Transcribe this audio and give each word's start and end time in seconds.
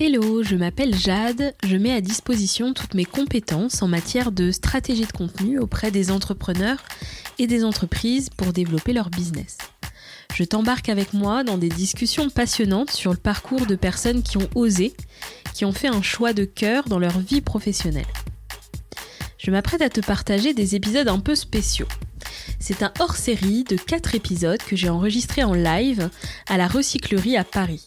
Hello, 0.00 0.42
je 0.42 0.56
m'appelle 0.56 0.92
Jade, 0.92 1.54
je 1.64 1.76
mets 1.76 1.92
à 1.92 2.00
disposition 2.00 2.74
toutes 2.74 2.94
mes 2.94 3.04
compétences 3.04 3.80
en 3.80 3.86
matière 3.86 4.32
de 4.32 4.50
stratégie 4.50 5.06
de 5.06 5.12
contenu 5.12 5.60
auprès 5.60 5.92
des 5.92 6.10
entrepreneurs 6.10 6.82
et 7.38 7.46
des 7.46 7.62
entreprises 7.62 8.28
pour 8.28 8.52
développer 8.52 8.92
leur 8.92 9.08
business. 9.08 9.56
Je 10.34 10.42
t'embarque 10.42 10.88
avec 10.88 11.12
moi 11.12 11.44
dans 11.44 11.58
des 11.58 11.68
discussions 11.68 12.28
passionnantes 12.28 12.90
sur 12.90 13.12
le 13.12 13.18
parcours 13.18 13.66
de 13.66 13.76
personnes 13.76 14.24
qui 14.24 14.36
ont 14.36 14.50
osé, 14.56 14.94
qui 15.54 15.64
ont 15.64 15.70
fait 15.70 15.86
un 15.86 16.02
choix 16.02 16.32
de 16.32 16.44
cœur 16.44 16.88
dans 16.88 16.98
leur 16.98 17.20
vie 17.20 17.40
professionnelle. 17.40 18.04
Je 19.38 19.52
m'apprête 19.52 19.80
à 19.80 19.90
te 19.90 20.00
partager 20.00 20.54
des 20.54 20.74
épisodes 20.74 21.06
un 21.06 21.20
peu 21.20 21.36
spéciaux. 21.36 21.88
C'est 22.58 22.82
un 22.82 22.92
hors-série 22.98 23.62
de 23.62 23.76
4 23.76 24.16
épisodes 24.16 24.60
que 24.60 24.74
j'ai 24.74 24.88
enregistré 24.88 25.44
en 25.44 25.54
live 25.54 26.10
à 26.48 26.56
la 26.56 26.66
recyclerie 26.66 27.36
à 27.36 27.44
Paris. 27.44 27.86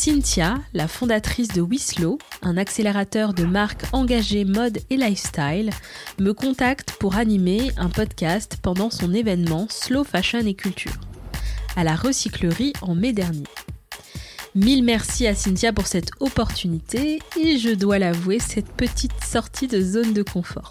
Cynthia, 0.00 0.60
la 0.74 0.86
fondatrice 0.86 1.48
de 1.48 1.60
Wislow, 1.60 2.18
un 2.42 2.56
accélérateur 2.56 3.34
de 3.34 3.42
marques 3.42 3.82
engagées 3.92 4.44
mode 4.44 4.78
et 4.90 4.96
lifestyle, 4.96 5.70
me 6.20 6.32
contacte 6.32 6.92
pour 7.00 7.16
animer 7.16 7.72
un 7.76 7.88
podcast 7.88 8.58
pendant 8.62 8.90
son 8.90 9.12
événement 9.12 9.66
Slow 9.68 10.04
Fashion 10.04 10.46
et 10.46 10.54
Culture, 10.54 11.00
à 11.74 11.82
la 11.82 11.96
recyclerie 11.96 12.74
en 12.80 12.94
mai 12.94 13.12
dernier. 13.12 13.42
Mille 14.54 14.84
merci 14.84 15.26
à 15.26 15.34
Cynthia 15.34 15.72
pour 15.72 15.88
cette 15.88 16.12
opportunité 16.20 17.18
et 17.36 17.58
je 17.58 17.70
dois 17.70 17.98
l'avouer, 17.98 18.38
cette 18.38 18.70
petite 18.70 19.24
sortie 19.24 19.66
de 19.66 19.80
zone 19.80 20.12
de 20.12 20.22
confort. 20.22 20.70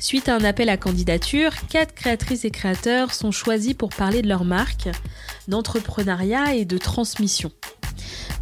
Suite 0.00 0.30
à 0.30 0.36
un 0.36 0.44
appel 0.44 0.70
à 0.70 0.78
candidature, 0.78 1.52
quatre 1.68 1.94
créatrices 1.94 2.46
et 2.46 2.50
créateurs 2.50 3.12
sont 3.12 3.32
choisis 3.32 3.74
pour 3.74 3.90
parler 3.90 4.22
de 4.22 4.28
leur 4.28 4.46
marque, 4.46 4.88
d'entrepreneuriat 5.46 6.54
et 6.54 6.64
de 6.64 6.78
transmission. 6.78 7.52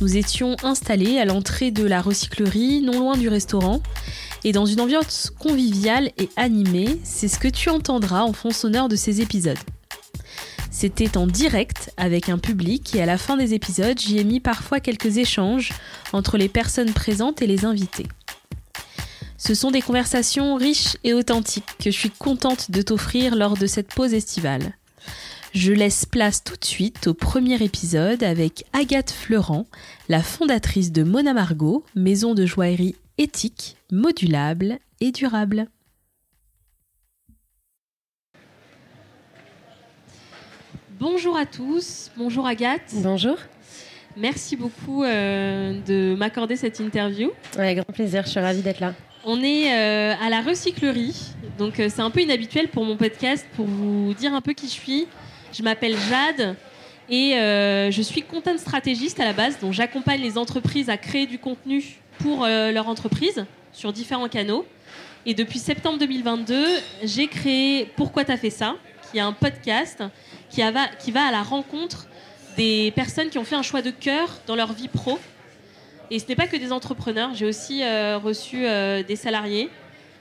Nous 0.00 0.16
étions 0.16 0.56
installés 0.62 1.18
à 1.18 1.24
l'entrée 1.24 1.70
de 1.70 1.84
la 1.84 2.00
recyclerie, 2.00 2.80
non 2.82 3.00
loin 3.00 3.16
du 3.16 3.28
restaurant, 3.28 3.82
et 4.44 4.52
dans 4.52 4.66
une 4.66 4.80
ambiance 4.80 5.32
conviviale 5.38 6.10
et 6.18 6.28
animée, 6.36 6.98
c'est 7.04 7.28
ce 7.28 7.38
que 7.38 7.48
tu 7.48 7.70
entendras 7.70 8.22
en 8.22 8.32
fond 8.32 8.50
sonore 8.50 8.88
de 8.88 8.96
ces 8.96 9.20
épisodes. 9.20 9.58
C'était 10.70 11.16
en 11.16 11.26
direct 11.26 11.92
avec 11.96 12.28
un 12.28 12.38
public 12.38 12.94
et 12.96 13.02
à 13.02 13.06
la 13.06 13.18
fin 13.18 13.36
des 13.36 13.54
épisodes, 13.54 13.98
j'y 13.98 14.18
ai 14.18 14.24
mis 14.24 14.40
parfois 14.40 14.80
quelques 14.80 15.18
échanges 15.18 15.72
entre 16.12 16.38
les 16.38 16.48
personnes 16.48 16.92
présentes 16.92 17.42
et 17.42 17.46
les 17.46 17.64
invités. 17.64 18.08
Ce 19.36 19.54
sont 19.54 19.70
des 19.70 19.82
conversations 19.82 20.54
riches 20.56 20.96
et 21.04 21.14
authentiques 21.14 21.68
que 21.78 21.90
je 21.90 21.98
suis 21.98 22.10
contente 22.10 22.70
de 22.70 22.80
t'offrir 22.80 23.36
lors 23.36 23.56
de 23.56 23.66
cette 23.66 23.94
pause 23.94 24.14
estivale. 24.14 24.74
Je 25.54 25.70
laisse 25.70 26.06
place 26.06 26.42
tout 26.42 26.56
de 26.56 26.64
suite 26.64 27.08
au 27.08 27.12
premier 27.12 27.62
épisode 27.62 28.22
avec 28.22 28.64
Agathe 28.72 29.10
Fleurant, 29.10 29.66
la 30.08 30.22
fondatrice 30.22 30.92
de 30.92 31.02
Mona 31.02 31.34
Margot, 31.34 31.84
maison 31.94 32.32
de 32.32 32.46
joaillerie 32.46 32.96
éthique, 33.18 33.76
modulable 33.90 34.78
et 35.00 35.12
durable. 35.12 35.66
Bonjour 40.98 41.36
à 41.36 41.44
tous, 41.44 42.10
bonjour 42.16 42.46
Agathe. 42.46 42.94
Bonjour. 43.02 43.36
Merci 44.16 44.56
beaucoup 44.56 45.04
euh, 45.04 45.78
de 45.86 46.14
m'accorder 46.14 46.56
cette 46.56 46.80
interview. 46.80 47.30
Avec 47.58 47.76
grand 47.76 47.92
plaisir, 47.92 48.22
je 48.24 48.30
suis 48.30 48.40
ravie 48.40 48.62
d'être 48.62 48.80
là. 48.80 48.94
On 49.26 49.42
est 49.42 49.70
euh, 49.70 50.14
à 50.18 50.30
la 50.30 50.40
recyclerie, 50.40 51.34
donc 51.58 51.78
euh, 51.78 51.88
c'est 51.90 52.00
un 52.00 52.10
peu 52.10 52.20
inhabituel 52.20 52.68
pour 52.68 52.86
mon 52.86 52.96
podcast 52.96 53.46
pour 53.54 53.66
vous 53.66 54.14
dire 54.14 54.32
un 54.34 54.40
peu 54.40 54.54
qui 54.54 54.66
je 54.66 54.72
suis, 54.72 55.06
je 55.52 55.62
m'appelle 55.62 55.96
Jade 56.08 56.56
et 57.08 57.34
euh, 57.36 57.90
je 57.90 58.02
suis 58.02 58.22
content 58.22 58.56
stratégiste 58.56 59.20
à 59.20 59.24
la 59.24 59.32
base, 59.32 59.58
donc 59.60 59.72
j'accompagne 59.72 60.20
les 60.20 60.38
entreprises 60.38 60.88
à 60.88 60.96
créer 60.96 61.26
du 61.26 61.38
contenu 61.38 62.00
pour 62.18 62.44
euh, 62.44 62.72
leur 62.72 62.88
entreprise 62.88 63.44
sur 63.72 63.92
différents 63.92 64.28
canaux. 64.28 64.66
Et 65.26 65.34
depuis 65.34 65.58
septembre 65.58 65.98
2022, 65.98 66.64
j'ai 67.04 67.28
créé 67.28 67.88
Pourquoi 67.96 68.24
t'as 68.24 68.36
fait 68.36 68.50
ça, 68.50 68.76
qui 69.10 69.18
est 69.18 69.20
un 69.20 69.32
podcast 69.32 70.02
qui, 70.48 70.62
va, 70.62 70.88
qui 70.98 71.12
va 71.12 71.24
à 71.24 71.30
la 71.30 71.42
rencontre 71.42 72.06
des 72.56 72.92
personnes 72.94 73.28
qui 73.28 73.38
ont 73.38 73.44
fait 73.44 73.56
un 73.56 73.62
choix 73.62 73.82
de 73.82 73.90
cœur 73.90 74.28
dans 74.46 74.56
leur 74.56 74.72
vie 74.72 74.88
pro. 74.88 75.18
Et 76.10 76.18
ce 76.18 76.26
n'est 76.26 76.34
pas 76.34 76.46
que 76.46 76.56
des 76.56 76.72
entrepreneurs, 76.72 77.34
j'ai 77.34 77.46
aussi 77.46 77.82
euh, 77.82 78.18
reçu 78.18 78.62
des 79.06 79.16
salariés 79.16 79.70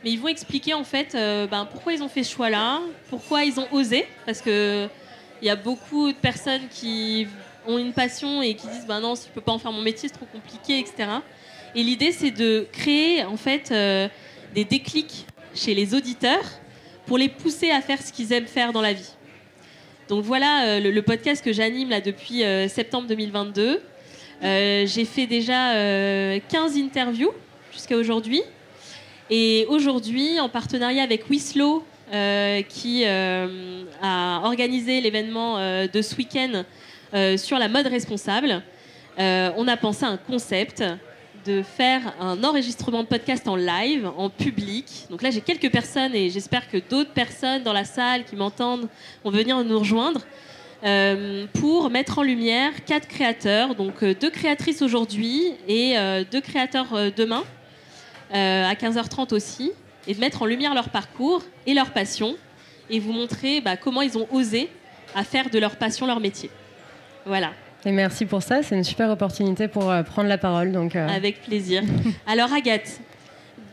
mais 0.03 0.09
ils 0.09 0.19
vont 0.19 0.29
expliquer 0.29 0.73
en 0.73 0.83
fait 0.83 1.13
ben, 1.13 1.67
pourquoi 1.71 1.93
ils 1.93 2.01
ont 2.01 2.07
fait 2.07 2.23
ce 2.23 2.33
choix-là, 2.33 2.79
pourquoi 3.11 3.43
ils 3.43 3.59
ont 3.59 3.67
osé, 3.71 4.07
parce 4.25 4.41
que 4.41 4.89
il 5.41 5.47
y 5.47 5.49
a 5.49 5.55
beaucoup 5.55 6.11
de 6.11 6.17
personnes 6.17 6.67
qui 6.69 7.27
ont 7.67 7.77
une 7.77 7.93
passion 7.93 8.41
et 8.41 8.55
qui 8.55 8.67
disent 8.67 8.85
bah 8.87 8.99
non, 8.99 9.15
je 9.15 9.21
peux 9.33 9.41
pas 9.41 9.51
en 9.51 9.59
faire 9.59 9.71
mon 9.71 9.81
métier, 9.81 10.09
c'est 10.09 10.15
trop 10.15 10.27
compliqué, 10.31 10.79
etc. 10.79 11.09
Et 11.75 11.83
l'idée, 11.83 12.11
c'est 12.11 12.31
de 12.31 12.67
créer 12.71 13.23
en 13.23 13.37
fait 13.37 13.71
euh, 13.71 14.07
des 14.53 14.65
déclics 14.65 15.25
chez 15.55 15.73
les 15.73 15.95
auditeurs 15.95 16.43
pour 17.05 17.17
les 17.17 17.29
pousser 17.29 17.71
à 17.71 17.81
faire 17.81 18.01
ce 18.01 18.11
qu'ils 18.11 18.31
aiment 18.33 18.47
faire 18.47 18.73
dans 18.73 18.81
la 18.81 18.93
vie. 18.93 19.09
Donc 20.09 20.23
voilà 20.23 20.65
euh, 20.65 20.79
le, 20.79 21.01
podcast 21.01 21.43
que 21.43 21.53
j'anime 21.53 21.89
là 21.89 22.01
depuis 22.01 22.43
euh, 22.43 22.67
septembre 22.67 23.07
2022. 23.07 23.81
J'ai 24.41 25.05
fait 25.05 25.27
déjà 25.27 25.73
15 26.39 26.75
interviews 26.77 27.31
jusqu'à 27.71 27.95
aujourd'hui. 27.95 28.41
Et 29.29 29.65
aujourd'hui, 29.69 30.39
en 30.39 30.49
partenariat 30.49 31.03
avec 31.03 31.29
Wislow, 31.29 31.85
qui 32.11 33.03
euh, 33.05 33.83
a 34.01 34.41
organisé 34.43 34.99
l'événement 34.99 35.57
euh, 35.57 35.87
de 35.87 36.01
ce 36.01 36.15
week-end 36.15 36.63
sur 37.37 37.57
la 37.57 37.67
mode 37.67 37.87
responsable. 37.87 38.61
on 39.17 39.67
a 39.67 39.77
pensé 39.77 40.05
à 40.05 40.09
un 40.09 40.17
concept 40.17 40.81
de 41.45 41.61
faire 41.61 42.13
un 42.21 42.41
enregistrement 42.43 43.03
de 43.03 43.07
podcast 43.07 43.49
en 43.49 43.57
live, 43.57 44.09
en 44.15 44.29
public. 44.29 44.85
Donc 45.09 45.21
là, 45.21 45.29
j'ai 45.29 45.41
quelques 45.41 45.69
personnes 45.69 46.15
et 46.15 46.29
j'espère 46.29 46.69
que 46.69 46.77
d'autres 46.77 47.11
personnes 47.11 47.63
dans 47.63 47.73
la 47.73 47.83
salle 47.83 48.23
qui 48.23 48.37
m'entendent 48.37 48.87
vont 49.25 49.31
venir 49.31 49.61
nous 49.61 49.79
rejoindre 49.79 50.21
pour 51.53 51.89
mettre 51.89 52.19
en 52.19 52.23
lumière 52.23 52.85
quatre 52.85 53.09
créateurs, 53.09 53.75
donc 53.75 54.05
deux 54.05 54.29
créatrices 54.29 54.81
aujourd'hui 54.81 55.53
et 55.67 55.95
deux 56.31 56.41
créateurs 56.41 56.87
demain, 57.17 57.43
à 58.31 58.73
15h30 58.73 59.33
aussi 59.33 59.73
et 60.07 60.13
de 60.13 60.19
mettre 60.19 60.41
en 60.41 60.45
lumière 60.45 60.73
leur 60.73 60.89
parcours 60.89 61.43
et 61.65 61.73
leur 61.73 61.91
passion 61.91 62.35
et 62.89 62.99
vous 62.99 63.13
montrer 63.13 63.61
bah, 63.61 63.77
comment 63.77 64.01
ils 64.01 64.17
ont 64.17 64.27
osé 64.31 64.69
à 65.15 65.23
faire 65.23 65.49
de 65.49 65.59
leur 65.59 65.75
passion 65.75 66.05
leur 66.07 66.19
métier. 66.19 66.49
Voilà. 67.25 67.51
Et 67.85 67.91
merci 67.91 68.25
pour 68.25 68.43
ça, 68.43 68.61
c'est 68.61 68.75
une 68.75 68.83
super 68.83 69.09
opportunité 69.09 69.67
pour 69.67 69.89
euh, 69.89 70.03
prendre 70.03 70.29
la 70.29 70.37
parole. 70.37 70.71
Donc, 70.71 70.95
euh. 70.95 71.07
Avec 71.07 71.41
plaisir. 71.41 71.81
Alors 72.27 72.53
Agathe, 72.53 72.99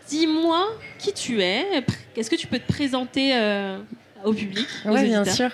dis-moi 0.08 0.66
qui 0.98 1.12
tu 1.12 1.42
es. 1.42 1.64
Est-ce 2.16 2.30
que 2.30 2.36
tu 2.36 2.46
peux 2.46 2.58
te 2.58 2.72
présenter 2.72 3.32
euh, 3.34 3.78
au 4.24 4.32
public 4.32 4.66
Oui, 4.86 5.04
bien 5.04 5.24
sûr. 5.24 5.50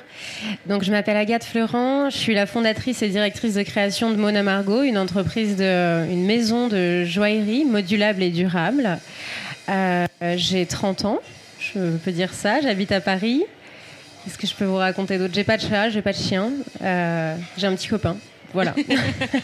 Donc, 0.66 0.84
je 0.84 0.92
m'appelle 0.92 1.16
Agathe 1.16 1.44
Fleurant. 1.44 2.10
Je 2.10 2.16
suis 2.16 2.34
la 2.34 2.46
fondatrice 2.46 3.02
et 3.02 3.08
directrice 3.08 3.54
de 3.54 3.62
création 3.62 4.10
de 4.10 4.16
Mona 4.16 4.44
Margot, 4.44 4.82
une 4.82 4.98
entreprise 4.98 5.56
de, 5.56 6.08
une 6.10 6.24
maison 6.24 6.68
de 6.68 7.04
joaillerie 7.04 7.64
modulable 7.64 8.22
et 8.22 8.30
durable. 8.30 8.98
Euh, 9.68 10.06
j'ai 10.36 10.66
30 10.66 11.04
ans, 11.04 11.20
je 11.58 11.96
peux 11.96 12.12
dire 12.12 12.32
ça. 12.32 12.60
J'habite 12.60 12.92
à 12.92 13.00
Paris. 13.00 13.42
Qu'est-ce 14.24 14.38
que 14.38 14.46
je 14.46 14.54
peux 14.54 14.64
vous 14.64 14.76
raconter 14.76 15.18
d'autre 15.18 15.34
J'ai 15.34 15.44
pas 15.44 15.56
de 15.56 15.62
chat, 15.62 15.90
j'ai 15.90 16.02
pas 16.02 16.12
de 16.12 16.18
chien. 16.18 16.50
Euh, 16.82 17.36
j'ai 17.56 17.66
un 17.66 17.74
petit 17.74 17.88
copain. 17.88 18.16
Voilà. 18.52 18.74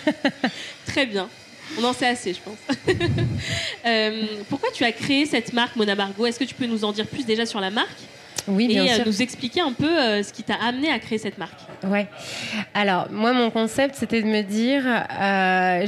Très 0.87 1.07
bien. 1.07 1.29
On 1.79 1.85
en 1.85 1.93
sait 1.93 2.09
assez, 2.09 2.35
je 2.35 2.41
pense. 2.41 2.59
Euh, 3.87 4.27
pourquoi 4.51 4.69
tu 4.75 4.85
as 4.85 4.93
créé 4.93 5.25
cette 5.25 5.55
marque 5.55 5.75
Mona 5.75 5.95
Margot? 5.95 6.27
Est-ce 6.27 6.39
que 6.39 6.45
tu 6.45 6.55
peux 6.55 6.67
nous 6.67 6.85
en 6.85 6.93
dire 6.93 7.07
plus 7.07 7.25
déjà 7.25 7.47
sur 7.47 7.61
la 7.61 7.71
marque? 7.71 7.89
Oui, 8.47 8.69
bien 8.69 8.85
et 8.85 8.89
sûr. 8.95 9.07
nous 9.07 9.23
expliquer 9.23 9.63
un 9.63 9.73
peu 9.73 10.23
ce 10.23 10.31
qui 10.35 10.43
t'a 10.43 10.57
amené 10.57 10.91
à 10.91 10.99
créer 10.99 11.17
cette 11.17 11.39
marque. 11.39 11.59
Ouais. 11.85 12.07
Alors, 12.75 13.11
moi, 13.11 13.33
mon 13.33 13.51
concept, 13.51 13.95
c'était 13.95 14.21
de 14.21 14.27
me 14.27 14.43
dire, 14.43 14.83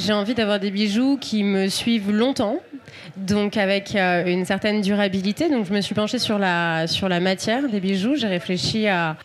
j'ai 0.00 0.12
envie 0.14 0.32
d'avoir 0.32 0.58
des 0.58 0.70
bijoux 0.70 1.18
qui 1.18 1.44
me 1.44 1.68
suivent 1.68 2.10
longtemps, 2.10 2.60
donc 3.16 3.56
avec 3.56 3.94
euh, 3.94 4.24
une 4.26 4.44
certaine 4.44 4.80
durabilité. 4.80 5.48
Donc 5.48 5.66
je 5.66 5.72
me 5.72 5.80
suis 5.80 5.94
penchée 5.94 6.18
sur 6.18 6.38
la, 6.38 6.86
sur 6.86 7.08
la 7.08 7.20
matière 7.20 7.68
des 7.68 7.80
bijoux. 7.80 8.16
J'ai 8.16 8.28
réfléchi 8.28 8.86
à, 8.86 9.16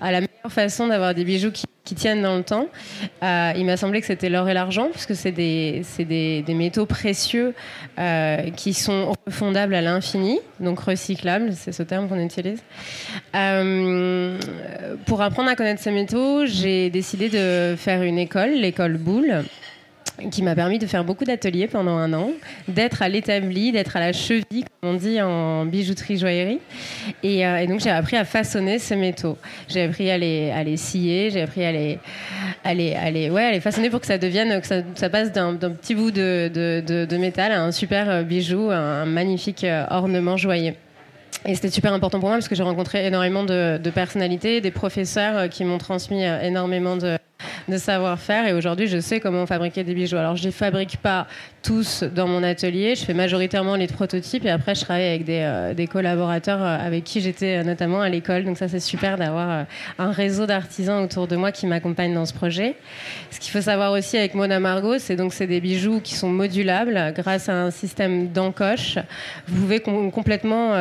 à 0.00 0.12
la 0.12 0.20
meilleure 0.20 0.50
façon 0.50 0.86
d'avoir 0.86 1.14
des 1.14 1.24
bijoux 1.24 1.50
qui, 1.50 1.66
tiennent 1.94 2.22
dans 2.22 2.36
le 2.36 2.42
temps. 2.42 2.66
Euh, 3.22 3.52
il 3.56 3.64
m'a 3.66 3.76
semblé 3.76 4.00
que 4.00 4.06
c'était 4.06 4.28
l'or 4.28 4.48
et 4.48 4.54
l'argent, 4.54 4.88
puisque 4.90 5.14
c'est 5.14 5.30
des, 5.30 5.82
des, 5.98 6.54
métaux 6.54 6.86
précieux 6.86 7.54
euh, 7.98 8.50
qui 8.56 8.72
sont 8.72 9.12
refondables 9.26 9.74
à 9.74 9.82
l'infini, 9.82 10.40
donc 10.58 10.80
recyclables, 10.80 11.52
c'est 11.52 11.72
ce 11.72 11.84
terme 11.84 12.08
qu'on 12.08 12.18
utilise. 12.18 12.62
Pour 15.04 15.22
apprendre 15.22 15.50
à 15.50 15.54
connaître 15.54 15.82
ces 15.82 15.92
métaux, 15.92 16.46
j'ai 16.46 16.90
décidé 16.90 17.28
de 17.28 17.76
faire 17.76 18.02
une 18.02 18.18
école, 18.18 18.50
l'école 18.54 18.96
Boulle 18.96 19.44
qui 20.30 20.42
m'a 20.42 20.54
permis 20.54 20.78
de 20.78 20.86
faire 20.86 21.04
beaucoup 21.04 21.24
d'ateliers 21.24 21.66
pendant 21.66 21.96
un 21.96 22.12
an, 22.12 22.30
d'être 22.68 23.02
à 23.02 23.08
l'établi, 23.08 23.72
d'être 23.72 23.96
à 23.96 24.00
la 24.00 24.12
cheville, 24.12 24.64
comme 24.80 24.90
on 24.90 24.94
dit 24.94 25.20
en 25.20 25.66
bijouterie 25.66 26.18
joaillerie. 26.18 26.60
Et, 27.22 27.46
euh, 27.46 27.66
donc 27.66 27.80
j'ai 27.80 27.90
appris 27.90 28.16
à 28.16 28.24
façonner 28.24 28.78
ces 28.78 28.96
métaux. 28.96 29.36
J'ai 29.68 29.82
appris 29.82 30.10
à 30.10 30.18
les, 30.18 30.50
à 30.50 30.62
les 30.62 30.76
scier, 30.76 31.30
j'ai 31.30 31.42
appris 31.42 31.64
à 31.64 31.72
les, 31.72 31.98
à 32.62 32.74
les, 32.74 32.94
à 32.94 33.10
les, 33.10 33.30
ouais, 33.30 33.44
à 33.44 33.52
les 33.52 33.60
façonner 33.60 33.90
pour 33.90 34.00
que 34.00 34.06
ça 34.06 34.18
devienne, 34.18 34.60
que 34.60 34.66
ça, 34.66 35.10
passe 35.10 35.32
d'un 35.32 35.56
petit 35.56 35.94
bout 35.94 36.10
de, 36.10 36.48
de, 36.54 37.16
métal 37.16 37.52
à 37.52 37.62
un 37.62 37.72
super 37.72 38.08
euh, 38.08 38.22
bijou, 38.22 38.70
un, 38.70 39.04
magnifique 39.04 39.64
euh, 39.64 39.84
ornement 39.90 40.36
joyeux. 40.36 40.74
Et 41.46 41.54
c'était 41.54 41.70
super 41.70 41.92
important 41.92 42.20
pour 42.20 42.28
moi 42.28 42.38
parce 42.38 42.48
que 42.48 42.54
j'ai 42.54 42.62
rencontré 42.62 43.04
énormément 43.06 43.44
de, 43.44 43.90
personnalités, 43.94 44.60
des 44.60 44.70
professeurs 44.70 45.48
qui 45.50 45.64
m'ont 45.64 45.76
transmis 45.76 46.22
énormément 46.22 46.96
de, 46.96 47.18
de 47.68 47.76
savoir-faire. 47.76 48.46
Et 48.46 48.52
aujourd'hui, 48.52 48.86
je 48.86 48.98
sais 49.00 49.20
comment 49.20 49.46
fabriquer 49.46 49.84
des 49.84 49.94
bijoux. 49.94 50.16
Alors, 50.16 50.36
je 50.36 50.42
ne 50.42 50.46
les 50.46 50.52
fabrique 50.52 50.98
pas 50.98 51.26
tous 51.64 52.04
dans 52.04 52.28
mon 52.28 52.42
atelier. 52.42 52.94
Je 52.94 53.04
fais 53.04 53.14
majoritairement 53.14 53.74
les 53.74 53.86
prototypes 53.86 54.44
et 54.44 54.50
après, 54.50 54.74
je 54.74 54.82
travaille 54.82 55.08
avec 55.08 55.24
des, 55.24 55.40
euh, 55.40 55.74
des 55.74 55.86
collaborateurs 55.86 56.62
euh, 56.62 56.76
avec 56.78 57.04
qui 57.04 57.22
j'étais 57.22 57.56
euh, 57.56 57.64
notamment 57.64 58.02
à 58.02 58.08
l'école. 58.10 58.44
Donc, 58.44 58.58
ça, 58.58 58.68
c'est 58.68 58.80
super 58.80 59.16
d'avoir 59.16 59.64
un 59.98 60.12
réseau 60.12 60.44
d'artisans 60.44 61.02
autour 61.02 61.26
de 61.26 61.36
moi 61.36 61.52
qui 61.52 61.66
m'accompagnent 61.66 62.14
dans 62.14 62.26
ce 62.26 62.34
projet. 62.34 62.74
Ce 63.30 63.40
qu'il 63.40 63.50
faut 63.50 63.62
savoir 63.62 63.92
aussi 63.92 64.18
avec 64.18 64.34
Mona 64.34 64.60
Margot, 64.60 64.98
c'est 64.98 65.16
donc 65.16 65.32
c'est 65.32 65.46
des 65.46 65.60
bijoux 65.60 66.00
qui 66.00 66.14
sont 66.14 66.28
modulables 66.28 67.14
grâce 67.16 67.48
à 67.48 67.54
un 67.54 67.70
système 67.70 68.28
d'encoche. 68.28 68.98
Vous 69.48 69.62
pouvez 69.62 69.80
complètement 69.80 70.74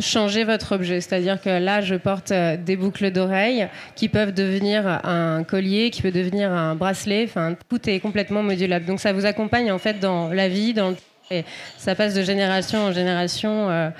changer 0.00 0.44
votre 0.44 0.72
objet. 0.74 1.00
C'est-à-dire 1.00 1.40
que 1.40 1.50
là, 1.50 1.80
je 1.80 1.94
porte 1.94 2.32
des 2.32 2.76
boucles 2.76 3.12
d'oreilles 3.12 3.68
qui 3.94 4.08
peuvent 4.08 4.34
devenir 4.34 4.86
un 5.04 5.44
collier, 5.48 5.90
qui 5.90 6.02
peut 6.02 6.12
devenir 6.12 6.52
un 6.52 6.74
bracelet. 6.74 7.24
Enfin, 7.24 7.56
tout 7.68 7.88
est 7.88 7.98
complètement 8.00 8.42
modulable. 8.42 8.84
Donc 8.86 9.00
ça 9.00 9.12
vous 9.12 9.26
accompagne 9.26 9.72
en 9.72 9.78
fait 9.78 9.98
dans 9.98 10.28
la 10.28 10.48
vie, 10.48 10.74
dans 10.74 10.94
et 11.30 11.44
ça 11.76 11.94
passe 11.94 12.14
de 12.14 12.22
génération 12.22 12.86
en 12.86 12.92
génération 12.92 13.68
euh, 13.68 13.90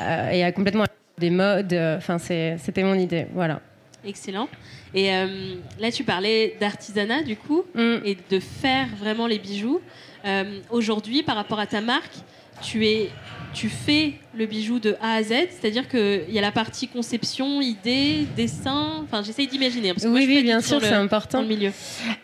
euh, 0.00 0.30
et 0.30 0.44
a 0.44 0.52
complètement 0.52 0.84
des 1.18 1.30
modes. 1.30 1.74
Enfin, 1.74 2.18
c'était 2.18 2.82
mon 2.82 2.94
idée. 2.94 3.26
Voilà. 3.32 3.60
Excellent. 4.04 4.48
Et 4.94 5.12
euh, 5.12 5.56
là, 5.80 5.90
tu 5.90 6.04
parlais 6.04 6.56
d'artisanat 6.60 7.22
du 7.22 7.36
coup 7.36 7.64
mm. 7.74 7.96
et 8.04 8.16
de 8.30 8.40
faire 8.40 8.86
vraiment 8.98 9.26
les 9.26 9.38
bijoux. 9.38 9.80
Aujourd'hui, 10.70 11.22
par 11.22 11.36
rapport 11.36 11.58
à 11.58 11.66
ta 11.66 11.80
marque, 11.80 12.12
tu 12.60 12.86
es 12.86 13.08
tu 13.54 13.70
fais 13.70 14.14
le 14.38 14.46
bijou 14.46 14.78
de 14.78 14.96
A 15.02 15.16
à 15.16 15.22
Z, 15.22 15.32
c'est-à-dire 15.50 15.88
qu'il 15.88 16.30
y 16.30 16.38
a 16.38 16.40
la 16.40 16.52
partie 16.52 16.86
conception, 16.86 17.60
idée, 17.60 18.26
dessin. 18.36 19.02
Enfin, 19.02 19.22
j'essaye 19.22 19.48
d'imaginer. 19.48 19.92
Oui, 20.04 20.24
oui, 20.28 20.42
bien 20.42 20.60
sûr, 20.60 20.80
c'est 20.80 20.92
important. 20.92 21.42
le 21.42 21.48
milieu. 21.48 21.72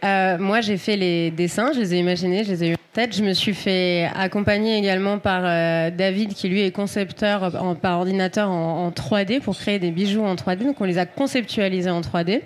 Euh, 0.05 0.39
moi, 0.39 0.61
j'ai 0.61 0.77
fait 0.77 0.97
les 0.97 1.31
dessins, 1.33 1.73
je 1.75 1.81
les 1.81 1.95
ai 1.95 1.99
imaginés, 1.99 2.45
je 2.45 2.53
les 2.53 2.65
ai 2.65 2.69
eu 2.69 2.75
en 2.75 2.93
tête. 2.93 3.17
Je 3.17 3.25
me 3.25 3.33
suis 3.33 3.53
fait 3.53 4.09
accompagner 4.15 4.79
également 4.79 5.19
par 5.19 5.43
euh, 5.45 5.91
David, 5.91 6.35
qui 6.35 6.49
lui 6.49 6.61
est 6.61 6.71
concepteur 6.71 7.51
par 7.83 7.99
ordinateur 7.99 8.49
en, 8.49 8.91
3D 8.91 9.41
pour 9.41 9.57
créer 9.57 9.81
des 9.81 9.91
bijoux 9.91 10.23
en 10.23 10.37
3D. 10.37 10.65
Donc, 10.65 10.81
on 10.81 10.85
les 10.85 10.99
a 10.99 11.07
conceptualisés 11.07 11.91
en 11.91 12.01
3D. 12.01 12.43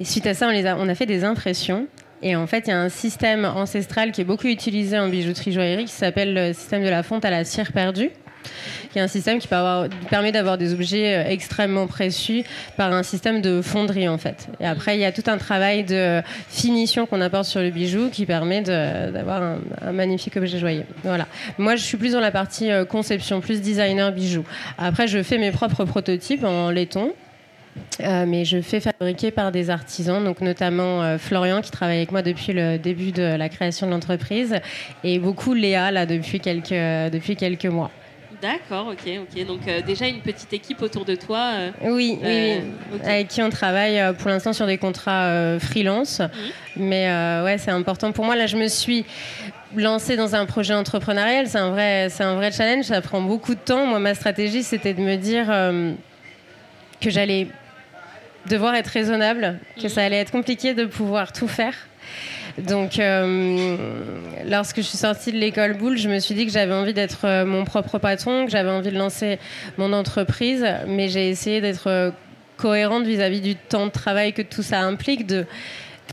Et 0.00 0.04
suite 0.04 0.26
à 0.26 0.32
ça, 0.32 0.48
on, 0.48 0.52
les 0.52 0.66
a, 0.66 0.76
on 0.78 0.88
a 0.88 0.94
fait 0.94 1.06
des 1.06 1.22
impressions. 1.22 1.86
Et 2.22 2.34
en 2.34 2.46
fait, 2.46 2.66
il 2.66 2.70
y 2.70 2.72
a 2.72 2.80
un 2.80 2.88
système 2.88 3.44
ancestral 3.44 4.10
qui 4.10 4.22
est 4.22 4.24
beaucoup 4.24 4.48
utilisé 4.48 4.98
en 4.98 5.08
bijouterie 5.08 5.52
joaillerie 5.52 5.84
qui 5.84 5.92
s'appelle 5.92 6.34
le 6.34 6.52
système 6.52 6.82
de 6.82 6.88
la 6.88 7.02
fonte 7.02 7.24
à 7.24 7.30
la 7.30 7.44
cire 7.44 7.72
perdue 7.72 8.10
qui 8.92 8.98
est 8.98 9.02
un 9.02 9.08
système 9.08 9.38
qui 9.38 9.48
permet 9.48 10.32
d'avoir 10.32 10.58
des 10.58 10.72
objets 10.72 11.16
euh, 11.16 11.28
extrêmement 11.28 11.86
précieux 11.86 12.42
par 12.76 12.92
un 12.92 13.02
système 13.02 13.40
de 13.40 13.62
fonderie 13.62 14.08
en 14.08 14.18
fait. 14.18 14.48
Et 14.60 14.66
après, 14.66 14.96
il 14.96 15.00
y 15.00 15.04
a 15.04 15.12
tout 15.12 15.24
un 15.26 15.38
travail 15.38 15.84
de 15.84 16.22
finition 16.48 17.06
qu'on 17.06 17.20
apporte 17.20 17.44
sur 17.44 17.60
le 17.60 17.70
bijou 17.70 18.10
qui 18.10 18.26
permet 18.26 18.62
d'avoir 18.62 19.42
un, 19.42 19.92
magnifique 19.92 20.36
objet 20.36 20.58
joyeux. 20.58 20.84
Voilà. 21.02 21.26
Moi, 21.58 21.76
je 21.76 21.82
suis 21.82 21.96
plus 21.96 22.12
dans 22.12 22.20
la 22.20 22.30
partie 22.30 22.70
euh, 22.70 22.84
conception, 22.84 23.40
plus 23.40 23.60
designer 23.60 24.12
bijou. 24.12 24.44
Après, 24.78 25.06
je 25.06 25.22
fais 25.22 25.38
mes 25.38 25.50
propres 25.50 25.84
prototypes 25.84 26.44
en 26.44 26.70
laiton. 26.70 27.12
Euh, 28.00 28.26
mais 28.26 28.44
je 28.44 28.60
fais 28.60 28.80
fabriquer 28.80 29.30
par 29.30 29.52
des 29.52 29.70
artisans, 29.70 30.24
donc 30.24 30.40
notamment 30.40 31.02
euh, 31.02 31.18
Florian 31.18 31.60
qui 31.60 31.70
travaille 31.70 31.98
avec 31.98 32.12
moi 32.12 32.22
depuis 32.22 32.52
le 32.52 32.76
début 32.76 33.12
de 33.12 33.22
la 33.22 33.48
création 33.48 33.86
de 33.86 33.92
l'entreprise 33.92 34.56
et 35.04 35.18
beaucoup 35.18 35.54
Léa 35.54 35.90
là 35.90 36.06
depuis 36.06 36.40
quelques, 36.40 36.70
depuis 36.70 37.36
quelques 37.36 37.66
mois. 37.66 37.90
D'accord, 38.40 38.88
ok, 38.88 39.10
ok. 39.22 39.46
Donc 39.46 39.60
euh, 39.66 39.80
déjà 39.82 40.06
une 40.06 40.20
petite 40.20 40.52
équipe 40.52 40.80
autour 40.82 41.04
de 41.04 41.14
toi. 41.14 41.52
oui, 41.82 42.18
oui, 42.22 42.60
avec 43.04 43.28
qui 43.28 43.42
on 43.42 43.50
travaille 43.50 44.00
pour 44.18 44.30
l'instant 44.30 44.52
sur 44.52 44.66
des 44.66 44.78
contrats 44.78 45.58
freelance. 45.58 46.20
Mhm. 46.20 46.28
Mais 46.76 47.06
ouais, 47.42 47.58
c'est 47.58 47.70
important 47.70 48.12
pour 48.12 48.24
moi. 48.24 48.36
Là, 48.36 48.46
je 48.46 48.56
me 48.56 48.68
suis 48.68 49.04
lancée 49.76 50.16
dans 50.16 50.34
un 50.34 50.46
projet 50.46 50.74
entrepreneurial. 50.74 51.48
C'est 51.48 51.58
un 51.58 51.70
vrai, 51.70 52.08
c'est 52.10 52.24
un 52.24 52.36
vrai 52.36 52.52
challenge. 52.52 52.84
Ça 52.84 53.00
prend 53.00 53.20
beaucoup 53.20 53.54
de 53.54 53.60
temps. 53.60 53.86
Moi, 53.86 53.98
ma 53.98 54.14
stratégie, 54.14 54.62
c'était 54.62 54.94
de 54.94 55.00
me 55.00 55.16
dire 55.16 55.46
que 57.00 57.10
j'allais 57.10 57.48
devoir 58.48 58.74
être 58.74 58.88
raisonnable, 58.88 59.58
que 59.80 59.88
ça 59.88 60.04
allait 60.04 60.18
être 60.18 60.32
compliqué 60.32 60.74
de 60.74 60.84
pouvoir 60.84 61.32
tout 61.32 61.48
faire. 61.48 61.74
Donc, 62.66 62.98
euh, 62.98 63.76
lorsque 64.46 64.76
je 64.76 64.82
suis 64.82 64.98
sortie 64.98 65.32
de 65.32 65.38
l'école 65.38 65.74
Boule, 65.74 65.96
je 65.96 66.08
me 66.08 66.18
suis 66.18 66.34
dit 66.34 66.46
que 66.46 66.52
j'avais 66.52 66.74
envie 66.74 66.94
d'être 66.94 67.24
euh, 67.24 67.44
mon 67.44 67.64
propre 67.64 67.98
patron, 67.98 68.46
que 68.46 68.50
j'avais 68.50 68.70
envie 68.70 68.90
de 68.90 68.98
lancer 68.98 69.38
mon 69.76 69.92
entreprise, 69.92 70.66
mais 70.86 71.08
j'ai 71.08 71.28
essayé 71.28 71.60
d'être 71.60 71.88
euh, 71.88 72.10
cohérente 72.56 73.04
vis-à-vis 73.04 73.40
du 73.40 73.54
temps 73.54 73.86
de 73.86 73.92
travail 73.92 74.32
que 74.32 74.42
tout 74.42 74.62
ça 74.62 74.80
implique, 74.80 75.26
de 75.26 75.46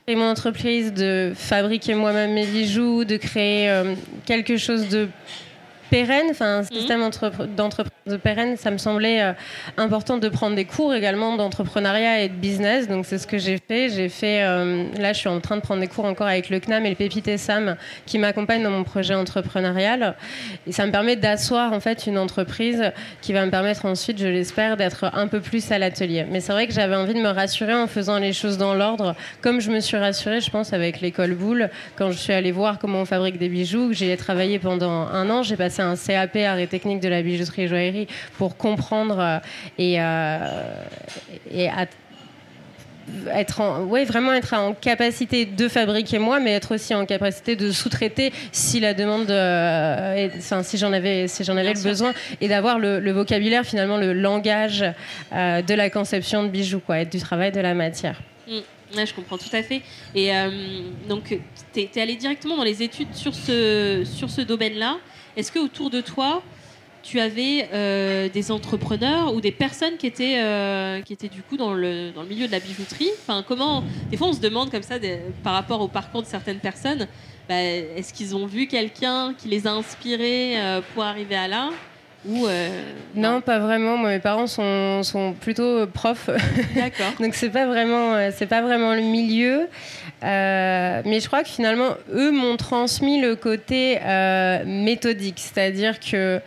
créer 0.05 0.15
mon 0.15 0.29
entreprise, 0.29 0.93
de 0.93 1.33
fabriquer 1.35 1.95
moi-même 1.95 2.33
mes 2.33 2.45
bijoux, 2.45 3.05
de 3.05 3.17
créer 3.17 3.71
quelque 4.25 4.57
chose 4.57 4.89
de 4.89 5.07
pérenne, 5.95 6.27
enfin 6.31 6.57
un 6.57 6.61
mhm. 6.61 6.67
système 6.73 7.09
d'entreprise 7.55 8.19
pérenne, 8.21 8.57
ça 8.57 8.69
me 8.69 8.77
semblait 8.77 9.21
euh, 9.21 9.31
important 9.77 10.17
de 10.17 10.27
prendre 10.27 10.53
des 10.53 10.65
cours 10.65 10.93
également 10.93 11.37
d'entrepreneuriat 11.37 12.21
et 12.23 12.27
de 12.27 12.33
business. 12.33 12.89
Donc 12.89 13.05
c'est 13.05 13.17
ce 13.17 13.25
que 13.25 13.37
j'ai 13.37 13.57
fait. 13.65 13.87
J'ai 13.87 14.09
fait, 14.09 14.43
euh, 14.43 14.87
là 14.99 15.13
je 15.13 15.19
suis 15.19 15.29
en 15.29 15.39
train 15.39 15.55
de 15.55 15.61
prendre 15.61 15.79
des 15.79 15.87
cours 15.87 16.03
encore 16.03 16.27
avec 16.27 16.49
le 16.49 16.59
CNAM 16.59 16.85
et 16.85 16.89
le 16.89 16.95
Pépite 16.95 17.37
Sam 17.37 17.77
qui 18.05 18.19
m'accompagnent 18.19 18.63
dans 18.63 18.71
mon 18.71 18.83
projet 18.83 19.13
entrepreneurial. 19.13 20.17
Et 20.67 20.73
ça 20.73 20.85
me 20.85 20.91
permet 20.91 21.15
d'asseoir 21.15 21.71
en 21.71 21.79
fait 21.79 22.07
une 22.07 22.17
entreprise 22.17 22.91
qui 23.21 23.31
va 23.31 23.45
me 23.45 23.51
permettre 23.51 23.85
ensuite, 23.85 24.19
je 24.19 24.27
l'espère, 24.27 24.75
d'être 24.75 25.05
un 25.13 25.29
peu 25.29 25.39
plus 25.39 25.71
à 25.71 25.79
l'atelier. 25.79 26.25
Mais 26.29 26.41
c'est 26.41 26.51
vrai 26.51 26.67
que 26.67 26.73
j'avais 26.73 26.97
envie 26.97 27.13
de 27.13 27.21
me 27.21 27.29
rassurer 27.29 27.73
en 27.73 27.87
faisant 27.87 28.17
les 28.17 28.33
choses 28.33 28.57
dans 28.57 28.73
l'ordre, 28.73 29.15
comme 29.39 29.61
je 29.61 29.71
me 29.71 29.79
suis 29.79 29.95
rassurée, 29.95 30.41
je 30.41 30.51
pense, 30.51 30.73
avec 30.73 30.99
l'école 30.99 31.35
Boule 31.35 31.69
quand 31.95 32.11
je 32.11 32.17
suis 32.17 32.33
allée 32.33 32.51
voir 32.51 32.79
comment 32.79 32.99
on 32.99 33.05
fabrique 33.05 33.37
des 33.37 33.47
bijoux. 33.47 33.93
J'ai 33.93 34.17
travaillé 34.17 34.59
pendant 34.59 35.07
un 35.07 35.29
an. 35.29 35.41
J'ai 35.41 35.55
passé 35.55 35.81
un 35.81 35.84
CAP 35.93 36.35
art 36.37 36.57
et 36.57 36.67
technique 36.67 36.99
de 36.99 37.09
la 37.09 37.21
bijouterie 37.21 37.63
et 37.63 37.67
joaillerie 37.67 38.07
pour 38.37 38.57
comprendre 38.57 39.19
euh, 39.19 39.39
et, 39.77 39.95
euh, 39.99 40.83
et 41.51 41.69
être 43.31 43.61
en, 43.61 43.83
ouais, 43.83 44.03
vraiment 44.03 44.33
être 44.33 44.53
en 44.53 44.73
capacité 44.73 45.45
de 45.45 45.67
fabriquer 45.67 46.17
moi, 46.17 46.39
mais 46.39 46.53
être 46.53 46.73
aussi 46.73 46.95
en 46.95 47.05
capacité 47.05 47.55
de 47.55 47.71
sous-traiter 47.71 48.33
si 48.51 48.79
la 48.79 48.95
demande, 48.95 49.29
euh, 49.29 50.27
enfin, 50.37 50.63
si 50.63 50.77
j'en 50.77 50.91
avais, 50.91 51.27
si 51.27 51.43
j'en 51.43 51.55
avais 51.55 51.73
le 51.73 51.83
besoin, 51.83 52.13
et 52.41 52.47
d'avoir 52.47 52.79
le, 52.79 53.11
vocabulaire, 53.11 53.63
finalement, 53.63 53.97
le 53.97 54.13
langage 54.13 54.83
de 55.31 55.73
la 55.73 55.89
conception 55.91 56.43
de 56.43 56.49
bijoux, 56.49 56.79
quoi, 56.79 57.01
et 57.01 57.05
du 57.05 57.19
travail 57.19 57.51
de 57.51 57.59
la 57.59 57.75
matière. 57.75 58.19
Mmh. 58.47 59.05
je 59.05 59.13
comprends 59.13 59.37
tout 59.37 59.53
à 59.53 59.61
fait. 59.61 59.83
Et 60.15 60.31
donc, 61.07 61.37
tu 61.73 61.79
es, 61.79 61.89
es, 61.95 62.01
allé 62.01 62.15
directement 62.15 62.57
dans 62.57 62.63
les 62.63 62.81
études 62.81 63.13
sur 63.13 63.35
ce, 63.35 64.03
sur 64.03 64.31
ce 64.31 64.41
domaine-là. 64.41 64.97
Est-ce 65.37 65.51
que 65.51 65.59
autour 65.59 65.89
de 65.89 66.01
toi, 66.01 66.41
tu 67.03 67.19
avais 67.19 67.69
euh, 67.71 68.29
des 68.29 68.51
entrepreneurs 68.51 69.33
ou 69.33 69.41
des 69.41 69.51
personnes 69.51 69.95
qui 69.97 70.07
étaient, 70.07 70.41
euh, 70.41 71.01
du 71.01 71.43
coup 71.43 71.55
dans 71.55 71.73
le, 71.73 72.11
milieu 72.27 72.47
de 72.47 72.51
la 72.51 72.59
bijouterie? 72.59 73.11
Comment, 73.47 73.83
Des 74.09 74.17
fois, 74.17 74.27
on 74.27 74.33
se 74.33 74.39
demande 74.39 74.71
comme 74.71 74.81
ça, 74.81 74.95
par 75.43 75.53
rapport 75.53 75.81
au 75.81 75.87
parcours 75.87 76.23
de 76.23 76.27
certaines 76.27 76.59
personnes, 76.59 77.07
bah, 77.47 77.61
est-ce 77.61 78.11
qu'ils 78.11 78.35
ont 78.35 78.47
vu 78.47 78.65
quelqu'un 78.65 79.35
qui 79.37 79.47
les 79.49 79.67
a 79.67 79.71
inspirés 79.71 80.59
euh, 80.59 80.81
pour 80.93 81.03
arriver 81.03 81.35
à 81.35 81.47
là? 81.47 81.69
Ou 82.27 82.47
non, 83.15 83.41
pas 83.41 83.59
vraiment. 83.59 83.97
Moi, 83.97 84.09
mes 84.09 84.19
parents 84.19 84.47
sont, 84.47 85.03
sont 85.03 85.33
plutôt 85.33 85.85
profs. 85.87 86.29
D'accord. 86.75 87.13
Donc 87.19 87.33
c'est 87.35 87.49
pas 87.49 87.65
vraiment, 87.65 88.29
c'est 88.31 88.47
pas 88.47 88.61
vraiment 88.61 88.93
le 88.93 89.01
milieu. 89.01 89.67
mais 90.21 91.19
je 91.19 91.27
crois 91.27 91.43
que 91.43 91.49
finalement, 91.49 91.91
eux 92.13 92.31
m'ont 92.31 92.57
transmis 92.57 93.21
le 93.21 93.35
côté 93.35 93.99
méthodique, 94.65 95.39
c'est-à-dire 95.39 95.99
que 95.99 96.41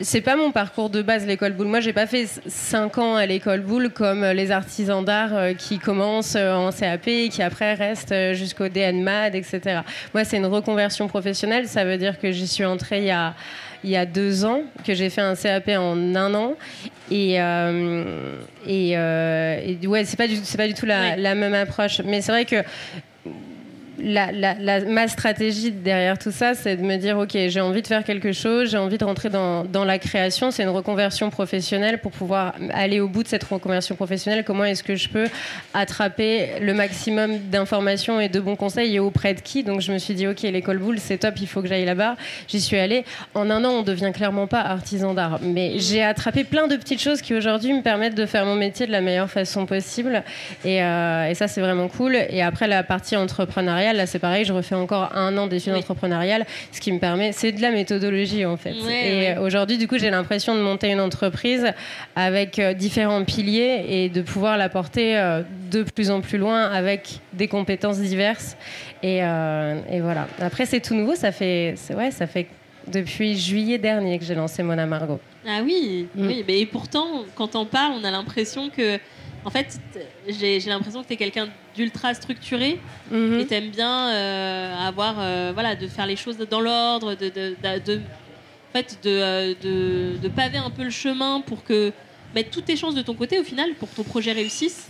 c'est 0.00 0.20
pas 0.20 0.36
mon 0.36 0.52
parcours 0.52 0.90
de 0.90 1.02
base 1.02 1.26
l'école 1.26 1.52
boule. 1.52 1.66
Moi, 1.66 1.80
j'ai 1.80 1.92
pas 1.92 2.06
fait 2.06 2.26
5 2.46 2.98
ans 2.98 3.16
à 3.16 3.26
l'école 3.26 3.60
boule 3.60 3.90
comme 3.90 4.24
les 4.24 4.50
artisans 4.50 5.04
d'art 5.04 5.34
euh, 5.34 5.54
qui 5.54 5.78
commencent 5.78 6.36
euh, 6.36 6.54
en 6.54 6.70
CAP 6.70 7.08
et 7.08 7.28
qui 7.28 7.42
après 7.42 7.74
restent 7.74 8.12
euh, 8.12 8.34
jusqu'au 8.34 8.68
DNMAD, 8.68 9.34
etc. 9.34 9.80
Moi, 10.14 10.24
c'est 10.24 10.36
une 10.36 10.46
reconversion 10.46 11.08
professionnelle. 11.08 11.66
Ça 11.66 11.84
veut 11.84 11.98
dire 11.98 12.20
que 12.20 12.30
j'y 12.30 12.46
suis 12.46 12.64
entrée 12.64 12.98
il 12.98 13.06
y 13.06 13.10
a 13.10 13.34
il 13.84 13.90
y 13.90 13.96
a 13.96 14.06
deux 14.06 14.44
ans, 14.44 14.62
que 14.86 14.94
j'ai 14.94 15.10
fait 15.10 15.20
un 15.20 15.34
CAP 15.34 15.68
en 15.68 16.14
un 16.14 16.34
an. 16.34 16.54
Et, 17.10 17.34
et, 18.66 18.96
ouais, 19.86 20.04
c'est 20.04 20.16
pas, 20.16 20.26
du, 20.28 20.36
pas 20.56 20.66
du 20.66 20.74
tout 20.74 20.86
la, 20.86 21.16
la 21.16 21.34
même 21.34 21.54
approche. 21.54 22.00
Mais 22.04 22.20
c'est 22.20 22.32
vrai 22.32 22.44
que 22.44 22.62
ma 23.98 25.08
stratégie 25.08 25.70
derrière 25.70 26.18
tout 26.18 26.30
ça, 26.30 26.54
c'est 26.54 26.76
de 26.76 26.82
me 26.82 26.96
dire, 26.96 27.18
OK, 27.18 27.30
j'ai 27.32 27.60
envie 27.60 27.82
de 27.82 27.86
faire 27.86 28.04
quelque 28.04 28.32
chose, 28.32 28.70
j'ai 28.70 28.78
envie 28.78 28.98
de 28.98 29.04
rentrer 29.04 29.28
dans, 29.28 29.84
la 29.84 29.98
création, 29.98 30.50
c'est 30.50 30.62
une 30.62 30.68
reconversion 30.68 31.30
professionnelle 31.30 32.00
pour 32.00 32.12
pouvoir 32.12 32.54
aller 32.72 33.00
au 33.00 33.08
bout 33.08 33.22
de 33.22 33.28
cette 33.28 33.44
reconversion 33.44 33.94
professionnelle. 33.94 34.44
Comment 34.44 34.64
est-ce 34.64 34.82
que 34.82 34.96
je 34.96 35.08
peux 35.08 35.26
attraper 35.72 36.60
le 36.60 36.74
maximum 36.74 37.38
d'informations 37.38 38.20
et 38.20 38.28
de 38.28 38.40
bons 38.40 38.56
conseils 38.56 38.96
et 38.96 38.98
auprès 38.98 39.34
de 39.34 39.40
qui? 39.40 39.62
Donc 39.62 39.80
je 39.80 39.92
me 39.92 39.98
suis 39.98 40.14
dit, 40.14 40.26
OK, 40.26 40.42
l'école 40.42 40.78
boule, 40.78 40.98
c'est 40.98 41.18
top, 41.18 41.34
il 41.40 41.46
faut 41.46 41.62
que 41.62 41.68
j'aille 41.68 41.84
là-bas. 41.84 42.16
J'y 42.48 42.60
suis 42.60 42.76
allée. 42.76 43.04
En 43.34 43.50
un 43.50 43.64
an, 43.64 43.70
on 43.70 43.82
devient 43.82 44.12
clairement 44.14 44.46
pas 44.46 44.60
artisan 44.60 45.14
d'art, 45.14 45.38
mais 45.42 45.78
j'ai 45.78 46.02
attrapé 46.02 46.44
plein 46.44 46.66
de 46.66 46.76
petites 46.76 47.00
choses 47.00 47.22
qui 47.22 47.34
aujourd'hui 47.34 47.72
me 47.72 47.82
permettent 47.82 48.14
de 48.16 48.26
faire 48.26 48.44
mon 48.44 48.54
métier 48.54 48.86
de 48.86 48.92
la 48.92 49.00
meilleure 49.00 49.30
façon 49.30 49.66
possible. 49.66 50.22
Et, 50.64 50.82
euh, 50.82 51.28
et 51.28 51.34
ça, 51.34 51.48
c'est 51.48 51.60
vraiment 51.60 51.88
cool. 51.88 52.16
Et 52.16 52.42
après, 52.42 52.66
la 52.66 52.82
partie 52.82 53.16
entrepreneuriale, 53.88 53.96
là, 53.96 54.06
c'est 54.06 54.18
pareil, 54.18 54.44
je 54.44 54.52
refais 54.52 54.74
encore 54.74 55.14
un 55.14 55.36
an 55.36 55.46
d'études 55.46 55.74
entrepreneuriales, 55.74 56.46
ce 56.72 56.80
qui 56.80 56.92
me 56.92 56.98
permet, 56.98 57.32
c'est 57.32 57.52
de 57.52 57.62
la 57.62 57.70
méthodologie 57.70 58.44
en 58.44 58.56
fait. 58.56 58.74
et 58.74 59.38
aujourd'hui, 59.38 59.78
du 59.78 59.88
coup, 59.88 59.98
j'ai 59.98 60.10
l'impression 60.10 60.54
de 60.54 60.60
monter 60.60 60.90
une 60.90 61.00
entreprise 61.00 61.66
avec 62.16 62.58
euh, 62.58 62.74
différents 62.74 63.24
piliers 63.24 63.84
et 63.88 64.08
de 64.08 64.22
pouvoir 64.22 64.56
la 64.56 64.68
porter 64.68 65.18
euh, 65.18 65.42
de 65.70 65.82
plus 65.82 66.10
en 66.10 66.20
plus 66.20 66.38
loin 66.38 66.64
avec 66.70 67.20
des 67.32 67.48
compétences 67.48 67.98
diverses. 67.98 68.56
Et, 69.02 69.22
euh, 69.22 69.80
et 69.90 70.00
voilà. 70.00 70.26
Après, 70.40 70.66
c'est 70.66 70.80
tout 70.80 70.94
nouveau, 70.94 71.14
ça 71.14 71.32
fait, 71.32 71.74
ouais, 71.96 72.10
ça 72.10 72.26
fait 72.26 72.48
depuis 72.86 73.36
juillet 73.38 73.78
dernier 73.78 74.18
que 74.18 74.24
j'ai 74.24 74.34
lancé 74.34 74.62
Mona 74.62 74.86
Margot. 74.86 75.20
Ah 75.46 75.60
oui, 75.62 76.08
mm. 76.14 76.26
oui, 76.26 76.44
mais 76.46 76.60
et 76.60 76.66
pourtant, 76.66 77.24
quand 77.34 77.54
on 77.54 77.64
parle, 77.64 77.92
on 78.00 78.04
a 78.04 78.10
l'impression 78.10 78.70
que 78.70 78.98
en 79.44 79.50
fait, 79.50 79.80
j'ai 80.28 80.58
l'impression 80.60 81.02
que 81.02 81.08
tu 81.08 81.14
es 81.14 81.16
quelqu'un 81.16 81.48
d'ultra 81.74 82.14
structuré 82.14 82.80
mhm. 83.10 83.40
et 83.40 83.46
tu 83.46 83.54
aimes 83.54 83.70
bien 83.70 84.10
euh, 84.10 84.74
avoir, 84.86 85.16
euh, 85.18 85.52
voilà, 85.54 85.74
de 85.76 85.86
faire 85.86 86.06
les 86.06 86.16
choses 86.16 86.36
dans 86.38 86.60
l'ordre, 86.60 87.14
de, 87.14 87.28
de, 87.28 87.54
de, 87.84 88.00
fait, 88.72 88.98
euh, 89.06 89.54
de, 89.62 90.18
de, 90.20 90.28
paver 90.28 90.58
un 90.58 90.70
peu 90.70 90.84
le 90.84 90.90
chemin 90.90 91.40
pour 91.40 91.64
que 91.64 91.92
mettre 92.34 92.50
toutes 92.50 92.66
tes 92.66 92.76
chances 92.76 92.94
de 92.94 93.02
ton 93.02 93.14
côté 93.14 93.38
au 93.38 93.44
final 93.44 93.74
pour 93.74 93.90
que 93.90 93.96
ton 93.96 94.04
projet 94.04 94.32
réussisse. 94.32 94.88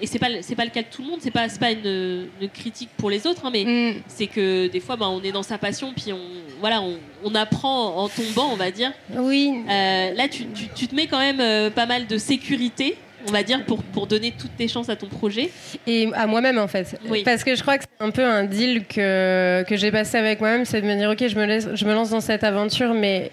Et 0.00 0.06
c'est 0.06 0.18
pas 0.18 0.28
c'est 0.42 0.54
pas 0.54 0.64
le 0.64 0.70
cas 0.70 0.82
de 0.82 0.86
tout 0.90 1.02
le 1.02 1.08
monde 1.08 1.18
c'est 1.20 1.30
pas 1.30 1.46
pas 1.58 1.70
une, 1.72 2.28
critique 2.52 2.90
pour 2.96 3.10
les 3.10 3.26
autres 3.26 3.46
hein, 3.46 3.50
mais 3.52 3.64
mm. 3.64 4.02
c'est 4.06 4.26
que 4.26 4.68
des 4.68 4.80
fois 4.80 4.96
bah, 4.96 5.08
on 5.08 5.22
est 5.22 5.32
dans 5.32 5.42
sa 5.42 5.58
passion 5.58 5.92
puis 5.94 6.12
on 6.12 6.20
voilà 6.60 6.80
on, 6.82 6.98
on 7.24 7.34
apprend 7.34 7.96
en 7.96 8.08
tombant 8.08 8.50
on 8.52 8.56
va 8.56 8.70
dire 8.70 8.92
oui 9.16 9.52
là 9.68 10.28
tu, 10.28 10.46
tu, 10.48 10.68
tu, 10.74 10.88
te 10.88 10.94
mets 10.94 11.06
quand 11.06 11.18
même 11.18 11.70
pas 11.72 11.86
mal 11.86 12.06
de 12.06 12.18
sécurité 12.18 12.96
on 13.28 13.32
va 13.32 13.42
dire, 13.42 13.64
pour, 13.64 13.82
pour 13.82 14.06
donner 14.06 14.32
toutes 14.36 14.56
tes 14.56 14.68
chances 14.68 14.88
à 14.88 14.96
ton 14.96 15.06
projet 15.06 15.50
Et 15.86 16.08
à 16.14 16.26
moi-même, 16.26 16.58
en 16.58 16.68
fait. 16.68 16.98
Parce 17.24 17.44
que 17.44 17.54
je 17.54 17.62
crois 17.62 17.78
que 17.78 17.84
c'est 17.84 18.04
un 18.04 18.10
peu 18.10 18.24
un 18.24 18.44
deal 18.44 18.86
que, 18.86 19.64
que 19.68 19.76
j'ai 19.76 19.90
passé 19.90 20.16
avec 20.16 20.40
moi-même, 20.40 20.64
c'est 20.64 20.80
de 20.80 20.86
me 20.86 20.96
dire, 20.96 21.10
OK, 21.10 21.26
je 21.26 21.36
me, 21.36 21.44
laisse, 21.44 21.68
je 21.74 21.84
me 21.84 21.92
lance 21.92 22.10
dans 22.10 22.20
cette 22.20 22.44
aventure, 22.44 22.94
mais 22.94 23.30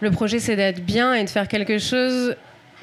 le 0.00 0.10
projet, 0.10 0.38
c'est 0.38 0.56
d'être 0.56 0.84
bien 0.84 1.14
et 1.14 1.24
de 1.24 1.30
faire 1.30 1.48
quelque 1.48 1.78
chose 1.78 2.36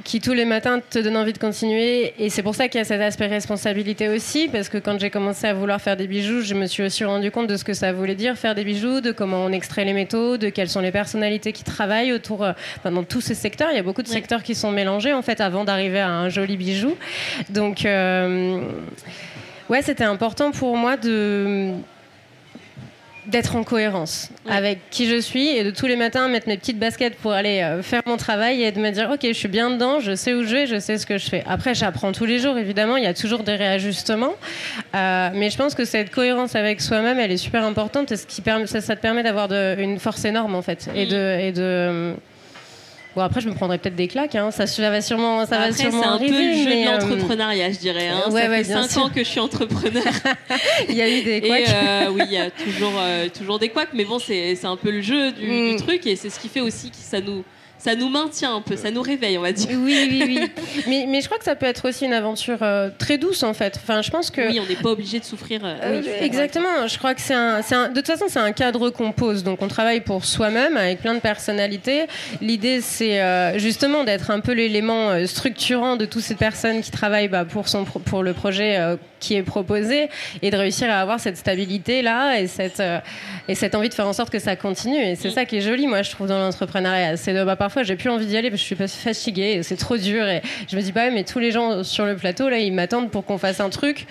qui 0.04 0.20
tous 0.20 0.34
les 0.34 0.46
matins 0.46 0.80
te 0.80 1.00
donne 1.00 1.18
envie 1.18 1.34
de 1.34 1.38
continuer. 1.38 2.14
Et 2.18 2.30
c'est 2.30 2.44
pour 2.44 2.56
ça 2.56 2.68
qu'il 2.68 2.80
y 2.80 2.82
a 2.82 2.86
cet 2.86 3.02
aspect 3.02 3.28
responsabilité 3.28 4.10
aussi, 4.10 4.48
parce 4.48 4.70
que 4.70 4.78
quand 4.78 5.00
j'ai 5.00 5.10
commencé 5.10 5.48
à 5.48 5.54
vouloir 5.54 5.82
faire 5.82 5.98
des 5.98 6.08
bijoux, 6.08 6.42
je 6.42 6.54
me 6.54 6.66
suis 6.66 6.84
aussi 6.84 7.04
rendu 7.04 7.32
compte 7.32 7.48
de 7.48 7.58
ce 7.58 7.64
que 7.64 7.74
ça 7.74 7.94
voulait 7.94 8.16
dire 8.16 8.38
faire 8.38 8.56
des 8.56 8.64
bijoux, 8.64 9.02
de 9.02 9.12
comment 9.12 9.46
on 9.46 9.52
extrait 9.52 9.86
les 9.86 9.94
métaux, 9.94 10.38
de 10.38 10.50
quelles 10.50 10.70
sont 10.70 10.82
les 10.82 10.92
personnalités 10.92 11.52
qui 11.54 11.64
travaillent 11.64 12.14
autour, 12.14 12.44
euh, 12.44 12.54
dans 12.84 13.04
tous 13.04 13.22
ces 13.22 13.36
secteurs. 13.36 13.70
Il 13.72 13.76
y 13.76 13.80
a 13.80 13.84
beaucoup 13.84 14.04
de 14.04 14.08
secteurs 14.08 14.44
qui 14.44 14.56
sont 14.56 14.72
mélangés 14.72 15.14
en 15.14 15.22
fait 15.22 15.42
avant 15.42 15.64
d'arriver 15.66 16.00
à 16.00 16.10
un 16.10 16.30
joli 16.30 16.58
bijou. 16.58 16.96
Donc 17.50 17.86
euh, 17.86 18.62
ouais, 19.70 19.82
c'était 19.82 20.04
important 20.04 20.52
pour 20.52 20.78
moi 20.78 20.98
de 20.98 21.74
d'être 23.28 23.56
en 23.56 23.63
cohérence 23.63 24.30
avec 24.50 24.80
qui 24.90 25.08
je 25.08 25.20
suis 25.20 25.48
et 25.50 25.63
de 25.63 25.72
tous 25.72 25.86
les 25.86 25.96
matins 25.96 26.28
mettre 26.28 26.48
mes 26.48 26.58
petites 26.58 26.80
baskets 26.80 27.16
pour 27.16 27.34
aller 27.34 27.62
euh, 27.62 27.84
faire 27.84 28.01
mon 28.06 28.18
travail 28.18 28.63
et 28.63 28.72
de 28.72 28.80
me 28.80 28.90
dire 28.90 29.10
ok 29.12 29.20
je 29.24 29.34
suis 29.34 29.48
bien 29.48 29.70
dedans, 29.70 30.00
je 30.00 30.16
sais 30.16 30.34
où 30.34 30.44
je 30.44 30.56
vais, 30.56 30.68
je 30.68 30.80
sais 30.80 30.98
ce 30.98 31.06
que 31.06 31.18
je 31.18 31.30
fais. 31.30 31.44
Après 31.48 31.75
j'apprends 31.75 32.12
tous 32.12 32.25
les 32.25 32.40
jours 32.40 32.58
évidemment, 32.58 32.98
il 32.98 33.04
y 33.04 33.08
a 33.08 33.13
toujours 33.13 33.44
des 33.44 33.56
réajustements, 33.56 34.34
euh, 34.96 35.30
mais 35.34 35.50
je 35.50 35.58
pense 35.58 35.75
que 35.75 35.86
cette 35.86 36.10
cohérence 36.10 36.56
avec 36.56 36.82
soi-même 36.82 37.20
elle 37.20 37.32
est 37.32 37.38
super 37.38 37.63
importante 37.63 38.12
et 38.12 38.18
ce 38.18 38.25
qui 38.25 38.42
permet, 38.42 38.66
ça, 38.66 38.82
te 38.82 39.01
permet 39.01 39.24
d'avoir 39.24 39.51
une 39.51 40.00
force 40.00 40.25
énorme 40.25 40.56
en 40.56 40.62
fait 40.62 40.90
et 40.96 41.06
de, 41.06 41.38
et 41.40 41.51
de 41.51 42.16
Bon, 43.15 43.22
après, 43.22 43.41
je 43.41 43.50
me 43.50 43.53
prendrais 43.53 43.77
peut-être 43.77 43.96
des 43.96 44.08
claques. 44.08 44.36
Hein. 44.36 44.51
Ça, 44.51 44.63
va 44.89 45.01
sûrement, 45.01 45.46
ça 45.46 45.58
va 45.58 45.74
sûrement 45.74 46.01
C'est 46.01 46.08
un 46.08 46.18
peu 46.18 46.25
le 46.25 46.53
jeu 46.53 46.65
de 46.65 46.88
euh, 46.88 46.91
l'entrepreneuriat, 46.91 47.72
je 47.72 47.77
dirais. 47.80 48.08
Hein. 48.08 48.24
ça 48.32 48.50
fait 48.50 48.63
5 48.63 48.98
ans 48.98 49.10
que 49.10 49.20
je 49.20 49.30
suis 49.30 49.39
entrepreneur. 49.39 50.03
il 50.89 50.96
y 50.96 51.01
a 51.01 51.10
eu 51.10 51.22
des 51.22 51.41
couacs. 51.41 51.70
Euh, 51.70 52.10
oui, 52.12 52.22
il 52.25 52.32
y 52.32 52.38
a 52.38 52.50
toujours, 52.50 52.94
euh, 52.98 53.27
toujours 53.30 53.60
des 53.60 53.70
couacs. 53.70 53.89
Mais 53.94 54.06
bon, 54.06 54.20
c'est 54.20 54.65
un 54.65 54.77
peu 54.77 54.91
le 54.91 55.01
jeu 55.01 55.32
du, 55.34 55.46
du 55.46 55.74
mm. 55.74 55.77
truc. 55.77 56.08
Et 56.08 56.15
c'est 56.15 56.30
ce 56.30 56.39
qui 56.39 56.48
fait 56.48 56.62
aussi 56.62 56.89
que 56.89 56.98
ça 56.98 57.20
nous 57.20 57.44
ça 57.82 57.96
nous 57.96 58.10
maintient 58.10 58.56
un 58.56 58.62
peu, 58.62 58.76
ça 58.76 58.92
nous 58.92 59.02
réveille, 59.02 59.40
on 59.40 59.42
va 59.42 59.52
dire. 59.52 59.70
Oui, 59.72 60.08
oui, 60.08 60.24
oui. 60.28 60.52
mais, 60.88 61.06
mais, 61.08 61.20
je 61.20 61.26
crois 61.26 61.40
que 61.40 61.44
ça 61.44 61.56
peut 61.56 61.66
être 61.66 61.90
aussi 61.90 62.06
une 62.06 62.14
aventure 62.14 62.60
euh, 62.62 62.90
très 62.96 63.18
douce, 63.18 63.42
en 63.42 63.56
fait. 63.56 63.80
Enfin, 63.82 64.04
je 64.04 64.12
pense 64.12 64.30
que. 64.30 64.50
Oui, 64.50 64.60
on 64.60 64.68
n'est 64.68 64.76
pas 64.76 64.90
obligé 64.90 65.20
de 65.20 65.26
souffrir. 65.26 65.62
Euh, 65.64 65.78
euh, 65.82 66.02
exactement. 66.22 66.88
Je 66.88 66.96
crois 67.00 67.16
que 67.16 67.22
c'est 67.22 67.34
un, 67.34 67.62
un, 67.72 67.90
De 67.90 67.96
toute 67.96 68.06
façon, 68.06 68.26
c'est 68.28 68.40
un 68.40 68.52
cadre 68.52 68.92
qu'on 68.92 69.12
pose. 69.12 69.44
Donc, 69.44 69.64
on 69.64 69.68
travaille 69.68 70.02
pour 70.02 70.26
soi-même 70.26 70.78
avec 70.78 71.02
plein 71.02 71.16
de 71.16 71.20
personnalités. 71.20 72.06
L'idée, 72.40 72.82
c'est 72.82 73.20
justement 73.58 74.04
d'être 74.04 74.30
un 74.30 74.42
peu 74.42 74.52
l'élément 74.52 75.26
structurant 75.26 75.96
de 75.96 76.06
toutes 76.06 76.22
ces 76.22 76.36
personnes 76.36 76.82
qui 76.82 76.92
travaillent 76.92 77.30
bah, 77.30 77.46
pour, 77.46 77.68
son, 77.68 77.84
pour 77.86 78.22
le 78.22 78.34
projet 78.34 78.80
qui 79.20 79.36
est 79.36 79.44
proposé 79.44 80.10
et 80.42 80.52
de 80.52 80.58
réussir 80.58 80.90
à 80.90 81.00
avoir 81.00 81.20
cette 81.20 81.38
stabilité 81.38 82.02
là 82.02 82.40
et 82.40 82.48
cette 82.48 82.82
et 83.48 83.54
cette 83.54 83.76
envie 83.76 83.90
de 83.90 83.94
faire 83.94 84.08
en 84.08 84.14
sorte 84.14 84.32
que 84.32 84.40
ça 84.40 84.56
continue 84.56 84.98
et 84.98 85.16
c'est 85.16 85.30
mm. 85.30 85.34
ça 85.34 85.46
qui 85.46 85.58
est 85.58 85.62
joli 85.62 85.86
moi 85.86 86.02
je 86.02 86.10
trouve 86.10 86.26
dans 86.26 86.40
l'entrepreneuriat 86.40 87.18
c'est 87.18 87.34
de 87.34 87.44
bah, 87.44 87.56
parfois 87.72 87.84
j'ai 87.84 87.96
plus 87.96 88.10
envie 88.10 88.25
d'y 88.25 88.36
aller 88.36 88.50
parce 88.50 88.62
que 88.62 88.75
je 88.75 88.86
suis 88.86 89.00
fatiguée 89.00 89.63
c'est 89.63 89.78
trop 89.78 89.96
dur 89.96 90.28
et 90.28 90.42
je 90.70 90.75
me 90.75 90.82
dis 90.82 90.92
pas 90.92 91.10
mais 91.10 91.24
tous 91.24 91.40
les 91.40 91.51
gens 91.51 91.86
sur 91.86 92.06
le 92.06 92.18
plateau 92.18 92.50
là 92.50 92.60
ils 92.60 92.74
m'attendent 92.74 93.10
pour 93.10 93.24
qu'on 93.24 93.38
fasse 93.38 93.62
un 93.62 93.70
truc 93.70 94.08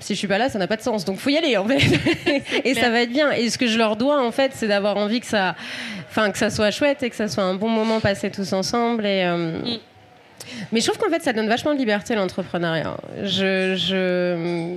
si 0.00 0.14
je 0.14 0.18
suis 0.18 0.26
pas 0.26 0.38
là, 0.38 0.48
ça 0.48 0.58
n'a 0.58 0.66
pas 0.66 0.76
de 0.76 0.82
sens. 0.82 1.04
Donc 1.04 1.18
faut 1.18 1.30
y 1.30 1.36
aller 1.36 1.56
en 1.56 1.64
fait. 1.64 1.78
et 2.64 2.74
ça 2.74 2.90
va 2.90 3.02
être 3.02 3.12
bien. 3.12 3.30
Et 3.30 3.50
ce 3.50 3.56
que 3.56 3.68
je 3.68 3.78
leur 3.78 3.94
dois 3.94 4.20
en 4.20 4.32
fait, 4.32 4.50
c'est 4.52 4.66
d'avoir 4.66 4.96
envie 4.96 5.20
que 5.20 5.26
ça, 5.26 5.54
enfin 6.10 6.32
que 6.32 6.38
ça 6.38 6.50
soit 6.50 6.72
chouette 6.72 7.04
et 7.04 7.10
que 7.10 7.14
ça 7.14 7.28
soit 7.28 7.44
un 7.44 7.54
bon 7.54 7.68
moment 7.68 8.00
passé 8.00 8.28
tous 8.28 8.52
ensemble. 8.52 9.06
Et 9.06 9.22
euh, 9.22 9.60
mm. 9.60 9.78
mais 10.72 10.80
je 10.80 10.86
trouve 10.86 10.98
qu'en 10.98 11.08
fait, 11.08 11.22
ça 11.22 11.32
donne 11.32 11.46
vachement 11.46 11.72
de 11.72 11.78
liberté 11.78 12.16
l'entrepreneuriat. 12.16 12.96
Je, 13.22 13.76
je... 13.76 14.74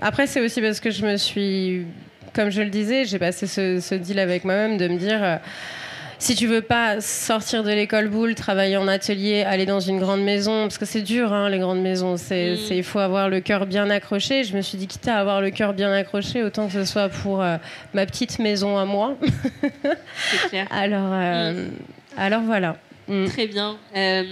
Après, 0.00 0.26
c'est 0.26 0.40
aussi 0.40 0.60
parce 0.60 0.80
que 0.80 0.90
je 0.90 1.06
me 1.06 1.16
suis, 1.16 1.86
comme 2.32 2.50
je 2.50 2.62
le 2.62 2.70
disais, 2.70 3.04
j'ai 3.04 3.20
passé 3.20 3.46
ce, 3.46 3.78
ce, 3.78 3.94
deal 3.94 4.18
avec 4.18 4.44
moi-même 4.44 4.78
de 4.78 4.88
me 4.88 4.98
dire. 4.98 5.22
Euh, 5.22 5.36
si 6.18 6.34
tu 6.34 6.46
veux 6.46 6.62
pas 6.62 7.00
sortir 7.00 7.62
de 7.62 7.70
l'école 7.70 8.08
boule, 8.08 8.34
travailler 8.34 8.76
en 8.76 8.88
atelier, 8.88 9.42
aller 9.42 9.66
dans 9.66 9.80
une 9.80 9.98
grande 9.98 10.22
maison, 10.22 10.62
parce 10.62 10.78
que 10.78 10.84
c'est 10.84 11.02
dur, 11.02 11.32
hein, 11.32 11.48
les 11.48 11.58
grandes 11.58 11.82
maisons, 11.82 12.16
c'est, 12.16 12.54
mm. 12.54 12.72
il 12.74 12.84
faut 12.84 12.98
avoir 12.98 13.28
le 13.28 13.40
cœur 13.40 13.66
bien 13.66 13.90
accroché. 13.90 14.44
Je 14.44 14.56
me 14.56 14.62
suis 14.62 14.78
dit, 14.78 14.86
quitte 14.86 15.08
à 15.08 15.18
avoir 15.18 15.40
le 15.40 15.50
cœur 15.50 15.74
bien 15.74 15.92
accroché, 15.92 16.42
autant 16.42 16.66
que 16.66 16.72
ce 16.72 16.84
soit 16.84 17.08
pour 17.08 17.42
euh, 17.42 17.56
ma 17.94 18.06
petite 18.06 18.38
maison 18.38 18.78
à 18.78 18.84
moi. 18.84 19.16
c'est 20.30 20.48
clair. 20.48 20.66
alors, 20.70 21.10
euh, 21.12 21.52
mm. 21.52 21.70
alors 22.16 22.42
voilà. 22.42 22.76
Mm. 23.08 23.26
Très 23.26 23.46
bien. 23.46 23.76
Euh, 23.94 24.22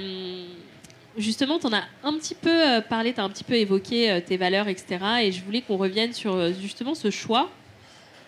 justement, 1.18 1.58
tu 1.58 1.66
en 1.66 1.72
as 1.74 1.84
un 2.02 2.14
petit 2.14 2.34
peu 2.34 2.80
parlé, 2.88 3.12
tu 3.12 3.20
as 3.20 3.24
un 3.24 3.30
petit 3.30 3.44
peu 3.44 3.54
évoqué 3.54 4.22
tes 4.26 4.36
valeurs, 4.36 4.68
etc. 4.68 4.98
Et 5.22 5.32
je 5.32 5.42
voulais 5.44 5.60
qu'on 5.60 5.76
revienne 5.76 6.12
sur 6.12 6.52
justement 6.54 6.94
ce 6.94 7.10
choix 7.10 7.50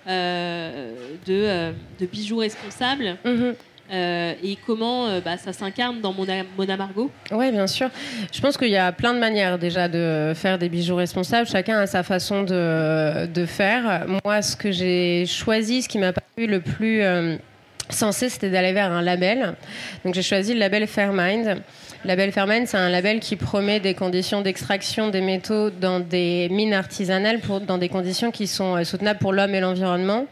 de, 0.06 0.12
euh, 0.12 1.72
de, 2.00 2.06
bijoux 2.06 2.38
responsables. 2.38 3.16
Mhm. 3.24 3.54
Euh, 3.92 4.32
et 4.42 4.58
comment 4.66 5.20
bah, 5.20 5.36
ça 5.36 5.52
s'incarne 5.52 6.00
dans 6.00 6.12
Mona, 6.12 6.42
Mona 6.58 6.76
Margot 6.76 7.08
Oui, 7.30 7.52
bien 7.52 7.68
sûr. 7.68 7.88
Je 8.32 8.40
pense 8.40 8.56
qu'il 8.56 8.70
y 8.70 8.76
a 8.76 8.90
plein 8.90 9.14
de 9.14 9.20
manières 9.20 9.58
déjà 9.58 9.86
de 9.88 10.32
faire 10.34 10.58
des 10.58 10.68
bijoux 10.68 10.96
responsables. 10.96 11.46
Chacun 11.46 11.78
a 11.78 11.86
sa 11.86 12.02
façon 12.02 12.42
de, 12.42 13.26
de 13.26 13.46
faire. 13.46 14.06
Moi, 14.24 14.42
ce 14.42 14.56
que 14.56 14.72
j'ai 14.72 15.24
choisi, 15.26 15.82
ce 15.82 15.88
qui 15.88 15.98
m'a 15.98 16.12
paru 16.12 16.48
le 16.48 16.60
plus 16.60 17.02
sensé, 17.90 18.28
c'était 18.28 18.50
d'aller 18.50 18.72
vers 18.72 18.92
un 18.92 19.02
label. 19.02 19.54
Donc 20.04 20.14
j'ai 20.14 20.22
choisi 20.22 20.54
le 20.54 20.60
label 20.60 20.86
Fairmind. 20.86 21.62
Le 22.04 22.08
label 22.08 22.32
Fairmind, 22.32 22.66
c'est 22.66 22.76
un 22.76 22.90
label 22.90 23.20
qui 23.20 23.36
promet 23.36 23.80
des 23.80 23.94
conditions 23.94 24.42
d'extraction 24.42 25.08
des 25.08 25.20
métaux 25.20 25.70
dans 25.70 26.00
des 26.00 26.48
mines 26.50 26.74
artisanales 26.74 27.40
dans 27.66 27.78
des 27.78 27.88
conditions 27.88 28.30
qui 28.30 28.46
sont 28.46 28.76
euh, 28.76 28.84
soutenables 28.84 29.18
pour 29.18 29.32
l'homme 29.32 29.54
et 29.54 29.60
l'environnement. 29.60 30.26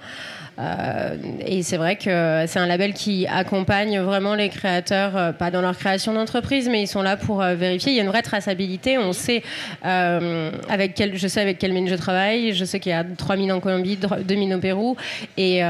Et 0.59 1.63
c'est 1.63 1.77
vrai 1.77 1.97
que 1.97 2.45
c'est 2.47 2.59
un 2.59 2.67
label 2.67 2.93
qui 2.93 3.27
accompagne 3.27 3.99
vraiment 4.01 4.35
les 4.35 4.49
créateurs, 4.49 5.35
pas 5.35 5.51
dans 5.51 5.61
leur 5.61 5.77
création 5.77 6.13
d'entreprise, 6.15 6.69
mais 6.69 6.83
ils 6.83 6.87
sont 6.87 7.03
là 7.03 7.17
pour 7.17 7.43
vérifier. 7.43 7.93
Il 7.93 7.97
y 7.97 8.01
a 8.01 8.03
une 8.03 8.09
vraie 8.09 8.23
traçabilité. 8.23 8.99
On 8.99 9.13
sait 9.13 9.43
avec 9.83 10.95
quel, 10.95 11.17
je 11.17 11.29
sais 11.29 11.41
avec 11.41 11.59
quelle 11.59 11.73
mine 11.73 11.89
je 11.89 11.95
travaille. 11.95 12.53
Je 12.53 12.65
sais 12.65 12.81
qu'il 12.81 12.91
y 12.91 12.95
a 12.95 13.05
3000 13.05 13.53
en 13.53 13.61
Colombie, 13.61 13.99
2000 14.25 14.55
au 14.55 14.59
Pérou. 14.59 14.97
Et, 15.37 15.63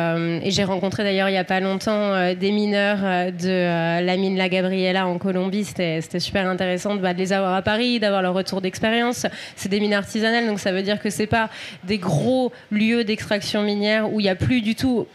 j'ai 0.47 0.65
rencontré 0.65 1.03
d'ailleurs 1.03 1.29
il 1.29 1.33
n'y 1.33 1.39
a 1.39 1.45
pas 1.45 1.61
longtemps 1.61 2.35
des 2.35 2.51
mineurs 2.53 3.33
de 3.33 4.05
la 4.05 4.17
mine 4.17 4.37
La 4.37 4.49
Gabriela 4.49 5.07
en 5.07 5.19
Colombie. 5.19 5.65
C'était 5.65 6.01
super 6.21 6.49
intéressant 6.49 6.95
bah, 6.97 7.15
de, 7.15 7.19
les 7.19 7.33
avoir 7.33 7.55
à 7.55 7.63
Paris, 7.63 8.01
d'avoir 8.01 8.23
leur 8.23 8.35
retour 8.35 8.61
d'expérience. 8.61 9.27
C'est 9.57 9.69
des 9.69 9.81
mines 9.81 9.95
artisanales, 9.95 10.47
donc 10.47 10.61
ça 10.61 10.73
veut 10.73 10.83
dire 10.83 11.01
que 11.01 11.11
c'est 11.11 11.27
pas 11.27 11.49
des 11.85 11.99
gros 11.99 12.53
lieux 12.71 13.05
d'extraction 13.05 13.63
minière 13.63 14.13
où 14.13 14.21
il 14.21 14.25
n'y 14.25 14.29
a 14.29 14.35
plus 14.35 14.61
du 14.61 14.74
tout 14.75 15.07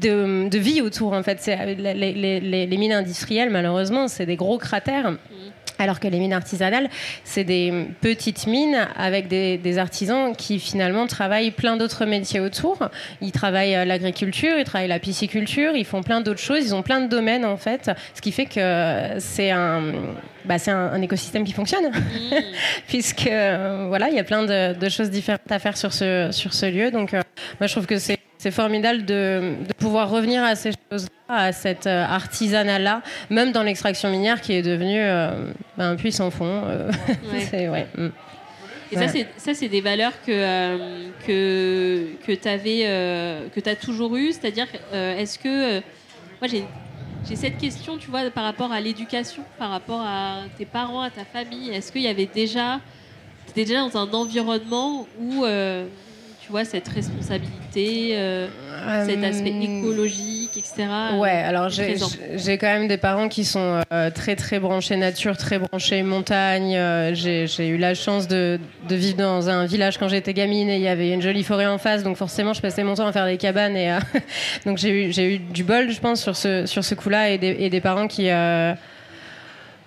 de, 0.00 0.58
vie 0.58 0.80
autour. 0.80 1.12
En 1.12 1.22
fait, 1.22 1.44
les, 1.46 2.76
mines 2.78 2.92
industrielles, 2.92 3.50
malheureusement, 3.50 4.08
c'est 4.08 4.26
des 4.26 4.36
gros 4.36 4.58
cratères. 4.58 5.12
Alors 5.80 6.00
que 6.00 6.08
les 6.08 6.18
mines 6.18 6.32
artisanales, 6.32 6.90
c'est 7.22 7.44
des 7.44 7.86
petites 8.00 8.48
mines 8.48 8.88
avec 8.96 9.28
des, 9.28 9.78
artisans 9.78 10.34
qui 10.34 10.58
finalement 10.58 11.06
travaillent 11.06 11.52
plein 11.52 11.76
d'autres 11.76 12.04
métiers 12.04 12.40
autour. 12.40 12.78
Ils 13.20 13.30
travaillent 13.30 13.86
l'agriculture, 13.86 14.58
ils 14.58 14.64
travaillent 14.64 14.88
la 14.88 14.98
pisciculture, 14.98 15.76
ils 15.76 15.84
font 15.84 16.02
plein 16.02 16.20
d'autres 16.20 16.40
choses, 16.40 16.64
ils 16.64 16.74
ont 16.74 16.82
plein 16.82 17.00
de 17.00 17.06
domaines 17.06 17.44
en 17.44 17.56
fait, 17.56 17.92
ce 18.14 18.20
qui 18.20 18.32
fait 18.32 18.46
que 18.46 19.20
c'est 19.20 19.52
un, 19.52 19.92
bah, 20.48 20.58
c'est 20.58 20.70
un, 20.70 21.00
écosystème 21.02 21.44
qui 21.44 21.52
fonctionne, 21.52 21.90
mmh. 21.90 22.34
puisque 22.88 23.26
euh, 23.26 23.84
voilà, 23.88 24.08
il 24.08 24.16
y 24.16 24.18
a 24.18 24.24
plein 24.24 24.44
de, 24.44 24.88
choses 24.88 25.10
différentes 25.10 25.50
à 25.50 25.58
faire 25.58 25.76
sur 25.76 25.92
ce, 25.92 26.30
sur 26.32 26.54
ce 26.54 26.66
lieu. 26.66 26.90
Donc 26.90 27.14
euh, 27.14 27.20
moi 27.60 27.66
je 27.66 27.72
trouve 27.72 27.86
que 27.86 27.98
c'est 28.38 28.50
formidable 28.50 29.04
de, 29.04 29.54
pouvoir 29.78 30.10
revenir 30.10 30.42
à 30.42 30.54
ces 30.54 30.70
choses-là, 30.90 31.34
à 31.34 31.52
cet 31.52 31.86
euh, 31.86 32.04
artisanat-là, 32.04 33.02
même 33.30 33.52
dans 33.52 33.62
l'extraction 33.62 34.10
minière 34.10 34.40
qui 34.40 34.52
est 34.52 34.62
devenue 34.62 35.00
euh, 35.00 35.52
bah, 35.76 35.88
un 35.88 35.96
puits 35.96 36.12
sans 36.12 36.30
fond. 36.30 36.62
Euh, 36.66 36.90
mm. 37.96 38.10
Et 38.90 38.96
ça, 39.36 39.54
c'est 39.54 39.68
des 39.68 39.80
valeurs 39.82 40.14
que, 40.24 41.08
que, 41.26 42.06
que 42.24 43.60
tu 43.60 43.68
as 43.68 43.76
toujours 43.76 44.16
eues. 44.16 44.32
C'est-à-dire, 44.32 44.66
est-ce 44.92 45.38
que. 45.38 45.80
moi, 46.40 46.48
j'ai 46.50 46.64
cette 47.24 47.58
question, 47.58 47.98
tu 47.98 48.10
vois, 48.10 48.30
par 48.30 48.44
rapport 48.44 48.72
à 48.72 48.80
l'éducation, 48.80 49.42
par 49.58 49.70
rapport 49.70 50.00
à 50.00 50.42
tes 50.56 50.64
parents, 50.64 51.02
à 51.02 51.10
ta 51.10 51.24
famille. 51.24 51.70
Est-ce 51.70 51.92
qu'il 51.92 52.02
y 52.02 52.08
avait 52.08 52.26
déjà. 52.32 52.80
Tu 53.46 53.50
étais 53.52 53.64
déjà 53.64 53.80
dans 53.80 53.96
un 53.96 54.12
environnement 54.12 55.06
où 55.20 55.44
tu 56.48 56.52
vois, 56.52 56.64
cette 56.64 56.88
responsabilité, 56.88 58.16
euh, 58.16 58.48
cet 59.04 59.22
aspect 59.22 59.52
euh, 59.52 59.80
écologique, 59.80 60.37
etc. 60.58 60.88
Ouais, 61.14 61.30
alors 61.30 61.68
j'ai 61.68 62.58
quand 62.58 62.66
même 62.66 62.88
des 62.88 62.96
parents 62.96 63.28
qui 63.28 63.44
sont 63.44 63.80
euh, 63.92 64.10
très 64.10 64.36
très 64.36 64.58
branchés 64.58 64.96
nature, 64.96 65.36
très 65.36 65.58
branchés 65.58 66.02
montagne. 66.02 66.78
j'ai 67.14 67.68
eu 67.68 67.78
la 67.78 67.94
chance 67.94 68.28
de, 68.28 68.58
de, 68.88 68.94
vivre 68.94 69.16
dans 69.16 69.48
un 69.48 69.66
village 69.66 69.98
quand 69.98 70.08
j'étais 70.08 70.34
gamine 70.34 70.68
et 70.68 70.76
il 70.76 70.82
y 70.82 70.88
avait 70.88 71.10
une 71.10 71.22
jolie 71.22 71.44
forêt 71.44 71.66
en 71.66 71.78
face, 71.78 72.02
donc 72.02 72.16
forcément 72.16 72.52
je 72.52 72.60
passais 72.60 72.84
mon 72.84 72.94
temps 72.94 73.06
à 73.06 73.12
faire 73.12 73.26
des 73.26 73.36
cabanes 73.36 73.76
et 73.76 73.96
donc 74.66 74.78
j'ai 74.78 74.90
eu, 74.90 75.34
eu 75.34 75.38
du 75.38 75.64
bol, 75.64 75.90
je 75.90 76.00
pense, 76.00 76.22
sur 76.22 76.36
ce, 76.36 76.66
sur 76.66 76.84
ce 76.84 76.94
coup-là 76.94 77.30
et 77.30 77.38
des 77.38 77.80
parents 77.80 78.08
qui 78.08 78.28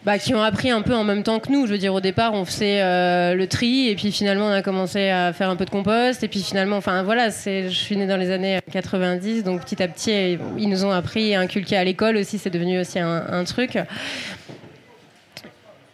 bah, 0.06 0.18
qui 0.18 0.34
ont 0.34 0.42
appris 0.42 0.70
un 0.70 0.82
peu 0.82 0.96
en 0.96 1.04
même 1.04 1.24
temps 1.24 1.40
que 1.40 1.52
nous. 1.52 1.68
Je 1.68 1.72
veux 1.72 1.78
dire, 1.78 1.94
au 1.94 2.02
départ, 2.02 2.34
on 2.34 2.46
faisait 2.46 2.82
euh, 2.82 3.36
le 3.36 3.48
tri, 3.48 3.90
et 3.90 3.96
puis 3.96 4.12
finalement, 4.12 4.48
on 4.48 4.52
a 4.52 4.62
commencé 4.62 5.10
à 5.10 5.34
faire 5.34 5.50
un 5.50 5.56
peu 5.56 5.66
de 5.66 5.70
compost, 5.70 6.24
et 6.24 6.28
puis 6.28 6.42
finalement, 6.42 6.78
enfin 6.78 7.04
voilà, 7.04 7.30
je 7.30 7.70
suis 7.70 7.98
née 7.98 8.08
dans 8.08 8.18
les 8.18 8.32
années 8.32 8.60
90, 8.72 9.44
donc 9.44 9.62
petit 9.62 9.82
à 9.82 9.88
petit, 9.88 10.38
ils 10.58 10.70
nous 10.70 10.86
ont 10.86 10.92
appris 10.92 11.36
inculqué 11.36 11.78
à 11.78 11.84
l'école 11.84 12.18
aussi, 12.18 12.38
c'est 12.38 12.50
devenu 12.50 12.80
aussi 12.80 13.00
un 13.00 13.44
truc. 13.44 13.78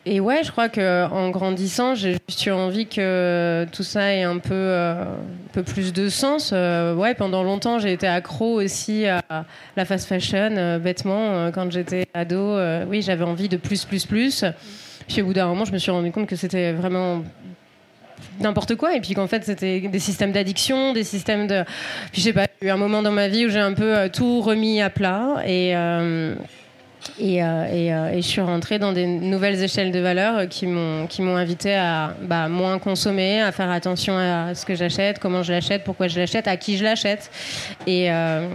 Et 0.10 0.22
ouais, 0.22 0.42
je 0.42 0.52
crois 0.52 0.70
qu'en 0.70 1.30
grandissant, 1.32 1.94
j'ai 1.94 2.18
eu 2.46 2.52
envie 2.52 2.88
que 2.88 3.68
tout 3.74 3.84
ça 3.84 4.14
ait 4.14 4.24
un 4.24 4.38
peu, 4.38 4.54
euh, 4.54 5.04
un 5.04 5.52
peu 5.52 5.64
plus 5.64 5.92
de 5.92 6.08
sens. 6.08 6.52
Euh, 6.54 6.96
ouais, 6.96 7.14
pendant 7.14 7.44
longtemps, 7.44 7.78
j'ai 7.78 7.92
été 7.92 8.08
accro 8.08 8.62
aussi 8.62 9.06
à 9.06 9.22
la 9.76 9.84
fast 9.84 10.08
fashion, 10.08 10.56
euh, 10.56 10.80
bêtement. 10.80 11.52
quand 11.52 11.70
j'étais 11.72 12.08
ado, 12.14 12.58
oui, 12.88 13.02
j'avais 13.02 13.26
envie 13.26 13.50
de 13.50 13.58
plus, 13.58 13.84
plus, 13.84 14.06
plus. 14.06 14.46
Puis 15.10 15.22
au 15.22 15.26
bout 15.26 15.34
d'un 15.34 15.48
moment, 15.48 15.66
je 15.66 15.74
me 15.74 15.78
suis 15.78 15.92
rendu 15.92 16.10
compte 16.14 16.28
que 16.28 16.38
c'était 16.38 16.72
vraiment 16.72 17.24
n'importe 18.40 18.76
quoi 18.76 18.96
et 18.96 19.02
puis 19.02 19.14
qu'en 19.14 19.28
fait 19.28 19.44
c'était 19.44 19.80
des 19.80 20.00
systèmes 20.00 20.32
d'addiction 20.32 20.92
des 20.92 21.04
systèmes 21.04 21.46
de 21.46 21.64
puis 22.12 22.20
je 22.20 22.22
sais 22.22 22.34
pas 22.34 22.48
eu 22.62 22.70
un 22.70 22.78
moment 22.78 23.04
dans 23.04 23.12
ma 23.12 23.28
vie 23.28 23.46
où 23.46 23.50
j'ai 23.50 23.60
un 23.60 23.74
peu 23.74 24.10
tout 24.12 24.42
remis 24.42 24.82
à 24.82 24.90
plat 24.90 25.44
et 25.46 25.76
et, 27.20 27.44
euh, 27.44 27.46
euh, 27.46 28.10
et, 28.12 28.22
je 28.22 28.28
suis 28.28 28.42
rentrée 28.42 28.80
dans 28.80 28.92
des 28.92 29.06
nouvelles 29.06 29.62
échelles 29.64 29.92
de 29.92 30.00
valeur 30.00 30.48
qui 30.50 30.68
m'ont 30.68 31.08
qui 31.08 31.22
m'ont 31.22 31.36
invité 31.36 31.76
à 31.76 32.16
bah, 32.22 32.48
moins 32.48 32.80
consommer, 32.80 33.42
à 33.42 33.52
faire 33.52 33.72
attention 33.72 34.18
à 34.18 34.54
ce 34.54 34.66
que 34.66 34.76
j'achète, 34.76 35.20
comment 35.20 35.44
je 35.44 35.52
l'achète, 35.52 35.84
pourquoi 35.84 36.08
je 36.08 36.20
l'achète, 36.20 36.48
à 36.48 36.58
qui 36.58 36.78
je 36.78 36.84
l'achète. 36.84 37.32
Et, 37.86 38.12
euh, 38.12 38.48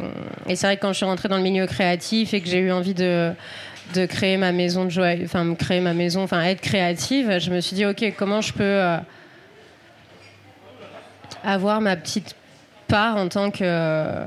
et 0.48 0.56
c'est 0.56 0.66
vrai 0.66 0.76
que 0.76 0.82
quand 0.82 0.92
je 0.92 0.98
suis 0.98 1.06
rentrée 1.06 1.28
dans 1.28 1.36
le 1.36 1.42
milieu 1.42 1.66
créatif 1.66 2.34
et 2.34 2.40
que 2.40 2.48
j'ai 2.48 2.58
eu 2.58 2.72
envie 2.72 2.94
de 2.94 3.32
de 3.94 4.06
créer 4.06 4.38
ma 4.38 4.52
maison 4.52 4.84
de 4.84 4.90
joie, 4.90 5.12
enfin 5.22 5.54
créer 5.54 5.80
ma 5.80 5.92
maison, 5.92 6.22
enfin 6.22 6.42
être 6.42 6.60
créative, 6.60 7.38
je 7.38 7.50
me 7.50 7.60
suis 7.60 7.74
dit 7.74 7.84
ok 7.84 8.14
comment 8.16 8.40
je 8.40 8.52
peux 8.52 8.80
avoir 11.44 11.80
ma 11.80 11.96
petite 11.96 12.34
en 12.92 13.28
tant 13.28 13.50
que, 13.50 13.60
euh, 13.62 14.24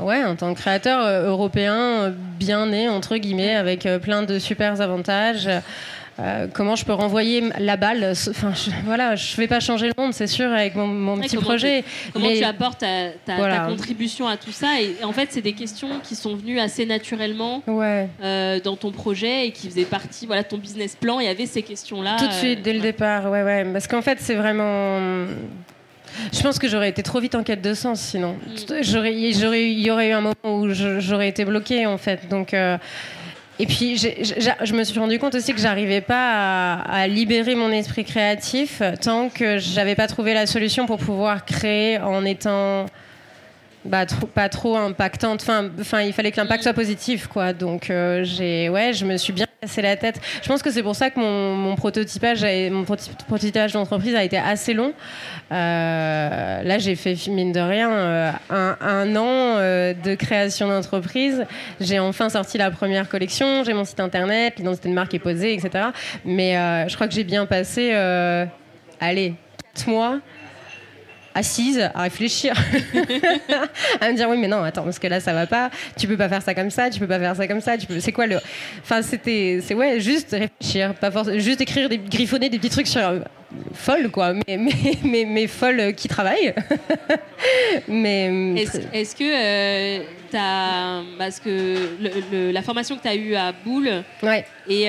ouais, 0.00 0.24
en 0.24 0.36
tant 0.36 0.54
que 0.54 0.60
créateur 0.60 1.04
euh, 1.04 1.28
européen 1.28 1.74
euh, 1.74 2.10
bien 2.38 2.66
né, 2.66 2.88
entre 2.88 3.16
guillemets, 3.16 3.54
avec 3.54 3.88
plein 4.02 4.22
de 4.22 4.38
super 4.38 4.80
avantages. 4.80 5.48
comment 6.52 6.76
je 6.76 6.84
peux 6.84 6.92
renvoyer 6.92 7.42
la 7.58 7.76
balle 7.76 8.12
Enfin, 8.30 8.52
je, 8.54 8.70
voilà, 8.84 9.16
je 9.16 9.36
vais 9.36 9.48
pas 9.48 9.60
changer 9.60 9.88
le 9.88 9.94
monde, 9.96 10.12
c'est 10.12 10.26
sûr, 10.26 10.50
avec 10.50 10.74
mon, 10.74 11.18
petit 11.18 11.36
projet. 11.36 11.84
comment 12.12 12.30
tu 12.30 12.44
apportes 12.44 12.84
ta, 13.24 13.66
contribution 13.68 14.26
à 14.26 14.36
tout 14.36 14.52
ça 14.52 14.80
et, 14.80 15.02
en 15.04 15.12
fait, 15.12 15.28
c'est 15.30 15.42
des 15.42 15.54
questions 15.54 15.88
qui 16.02 16.14
sont 16.14 16.36
venues 16.36 16.60
assez 16.60 16.86
naturellement 16.86 17.62
ouais. 17.66 18.08
dans 18.62 18.76
ton 18.76 18.90
projet 18.90 19.46
et 19.46 19.50
qui 19.52 19.68
faisaient 19.68 19.84
partie, 19.84 20.26
voilà, 20.26 20.44
ton 20.44 20.58
business 20.58 20.96
plan. 20.96 21.20
Il 21.20 21.26
y 21.26 21.30
avait 21.30 21.46
ces 21.46 21.62
questions-là. 21.62 22.16
Tout 22.18 22.28
de 22.28 22.32
suite, 22.32 22.62
dès 22.62 22.72
le 22.72 22.80
départ, 22.80 23.30
ouais, 23.30 23.42
ouais, 23.42 23.64
parce 23.72 23.86
qu'en 23.86 24.02
fait, 24.02 24.18
c'est 24.20 24.34
vraiment 24.34 25.26
je 26.32 26.42
pense 26.42 26.58
que 26.58 26.68
j'aurais 26.68 26.88
été 26.88 27.02
trop 27.02 27.20
vite 27.20 27.34
en 27.34 27.42
quête 27.42 27.62
de 27.62 27.74
sens 27.74 28.00
sinon. 28.00 28.36
Mm. 28.46 28.74
il 28.82 29.80
y 29.80 29.90
aurait 29.90 30.08
eu 30.08 30.12
un 30.12 30.20
moment 30.20 30.34
où 30.44 30.68
j'aurais 30.72 31.28
été 31.28 31.44
bloquée 31.44 31.86
en 31.86 31.98
fait. 31.98 32.28
Donc. 32.28 32.54
Euh, 32.54 32.78
et 33.60 33.66
puis, 33.66 33.96
je 33.96 34.74
me 34.74 34.82
suis 34.82 34.98
rendu 34.98 35.20
compte 35.20 35.36
aussi 35.36 35.54
que 35.54 35.60
j'arrivais 35.60 36.00
pas 36.00 36.74
à, 36.74 37.06
libérer 37.06 37.54
mon 37.54 37.70
esprit 37.70 38.04
créatif 38.04 38.82
tant 39.00 39.28
que 39.28 39.58
j'avais 39.58 39.94
pas 39.94 40.08
trouvé 40.08 40.34
la 40.34 40.46
solution 40.46 40.86
pour 40.86 40.98
pouvoir 40.98 41.44
créer 41.44 41.98
en 41.98 42.24
étant 42.24 42.86
bah, 43.84 44.06
pas 44.34 44.48
trop 44.48 44.76
impactante. 44.76 45.42
Enfin, 45.42 45.68
enfin, 45.78 46.00
il 46.00 46.12
fallait 46.12 46.32
que 46.32 46.38
l'impact 46.38 46.62
soit 46.62 46.72
positif, 46.72 47.26
quoi. 47.26 47.52
Donc, 47.52 47.90
euh, 47.90 48.24
j'ai, 48.24 48.68
ouais, 48.68 48.92
je 48.94 49.04
me 49.04 49.16
suis 49.18 49.32
bien 49.32 49.46
cassé 49.60 49.82
la 49.82 49.96
tête. 49.96 50.20
Je 50.42 50.48
pense 50.48 50.62
que 50.62 50.70
c'est 50.70 50.82
pour 50.82 50.96
ça 50.96 51.10
que 51.10 51.20
mon, 51.20 51.54
mon 51.54 51.76
prototypage, 51.76 52.44
mon 52.70 52.84
prototypage 52.84 53.72
d'entreprise 53.72 54.14
a 54.14 54.24
été 54.24 54.38
assez 54.38 54.72
long. 54.72 54.94
Euh, 55.52 56.62
là, 56.62 56.78
j'ai 56.78 56.94
fait 56.94 57.14
mine 57.28 57.52
de 57.52 57.60
rien 57.60 57.90
euh, 57.90 58.32
un, 58.48 58.76
un, 58.80 59.16
an 59.16 59.58
de 59.58 60.14
création 60.14 60.68
d'entreprise. 60.68 61.44
J'ai 61.80 61.98
enfin 61.98 62.30
sorti 62.30 62.56
la 62.56 62.70
première 62.70 63.08
collection. 63.08 63.64
J'ai 63.64 63.74
mon 63.74 63.84
site 63.84 64.00
internet, 64.00 64.54
l'identité 64.56 64.88
de 64.88 64.94
marque 64.94 65.12
est 65.12 65.18
posée, 65.18 65.52
etc. 65.52 65.88
Mais 66.24 66.54
je 66.88 66.94
crois 66.94 67.06
que 67.06 67.14
j'ai 67.14 67.24
bien 67.24 67.44
passé, 67.44 67.92
allez, 69.00 69.34
4 69.74 69.88
mois 69.88 70.20
assise 71.34 71.90
à 71.94 72.02
réfléchir, 72.02 72.54
à 74.00 74.10
me 74.10 74.16
dire 74.16 74.28
oui 74.28 74.38
mais 74.38 74.48
non 74.48 74.62
attends 74.62 74.84
parce 74.84 74.98
que 74.98 75.06
là 75.08 75.20
ça 75.20 75.32
va 75.32 75.46
pas, 75.46 75.70
tu 75.98 76.06
peux 76.06 76.16
pas 76.16 76.28
faire 76.28 76.42
ça 76.42 76.54
comme 76.54 76.70
ça, 76.70 76.90
tu 76.90 77.00
peux 77.00 77.08
pas 77.08 77.18
faire 77.18 77.34
ça 77.34 77.48
comme 77.48 77.60
ça, 77.60 77.76
tu 77.76 77.86
peux, 77.86 77.98
c'est 78.00 78.12
quoi 78.12 78.26
le, 78.26 78.38
enfin 78.80 79.02
c'était, 79.02 79.60
c'est 79.62 79.74
ouais 79.74 80.00
juste 80.00 80.30
réfléchir, 80.30 80.94
pas 80.94 81.10
forcément, 81.10 81.38
juste 81.38 81.60
écrire 81.60 81.88
des 81.88 81.98
griffonner 81.98 82.48
des 82.48 82.58
petits 82.58 82.70
trucs 82.70 82.86
sur 82.86 83.00
euh, 83.00 83.18
folle 83.72 84.10
quoi, 84.10 84.32
mais 84.32 84.56
mais 84.56 84.72
mais, 85.04 85.24
mais 85.24 85.46
folle 85.48 85.94
qui 85.94 86.06
travaille. 86.08 86.54
mais 87.88 88.30
euh, 88.30 88.56
est-ce, 88.92 89.16
que 89.16 89.24
euh, 89.24 90.04
as, 90.34 91.02
parce 91.18 91.40
que 91.40 92.52
la 92.52 92.62
formation 92.62 92.96
que 92.96 93.02
tu 93.02 93.08
as 93.08 93.16
eue 93.16 93.34
à 93.34 93.52
Boule 93.52 94.04
ouais. 94.22 94.44
et, 94.68 94.84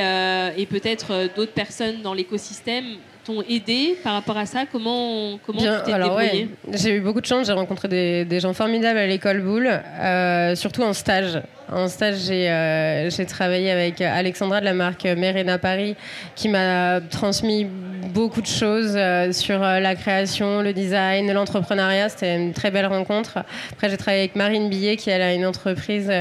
et 0.58 0.66
peut-être 0.68 1.30
d'autres 1.36 1.54
personnes 1.54 2.02
dans 2.04 2.14
l'écosystème 2.14 2.86
t'ont 3.26 3.42
aidé 3.42 3.98
par 4.04 4.14
rapport 4.14 4.38
à 4.38 4.46
ça? 4.46 4.66
Comment, 4.72 5.40
comment 5.46 5.60
tu 5.60 5.68
t'es 5.86 6.48
J'ai 6.74 6.96
eu 6.96 7.02
beaucoup 7.02 7.22
de 7.22 7.26
chance, 7.26 7.48
j'ai 7.48 7.54
rencontré 7.54 7.88
des, 8.26 8.40
gens 8.40 8.54
formidables 8.54 9.00
à 9.00 9.08
l'école 9.08 9.42
Boule, 9.42 9.68
euh, 9.68 10.56
surtout 10.56 10.84
en 10.84 10.94
stage. 10.94 11.42
En 11.72 11.88
stage, 11.88 12.18
j'ai 12.28 12.48
euh, 12.50 13.10
travaillé 13.28 13.72
avec 13.72 14.00
Alexandra 14.00 14.60
de 14.60 14.66
la 14.66 14.74
marque 14.74 15.06
Merena 15.06 15.58
Paris, 15.58 15.96
qui 16.36 16.48
m'a 16.48 17.02
transmis 17.02 17.66
beaucoup 18.14 18.42
de 18.42 18.48
choses 18.48 18.94
euh, 18.96 19.32
sur 19.32 19.64
euh, 19.64 19.80
la 19.80 19.96
création, 19.96 20.62
le 20.62 20.74
design, 20.74 21.32
l'entrepreneuriat. 21.34 22.10
C'était 22.10 22.36
une 22.36 22.54
très 22.54 22.70
belle 22.70 22.86
rencontre. 22.86 23.40
Après, 23.72 23.90
j'ai 23.90 23.98
travaillé 23.98 24.22
avec 24.22 24.36
Marine 24.36 24.70
Billet, 24.70 24.96
qui 24.96 25.10
a 25.10 25.34
une 25.34 25.46
entreprise. 25.46 26.12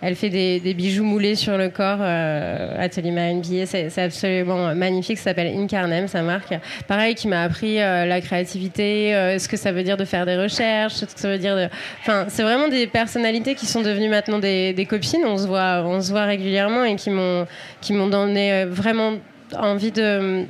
elle 0.00 0.16
fait 0.16 0.30
des, 0.30 0.74
bijoux 0.74 1.04
moulés 1.04 1.34
sur 1.34 1.58
le 1.58 1.68
corps. 1.68 2.00
Atelier 2.00 3.10
Marine 3.10 3.42
Billet, 3.42 3.66
c'est 3.66 3.98
absolument 3.98 4.74
magnifique. 4.74 5.18
Ça 5.18 5.24
s'appelle 5.24 5.54
Incarnem, 5.54 6.08
sa 6.08 6.22
marque. 6.22 6.54
Pareil, 6.88 7.14
qui 7.14 7.28
m'a 7.28 7.42
appris 7.42 7.76
la 7.76 8.20
créativité, 8.20 9.36
ce 9.38 9.46
que 9.48 9.56
ça 9.56 9.70
veut 9.70 9.82
dire 9.82 9.96
de 9.96 10.04
faire 10.04 10.26
des 10.26 10.36
recherches, 10.36 10.94
ce 10.94 11.04
que 11.04 11.20
ça 11.20 11.28
veut 11.28 11.38
dire. 11.38 11.68
Enfin, 12.00 12.26
c'est 12.28 12.42
vraiment 12.42 12.68
des 12.68 12.86
personnalités 12.86 13.54
qui 13.54 13.66
sont 13.66 13.82
devenues 13.82 14.08
maintenant 14.08 14.38
des, 14.38 14.72
des 14.72 14.86
On 15.26 15.38
se 15.38 15.46
voit, 15.46 15.82
on 15.84 16.00
se 16.00 16.10
voit 16.10 16.24
régulièrement 16.24 16.84
et 16.84 16.96
qui 16.96 17.10
m'ont, 17.10 17.46
qui 17.80 17.92
m'ont 17.92 18.08
donné 18.08 18.52
euh, 18.52 18.66
vraiment 18.68 19.14
envie 19.56 19.92
de 19.92 20.44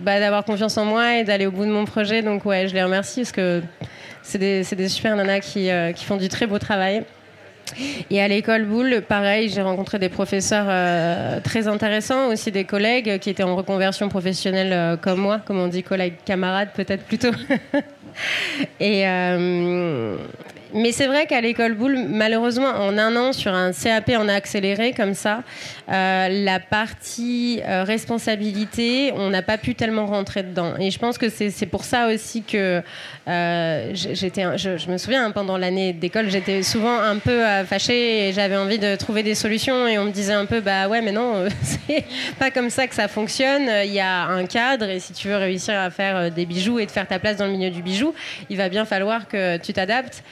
bah, 0.00 0.20
d'avoir 0.20 0.44
confiance 0.44 0.76
en 0.78 0.84
moi 0.84 1.16
et 1.16 1.24
d'aller 1.24 1.46
au 1.46 1.50
bout 1.50 1.64
de 1.64 1.70
mon 1.70 1.84
projet. 1.84 2.22
Donc 2.22 2.44
ouais, 2.44 2.68
je 2.68 2.74
les 2.74 2.82
remercie 2.82 3.20
parce 3.20 3.32
que 3.32 3.62
c'est 4.22 4.38
des, 4.38 4.62
des 4.62 4.88
super 4.88 5.16
nanas 5.16 5.40
qui, 5.40 5.70
euh, 5.70 5.92
qui 5.92 6.04
font 6.04 6.16
du 6.16 6.28
très 6.28 6.46
beau 6.46 6.58
travail. 6.58 7.04
Et 8.10 8.20
à 8.20 8.28
l'école 8.28 8.64
Boulle, 8.64 9.02
pareil, 9.08 9.48
j'ai 9.48 9.62
rencontré 9.62 9.98
des 9.98 10.10
professeurs 10.10 10.66
euh, 10.68 11.40
très 11.40 11.68
intéressants, 11.68 12.28
aussi 12.28 12.50
des 12.50 12.64
collègues 12.64 13.18
qui 13.18 13.30
étaient 13.30 13.42
en 13.42 13.56
reconversion 13.56 14.08
professionnelle 14.10 14.98
comme 14.98 15.20
moi, 15.20 15.40
comme 15.46 15.58
on 15.58 15.68
dit 15.68 15.82
collègues, 15.82 16.16
camarades 16.24 16.70
peut-être 16.74 17.04
plutôt. 17.04 17.30
Et 18.80 19.06
mais 20.74 20.92
c'est 20.92 21.06
vrai 21.06 21.26
qu'à 21.26 21.40
l'école 21.40 21.74
Boulle, 21.74 22.06
malheureusement, 22.08 22.68
en 22.68 22.96
un 22.98 23.14
an, 23.16 23.32
sur 23.32 23.52
un 23.52 23.72
CAP 23.72 24.10
en 24.10 24.28
accéléré 24.28 24.92
comme 24.92 25.14
ça, 25.14 25.42
euh, 25.90 26.28
la 26.30 26.60
partie 26.60 27.60
euh, 27.66 27.84
responsabilité, 27.84 29.12
on 29.16 29.30
n'a 29.30 29.42
pas 29.42 29.58
pu 29.58 29.74
tellement 29.74 30.06
rentrer 30.06 30.42
dedans. 30.42 30.74
Et 30.78 30.90
je 30.90 30.98
pense 30.98 31.18
que 31.18 31.28
c'est 31.28 31.66
pour 31.66 31.84
ça 31.84 32.08
aussi 32.08 32.42
que 32.42 32.82
euh, 33.28 33.94
je, 33.94 34.76
je 34.76 34.90
me 34.90 34.96
souviens, 34.96 35.26
hein, 35.26 35.30
pendant 35.30 35.58
l'année 35.58 35.92
d'école, 35.92 36.30
j'étais 36.30 36.62
souvent 36.62 36.98
un 36.98 37.18
peu 37.18 37.42
fâchée 37.66 38.28
et 38.28 38.32
j'avais 38.32 38.56
envie 38.56 38.78
de 38.78 38.96
trouver 38.96 39.22
des 39.22 39.34
solutions. 39.34 39.86
Et 39.86 39.98
on 39.98 40.04
me 40.04 40.10
disait 40.10 40.32
un 40.32 40.46
peu, 40.46 40.60
bah 40.60 40.88
ouais, 40.88 41.02
mais 41.02 41.12
non, 41.12 41.46
c'est 41.62 42.04
pas 42.38 42.50
comme 42.50 42.70
ça 42.70 42.86
que 42.86 42.94
ça 42.94 43.08
fonctionne. 43.08 43.68
Il 43.84 43.92
y 43.92 44.00
a 44.00 44.24
un 44.24 44.46
cadre 44.46 44.88
et 44.88 45.00
si 45.00 45.12
tu 45.12 45.28
veux 45.28 45.36
réussir 45.36 45.78
à 45.78 45.90
faire 45.90 46.30
des 46.30 46.46
bijoux 46.46 46.78
et 46.78 46.86
de 46.86 46.90
faire 46.90 47.06
ta 47.06 47.18
place 47.18 47.36
dans 47.36 47.46
le 47.46 47.52
milieu 47.52 47.70
du 47.70 47.82
bijou, 47.82 48.14
il 48.48 48.56
va 48.56 48.68
bien 48.68 48.84
falloir 48.84 49.28
que 49.28 49.58
tu 49.58 49.72
t'adaptes. 49.72 50.22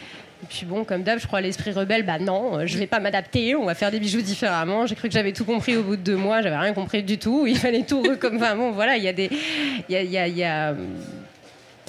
Et 0.43 0.47
puis 0.49 0.65
bon, 0.65 0.85
comme 0.85 1.03
d'hab, 1.03 1.19
je 1.19 1.27
crois 1.27 1.41
à 1.41 1.43
l'esprit 1.43 1.73
rebelle, 1.73 2.03
bah 2.03 2.19
non, 2.19 2.59
euh, 2.59 2.67
je 2.67 2.79
vais 2.79 2.87
pas 2.87 2.99
m'adapter, 2.99 3.55
on 3.55 3.67
va 3.67 3.75
faire 3.75 3.91
des 3.91 4.01
bijoux 4.01 4.23
différemment. 4.23 4.87
J'ai 4.87 4.95
cru 4.95 5.09
que 5.09 5.15
j'avais 5.15 5.33
tout 5.33 5.45
compris 5.45 5.77
au 5.77 5.83
bout 5.83 5.97
de 5.97 6.03
deux 6.03 6.17
mois, 6.17 6.41
j'avais 6.41 6.57
rien 6.57 6.73
compris 6.73 7.03
du 7.03 7.19
tout. 7.19 7.47
Il 7.47 7.59
fallait 7.59 7.83
tout 7.83 8.17
comme. 8.19 8.37
Enfin 8.37 8.57
bon, 8.57 8.71
voilà, 8.71 8.97
il 8.97 9.03
y 9.03 9.09
a 9.09 9.13
des. 9.13 9.29
Il 9.89 9.97
y 9.97 10.45
a, 10.45 10.75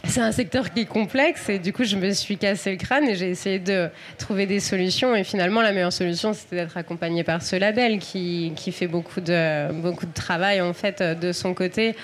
c'est 0.08 0.22
un 0.22 0.32
secteur 0.32 0.74
qui 0.74 0.82
est 0.82 0.86
complexe 0.86 1.48
et 1.50 1.60
du 1.60 1.72
coup 1.74 1.84
je 1.84 1.96
me 1.96 2.12
suis 2.12 2.38
cassé 2.38 2.72
le 2.72 2.78
crâne 2.78 3.08
et 3.08 3.16
j'ai 3.16 3.30
essayé 3.30 3.60
de 3.60 3.90
trouver 4.18 4.46
des 4.46 4.60
solutions 4.60 5.16
et 5.16 5.24
finalement 5.24 5.62
la 5.62 5.72
meilleure 5.72 5.94
solution 5.94 6.34
c'était 6.34 6.56
d'être 6.56 6.76
accompagnée 6.76 7.24
par 7.24 7.42
ce 7.42 7.56
label 7.56 8.00
qui, 8.00 8.52
qui 8.56 8.72
fait 8.72 8.88
beaucoup 8.88 9.22
de, 9.22 9.72
beaucoup 9.74 10.06
de 10.06 10.14
travail 10.14 10.60
en 10.60 10.74
fait 10.74 11.02
de 11.02 11.32
son 11.32 11.54
côté. 11.54 11.96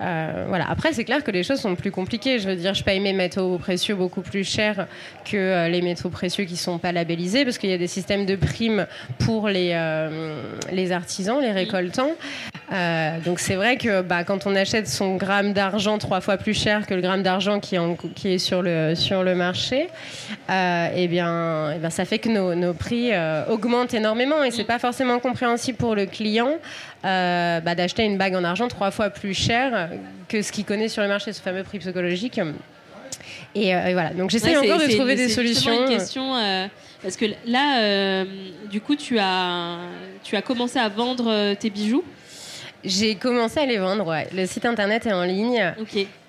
Euh, 0.00 0.44
voilà. 0.48 0.68
Après 0.68 0.92
c'est 0.92 1.04
clair 1.04 1.24
que 1.24 1.30
les 1.30 1.42
choses 1.42 1.60
sont 1.60 1.74
plus 1.74 1.90
compliquées. 1.90 2.38
Je 2.38 2.48
veux 2.48 2.56
dire 2.56 2.74
je 2.74 2.84
paye 2.84 3.00
mes 3.00 3.12
métaux 3.12 3.58
précieux 3.58 3.94
beaucoup 3.94 4.20
plus 4.20 4.44
cher 4.44 4.86
que 5.24 5.36
euh, 5.36 5.68
les 5.68 5.82
métaux 5.82 6.10
précieux 6.10 6.44
qui 6.44 6.56
sont 6.56 6.78
pas 6.78 6.92
labellisés 6.92 7.44
parce 7.44 7.58
qu'il 7.58 7.70
y 7.70 7.74
a 7.74 7.78
des 7.78 7.86
systèmes 7.86 8.26
de 8.26 8.36
primes 8.36 8.86
pour 9.18 9.48
les, 9.48 9.70
euh, 9.72 10.42
les 10.72 10.92
artisans, 10.92 11.40
les 11.40 11.52
récoltants. 11.52 12.12
Euh, 12.72 13.20
donc 13.24 13.38
c'est 13.38 13.54
vrai 13.54 13.76
que 13.76 14.02
bah, 14.02 14.24
quand 14.24 14.46
on 14.46 14.56
achète 14.56 14.88
son 14.88 15.14
gramme 15.16 15.52
d'argent 15.52 15.98
trois 15.98 16.20
fois 16.20 16.36
plus 16.36 16.52
cher 16.52 16.84
que 16.86 16.94
le 16.94 17.00
gramme 17.00 17.22
d'argent 17.22 17.60
qui, 17.60 17.76
est 17.76 17.78
en- 17.78 17.94
qui 17.94 18.32
est 18.34 18.38
sur 18.38 18.60
le, 18.60 18.94
sur 18.96 19.22
le 19.22 19.36
marché, 19.36 19.88
euh, 20.50 20.88
eh 20.96 21.06
bien, 21.06 21.72
eh 21.76 21.78
bien, 21.78 21.90
ça 21.90 22.04
fait 22.04 22.18
que 22.18 22.28
nos, 22.28 22.56
nos 22.56 22.74
prix 22.74 23.10
euh, 23.12 23.44
augmentent 23.48 23.94
énormément 23.94 24.42
et 24.42 24.50
c'est 24.50 24.64
pas 24.64 24.80
forcément 24.80 25.20
compréhensible 25.20 25.78
pour 25.78 25.94
le 25.94 26.06
client 26.06 26.54
bah, 27.04 27.74
d'acheter 27.76 28.02
une 28.04 28.18
bague 28.18 28.34
en 28.34 28.42
argent 28.42 28.66
trois 28.66 28.90
fois 28.90 29.10
plus 29.10 29.32
cher 29.32 29.90
que 30.28 30.42
ce 30.42 30.50
qu'il 30.50 30.64
connaît 30.64 30.88
sur 30.88 31.02
le 31.02 31.08
marché, 31.08 31.32
ce 31.32 31.40
fameux 31.40 31.62
prix 31.62 31.78
psychologique. 31.78 32.40
Et, 33.54 33.74
euh, 33.74 33.86
et 33.86 33.92
voilà, 33.92 34.10
donc 34.10 34.30
j'essaie 34.30 34.56
Ouais, 34.58 34.72
encore 34.72 34.84
de 34.86 34.92
trouver 34.92 35.14
des 35.14 35.28
solutions. 35.28 35.72
une 35.86 35.88
question, 35.88 36.34
euh, 36.36 36.66
parce 37.02 37.16
que 37.16 37.26
là, 37.46 37.78
euh, 37.80 38.24
du 38.70 38.80
coup, 38.80 38.96
tu 38.96 39.18
as, 39.20 39.76
tu 40.24 40.34
as 40.36 40.42
commencé 40.42 40.78
à 40.80 40.88
vendre 40.88 41.54
tes 41.54 41.70
bijoux? 41.70 42.02
J'ai 42.86 43.16
commencé 43.16 43.58
à 43.60 43.66
les 43.66 43.78
vendre, 43.78 44.06
ouais. 44.06 44.28
Le 44.34 44.46
site 44.46 44.64
internet 44.64 45.06
est 45.06 45.12
en 45.12 45.24
ligne. 45.24 45.74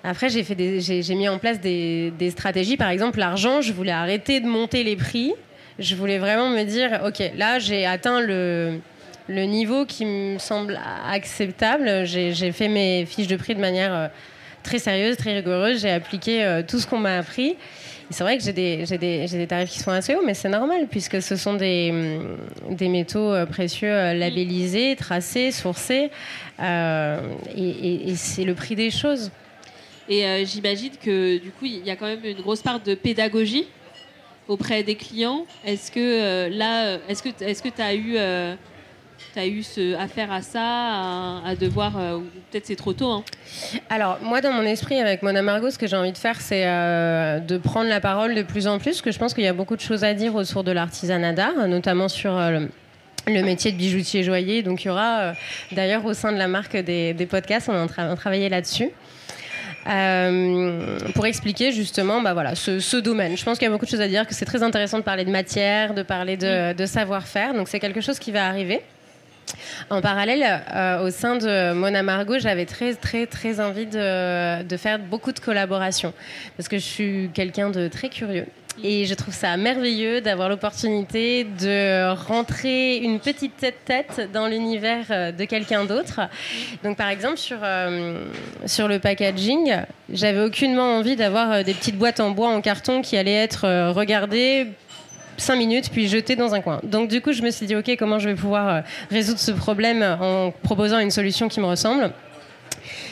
Après, 0.02 0.28
j'ai 0.28 0.42
fait 0.42 0.54
des- 0.54 0.80
j'ai 0.80 1.02
j'ai 1.02 1.14
mis 1.14 1.28
en 1.28 1.38
place 1.38 1.60
des, 1.60 2.12
des 2.18 2.30
stratégies. 2.30 2.76
Par 2.76 2.88
exemple, 2.90 3.18
l'argent, 3.18 3.60
je 3.60 3.72
voulais 3.72 3.92
arrêter 3.92 4.40
de 4.40 4.46
monter 4.46 4.82
les 4.84 4.96
prix. 4.96 5.32
Je 5.78 5.94
voulais 5.94 6.18
vraiment 6.18 6.48
me 6.48 6.64
dire, 6.64 7.00
ok, 7.06 7.22
là, 7.36 7.58
j'ai 7.60 7.86
atteint 7.86 8.20
le, 8.20 8.80
le 9.28 9.42
niveau 9.44 9.86
qui 9.86 10.04
me 10.04 10.38
semble 10.38 10.78
acceptable. 11.08 12.04
J'ai 12.04 12.32
j'ai 12.34 12.50
fait 12.52 12.68
mes 12.68 13.06
fiches 13.06 13.28
de 13.28 13.36
prix 13.36 13.54
de 13.54 13.60
manière 13.60 13.94
euh, 13.94 14.08
très 14.64 14.78
sérieuse, 14.80 15.16
très 15.16 15.34
rigoureuse. 15.36 15.80
J'ai 15.82 15.90
appliqué 15.90 16.44
euh, 16.44 16.62
tout 16.66 16.80
ce 16.80 16.86
qu'on 16.88 16.98
m'a 16.98 17.18
appris. 17.18 17.56
C'est 18.10 18.24
vrai 18.24 18.38
que 18.38 18.42
j'ai 18.44 18.52
des, 18.52 19.46
tarifs 19.46 19.70
qui 19.70 19.80
sont 19.80 19.90
assez 19.90 20.14
hauts, 20.14 20.22
mais 20.24 20.32
c'est 20.34 20.48
normal 20.48 20.86
puisque 20.90 21.20
ce 21.20 21.36
sont 21.36 21.54
des, 21.54 21.90
hum, 21.92 22.38
des 22.74 22.88
métaux 22.88 23.32
euh, 23.32 23.44
précieux 23.44 23.92
euh, 23.92 24.14
labellisés, 24.14 24.96
tracés, 24.96 25.50
sourcés. 25.52 26.10
euh, 26.60 27.20
et 27.54 27.68
et- 27.68 28.08
et 28.10 28.16
c'est 28.16 28.44
le 28.44 28.54
prix 28.54 28.74
des 28.74 28.90
choses. 28.90 29.30
Et 30.08 30.24
euh, 30.26 30.44
j'imagine 30.46 30.92
que 31.04 31.36
du 31.38 31.50
coup, 31.50 31.66
il 31.66 31.84
y 31.86 31.90
a 31.90 31.96
quand 31.96 32.06
même 32.06 32.24
une 32.24 32.40
grosse 32.40 32.62
part 32.62 32.80
de 32.80 32.94
pédagogie 32.94 33.66
auprès 34.48 34.82
des 34.82 34.94
clients. 34.94 35.44
Est-ce 35.66 35.92
que 35.92 36.00
euh, 36.00 36.48
là, 36.48 36.96
est-ce 37.10 37.22
que 37.22 37.28
est-ce 37.44 37.62
que 37.62 37.68
tu 37.68 37.82
as 37.82 37.94
eu 37.94 38.16
euh, 39.18 39.24
t'as 39.34 39.46
eu 39.46 39.62
ce, 39.62 39.96
affaire 39.96 40.32
à 40.32 40.42
ça, 40.42 40.60
à, 40.62 41.42
à 41.46 41.54
devoir, 41.56 41.98
euh, 41.98 42.18
peut-être 42.50 42.66
c'est 42.66 42.76
trop 42.76 42.92
tôt, 42.92 43.10
hein. 43.10 43.24
Alors, 43.90 44.18
moi, 44.22 44.40
dans 44.40 44.52
mon 44.52 44.62
esprit, 44.62 44.98
avec 44.98 45.22
Mona 45.22 45.42
Margot, 45.42 45.70
ce 45.70 45.78
que 45.78 45.86
j'ai 45.86 45.96
envie 45.96 46.12
de 46.12 46.18
faire, 46.18 46.40
c'est 46.40 46.66
euh, 46.66 47.40
de 47.40 47.58
prendre 47.58 47.88
la 47.88 48.00
parole 48.00 48.34
de 48.34 48.42
plus 48.42 48.66
en 48.66 48.78
plus, 48.78 48.90
parce 48.92 49.02
que 49.02 49.12
je 49.12 49.18
pense 49.18 49.34
qu'il 49.34 49.44
y 49.44 49.48
a 49.48 49.52
beaucoup 49.52 49.76
de 49.76 49.80
choses 49.80 50.04
à 50.04 50.14
dire 50.14 50.34
autour 50.34 50.64
de 50.64 50.72
l'artisanat 50.72 51.32
d'art, 51.32 51.68
notamment 51.68 52.08
sur 52.08 52.36
euh, 52.36 52.50
le, 52.50 52.68
le 53.32 53.42
métier 53.42 53.72
de 53.72 53.76
bijoutier 53.76 54.22
joaillier. 54.22 54.62
Donc, 54.62 54.84
il 54.84 54.88
y 54.88 54.90
aura, 54.90 55.18
euh, 55.18 55.32
d'ailleurs, 55.72 56.04
au 56.04 56.14
sein 56.14 56.32
de 56.32 56.38
la 56.38 56.48
marque 56.48 56.76
des, 56.76 57.14
des 57.14 57.26
podcasts, 57.26 57.68
on 57.68 57.74
est 57.74 57.80
en 57.80 57.86
train 57.86 58.10
de 58.10 58.16
travailler 58.16 58.48
là-dessus. 58.48 58.90
Euh, 59.88 60.98
pour 61.14 61.24
expliquer 61.24 61.72
justement 61.72 62.20
bah 62.20 62.34
voilà, 62.34 62.54
ce, 62.54 62.78
ce 62.78 62.98
domaine. 62.98 63.38
Je 63.38 63.44
pense 63.44 63.56
qu'il 63.58 63.64
y 63.64 63.68
a 63.68 63.70
beaucoup 63.70 63.86
de 63.86 63.90
choses 63.90 64.02
à 64.02 64.08
dire, 64.08 64.26
que 64.26 64.34
c'est 64.34 64.44
très 64.44 64.62
intéressant 64.62 64.98
de 64.98 65.02
parler 65.04 65.24
de 65.24 65.30
matière, 65.30 65.94
de 65.94 66.02
parler 66.02 66.36
de, 66.36 66.74
de 66.74 66.84
savoir-faire. 66.84 67.54
Donc 67.54 67.68
c'est 67.68 67.78
quelque 67.78 68.02
chose 68.02 68.18
qui 68.18 68.30
va 68.30 68.46
arriver. 68.46 68.82
En 69.90 70.00
parallèle, 70.00 70.62
euh, 70.74 71.06
au 71.06 71.10
sein 71.10 71.36
de 71.36 71.72
Mona 71.72 72.02
Margot, 72.02 72.38
j'avais 72.38 72.66
très, 72.66 72.94
très, 72.94 73.26
très 73.26 73.60
envie 73.60 73.86
de, 73.86 74.76
faire 74.76 74.98
beaucoup 74.98 75.32
de 75.32 75.40
collaborations. 75.40 76.12
Parce 76.56 76.68
que 76.68 76.78
je 76.78 76.84
suis 76.84 77.30
quelqu'un 77.34 77.70
de 77.70 77.88
très 77.88 78.08
curieux. 78.08 78.46
Et 78.84 79.06
je 79.06 79.14
trouve 79.14 79.34
ça 79.34 79.56
merveilleux 79.56 80.20
d'avoir 80.20 80.48
l'opportunité 80.48 81.42
de 81.44 82.14
rentrer 82.14 82.98
une 82.98 83.18
petite 83.18 83.56
tête-tête 83.56 84.30
dans 84.32 84.46
l'univers 84.46 85.06
euh, 85.10 85.32
de 85.32 85.44
quelqu'un 85.44 85.84
d'autre. 85.84 86.20
Donc, 86.84 86.96
par 86.96 87.08
exemple, 87.08 87.38
sur, 87.38 87.58
euh, 87.62 88.24
sur 88.66 88.86
le 88.86 89.00
packaging, 89.00 89.78
j'avais 90.12 90.40
aucunement 90.40 90.98
envie 90.98 91.16
d'avoir 91.16 91.64
des 91.64 91.74
petites 91.74 91.98
boîtes 91.98 92.20
en 92.20 92.30
bois, 92.30 92.50
en 92.50 92.60
carton 92.60 93.02
qui 93.02 93.16
allaient 93.16 93.32
être 93.32 93.90
regardées 93.90 94.68
5 95.38 95.56
minutes 95.56 95.90
puis 95.90 96.08
jetées 96.08 96.36
dans 96.36 96.54
un 96.54 96.60
coin. 96.60 96.80
Donc 96.82 97.08
du 97.08 97.20
coup, 97.20 97.32
je 97.32 97.42
me 97.42 97.50
suis 97.50 97.66
dit, 97.66 97.76
ok, 97.76 97.96
comment 97.98 98.18
je 98.18 98.28
vais 98.28 98.34
pouvoir 98.34 98.68
euh, 98.68 98.80
résoudre 99.10 99.40
ce 99.40 99.52
problème 99.52 100.02
en 100.20 100.52
proposant 100.62 100.98
une 100.98 101.10
solution 101.10 101.48
qui 101.48 101.60
me 101.60 101.66
ressemble? 101.66 102.12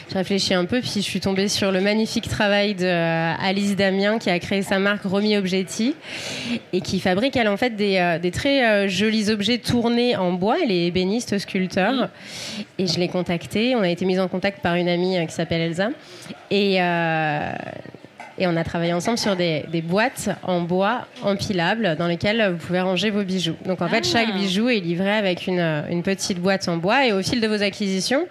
J'ai 0.09 0.19
réfléchi 0.19 0.55
un 0.55 0.65
peu, 0.67 0.81
puis 0.81 0.93
je 0.97 1.01
suis 1.01 1.19
tombée 1.19 1.49
sur 1.49 1.73
le 1.73 1.81
magnifique 1.81 2.29
travail 2.29 2.77
de 2.77 2.85
euh, 2.85 3.33
Alice 3.41 3.75
Damien 3.75 4.19
qui 4.19 4.31
a 4.31 4.39
créé 4.39 4.62
sa 4.62 4.79
marque 4.79 5.03
Romy 5.03 5.37
Objetti 5.37 5.97
et 6.73 6.81
qui 6.81 7.01
fabrique 7.01 7.37
elle 7.37 7.49
en 7.49 7.57
fait 7.57 7.71
des, 7.71 7.97
euh, 7.97 8.31
très 8.31 8.65
euh, 8.65 8.89
jolis 8.89 9.31
objets 9.31 9.59
tournés 9.59 10.17
en 10.17 10.33
bois. 10.33 10.59
Elle 10.62 10.71
est 10.71 10.87
ébéniste 10.87 11.39
sculpteur 11.39 12.09
et 12.79 12.87
je 12.87 13.01
l'ai 13.01 13.09
contactée. 13.09 13.75
On 13.75 13.81
a 13.81 13.89
été 13.89 14.05
mis 14.05 14.21
en 14.21 14.29
contact 14.29 14.61
par 14.61 14.77
une 14.77 14.89
amie 14.89 15.19
euh, 15.19 15.25
qui 15.25 15.33
s'appelle 15.33 15.62
Elsa 15.62 15.89
et 16.53 16.81
euh, 16.81 17.53
et 18.38 18.46
on 18.46 18.57
a 18.57 18.64
travaillé 18.64 18.92
ensemble 18.92 19.18
sur 19.18 19.35
des, 19.37 19.64
des 19.72 19.83
boîtes 19.83 20.29
en 20.42 20.61
bois 20.61 21.07
empilables 21.22 21.96
dans 21.96 22.07
lesquelles 22.07 22.53
vous 22.53 22.59
pouvez 22.66 22.81
ranger 22.81 23.11
vos 23.11 23.22
bijoux. 23.25 23.57
Donc 23.64 23.81
en 23.83 23.88
fait, 23.88 24.03
Ah. 24.05 24.09
chaque 24.12 24.35
bijou 24.35 24.68
est 24.68 24.81
livré 24.81 25.11
avec 25.11 25.46
une, 25.46 25.85
une 25.90 26.03
petite 26.03 26.38
boîte 26.40 26.68
en 26.68 26.77
bois 26.77 27.07
et 27.07 27.12
au 27.12 27.22
fil 27.22 27.40
de 27.40 27.46
vos 27.49 27.62
acquisitions, 27.62 28.27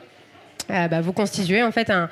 euh, 0.69 0.87
bah, 0.87 1.01
vous 1.01 1.13
constituez 1.13 1.63
en 1.63 1.71
fait 1.71 1.89
un 1.89 2.09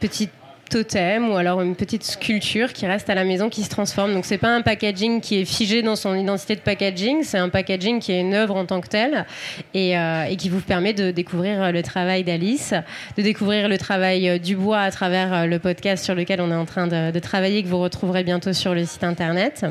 petit 0.00 0.28
totem 0.68 1.30
ou 1.30 1.36
alors 1.36 1.60
une 1.62 1.74
petite 1.74 2.04
sculpture 2.04 2.72
qui 2.72 2.86
reste 2.86 3.10
à 3.10 3.14
la 3.14 3.24
maison, 3.24 3.48
qui 3.48 3.62
se 3.62 3.70
transforme. 3.70 4.14
Donc 4.14 4.24
c'est 4.24 4.38
pas 4.38 4.54
un 4.54 4.62
packaging 4.62 5.20
qui 5.20 5.40
est 5.40 5.44
figé 5.44 5.82
dans 5.82 5.96
son 5.96 6.14
identité 6.14 6.54
de 6.56 6.60
packaging, 6.60 7.22
c'est 7.22 7.38
un 7.38 7.48
packaging 7.48 8.00
qui 8.00 8.12
est 8.12 8.20
une 8.20 8.34
œuvre 8.34 8.56
en 8.56 8.66
tant 8.66 8.80
que 8.80 8.88
telle 8.88 9.26
et, 9.74 9.98
euh, 9.98 10.34
qui 10.36 10.48
vous 10.48 10.60
permet 10.60 10.92
de 10.92 11.10
découvrir 11.10 11.72
le 11.72 11.82
travail 11.82 12.24
d'Alice, 12.24 12.74
de 13.16 13.22
découvrir 13.22 13.68
le 13.68 13.78
travail 13.78 14.40
du 14.40 14.56
bois 14.56 14.80
à 14.80 14.90
travers 14.90 15.46
le 15.46 15.58
podcast 15.58 16.04
sur 16.04 16.14
lequel 16.14 16.40
on 16.40 16.50
est 16.50 16.54
en 16.54 16.66
train 16.66 16.86
de, 16.86 17.10
de 17.10 17.18
travailler, 17.18 17.62
que 17.62 17.68
vous 17.68 17.80
retrouverez 17.80 18.24
bientôt 18.24 18.52
sur 18.52 18.74
le 18.74 18.84
site 18.84 19.04
internet. 19.04 19.64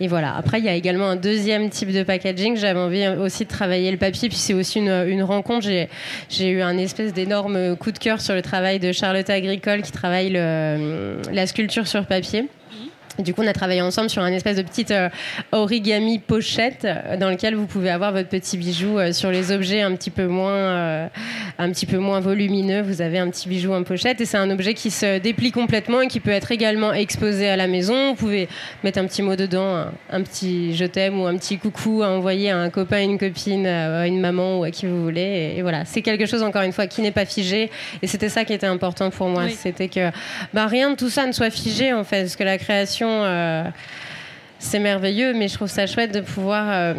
Et 0.00 0.08
voilà. 0.08 0.36
Après, 0.36 0.58
il 0.58 0.64
y 0.64 0.68
a 0.68 0.74
également 0.74 1.08
un 1.08 1.16
deuxième 1.16 1.70
type 1.70 1.92
de 1.92 2.02
packaging. 2.02 2.56
J'avais 2.56 2.80
envie 2.80 3.06
aussi 3.08 3.44
de 3.44 3.48
travailler 3.48 3.90
le 3.90 3.96
papier. 3.96 4.28
Puis 4.28 4.38
c'est 4.38 4.54
aussi 4.54 4.78
une, 4.80 5.22
rencontre. 5.22 5.66
J'ai 6.28 6.48
eu 6.48 6.60
un 6.60 6.76
espèce 6.76 7.12
d'énorme 7.12 7.76
coup 7.76 7.92
de 7.92 7.98
cœur 7.98 8.20
sur 8.20 8.34
le 8.34 8.42
travail 8.42 8.78
de 8.78 8.92
Charlotte 8.92 9.28
Agricole 9.30 9.82
qui 9.82 9.92
travaille 9.92 10.30
le, 10.30 11.20
la 11.32 11.46
sculpture 11.46 11.86
sur 11.86 12.04
papier 12.06 12.46
du 13.18 13.32
coup, 13.34 13.42
on 13.42 13.46
a 13.46 13.52
travaillé 13.52 13.80
ensemble 13.80 14.10
sur 14.10 14.22
un 14.22 14.32
espèce 14.32 14.56
de 14.56 14.62
petite 14.62 14.90
euh, 14.90 15.08
origami 15.52 16.18
pochette 16.18 16.84
euh, 16.84 17.16
dans 17.16 17.30
lequel 17.30 17.54
vous 17.54 17.66
pouvez 17.66 17.90
avoir 17.90 18.12
votre 18.12 18.28
petit 18.28 18.58
bijou 18.58 18.98
euh, 18.98 19.12
sur 19.12 19.30
les 19.30 19.52
objets 19.52 19.80
un 19.80 19.94
petit 19.94 20.10
peu 20.10 20.26
moins, 20.26 21.08
un 21.58 21.70
petit 21.70 21.86
peu 21.86 21.98
moins 21.98 22.20
volumineux. 22.20 22.82
Vous 22.82 23.00
avez 23.00 23.18
un 23.18 23.30
petit 23.30 23.48
bijou 23.48 23.72
en 23.72 23.82
pochette 23.84 24.20
et 24.20 24.26
c'est 24.26 24.36
un 24.36 24.50
objet 24.50 24.74
qui 24.74 24.90
se 24.90 25.18
déplie 25.18 25.50
complètement 25.50 26.02
et 26.02 26.08
qui 26.08 26.20
peut 26.20 26.30
être 26.30 26.52
également 26.52 26.92
exposé 26.92 27.48
à 27.48 27.56
la 27.56 27.66
maison. 27.66 28.10
Vous 28.10 28.16
pouvez 28.16 28.48
mettre 28.84 28.98
un 28.98 29.06
petit 29.06 29.22
mot 29.22 29.36
dedans, 29.36 29.86
un, 30.10 30.22
petit 30.22 30.74
je 30.74 30.84
t'aime 30.84 31.20
ou 31.20 31.26
un 31.26 31.36
petit 31.36 31.58
coucou 31.58 32.02
à 32.02 32.08
envoyer 32.08 32.50
à 32.50 32.58
un 32.58 32.70
copain, 32.70 33.02
une 33.02 33.18
copine, 33.18 33.66
à 33.66 34.06
une 34.06 34.20
maman 34.20 34.58
ou 34.58 34.64
à 34.64 34.70
qui 34.70 34.86
vous 34.86 35.02
voulez. 35.02 35.54
Et, 35.56 35.62
voilà, 35.62 35.84
c'est 35.84 36.02
quelque 36.02 36.26
chose 36.26 36.42
encore 36.42 36.62
une 36.62 36.72
fois 36.72 36.86
qui 36.86 37.02
n'est 37.02 37.10
pas 37.10 37.24
figé 37.24 37.70
et 38.02 38.06
c'était 38.06 38.28
ça 38.28 38.44
qui 38.44 38.52
était 38.52 38.66
important 38.66 39.10
pour 39.10 39.28
moi. 39.28 39.48
C'était 39.48 39.88
que 39.88 40.10
bah, 40.52 40.66
rien 40.66 40.90
de 40.90 40.96
tout 40.96 41.08
ça 41.08 41.26
ne 41.26 41.32
soit 41.32 41.50
figé 41.50 41.92
en 41.92 42.04
fait, 42.04 42.22
parce 42.22 42.36
que 42.36 42.44
la 42.44 42.58
création 42.58 43.05
euh, 43.08 43.64
c'est 44.58 44.78
merveilleux, 44.78 45.34
mais 45.34 45.48
je 45.48 45.54
trouve 45.54 45.68
ça 45.68 45.86
chouette 45.86 46.12
de 46.12 46.20
pouvoir 46.20 46.66
euh, 46.70 46.94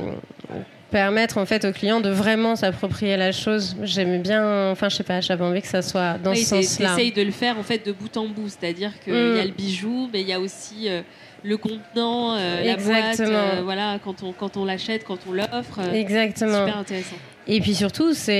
permettre 0.91 1.37
en 1.37 1.45
fait 1.45 1.65
aux 1.65 1.71
clients 1.71 2.01
de 2.01 2.09
vraiment 2.09 2.55
s'approprier 2.55 3.17
la 3.17 3.31
chose. 3.31 3.75
J'aime 3.83 4.21
bien, 4.21 4.71
enfin 4.71 4.89
je 4.89 4.97
sais 4.97 5.03
pas, 5.03 5.21
j'avais 5.21 5.43
envie 5.43 5.61
que 5.61 5.67
ça 5.67 5.81
soit 5.81 6.17
dans 6.17 6.35
ce 6.35 6.43
sens-là. 6.43 6.93
Essaye 6.93 7.11
de 7.11 7.21
le 7.21 7.31
faire 7.31 7.57
en 7.57 7.63
fait 7.63 7.85
de 7.85 7.91
bout 7.91 8.15
en 8.17 8.27
bout, 8.27 8.49
c'est-à-dire 8.49 8.91
qu'il 9.03 9.13
y 9.13 9.39
a 9.39 9.43
mm. 9.43 9.47
le 9.47 9.53
bijou, 9.53 10.09
mais 10.13 10.21
il 10.21 10.27
y 10.27 10.33
a 10.33 10.39
aussi 10.39 10.89
euh, 10.89 11.01
le 11.43 11.57
contenant, 11.57 12.35
la 12.35 12.75
boîte, 12.77 13.21
voilà, 13.63 13.99
quand 14.03 14.23
on 14.23 14.33
quand 14.33 14.57
on 14.57 14.65
l'achète, 14.65 15.03
quand 15.03 15.19
on 15.27 15.33
l'offre. 15.33 15.79
Exactement. 15.93 16.65
Super 16.65 16.77
intéressant. 16.77 17.17
Et 17.49 17.61
puis 17.61 17.73
surtout, 17.75 18.13
ça, 18.13 18.33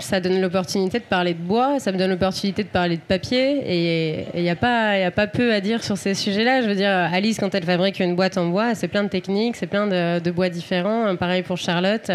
ça, 0.00 0.20
donne 0.20 0.40
l'opportunité 0.40 0.98
de 0.98 1.04
parler 1.04 1.32
de 1.32 1.38
bois, 1.38 1.78
ça 1.78 1.92
me 1.92 1.96
donne 1.96 2.10
l'opportunité 2.10 2.64
de 2.64 2.68
parler 2.68 2.96
de 2.96 3.02
papier. 3.02 3.62
Et 3.64 4.26
il 4.34 4.42
n'y 4.42 4.50
a, 4.50 4.56
pas, 4.56 5.26
peu 5.28 5.52
à 5.52 5.60
dire 5.60 5.84
sur 5.84 5.96
ces 5.96 6.14
sujets-là. 6.14 6.60
Je 6.60 6.66
veux 6.66 6.74
dire, 6.74 6.90
Alice, 6.90 7.38
quand 7.38 7.54
elle 7.54 7.62
fabrique 7.62 8.00
une 8.00 8.16
boîte 8.16 8.36
en 8.38 8.46
bois, 8.46 8.74
c'est 8.74 8.88
plein 8.88 9.04
de 9.04 9.08
techniques, 9.08 9.54
c'est 9.54 9.68
plein 9.68 9.86
de, 9.86 10.30
bois 10.32 10.48
différents. 10.48 11.14
Pareil 11.14 11.42
pour 11.42 11.56
Charlotte. 11.56 12.10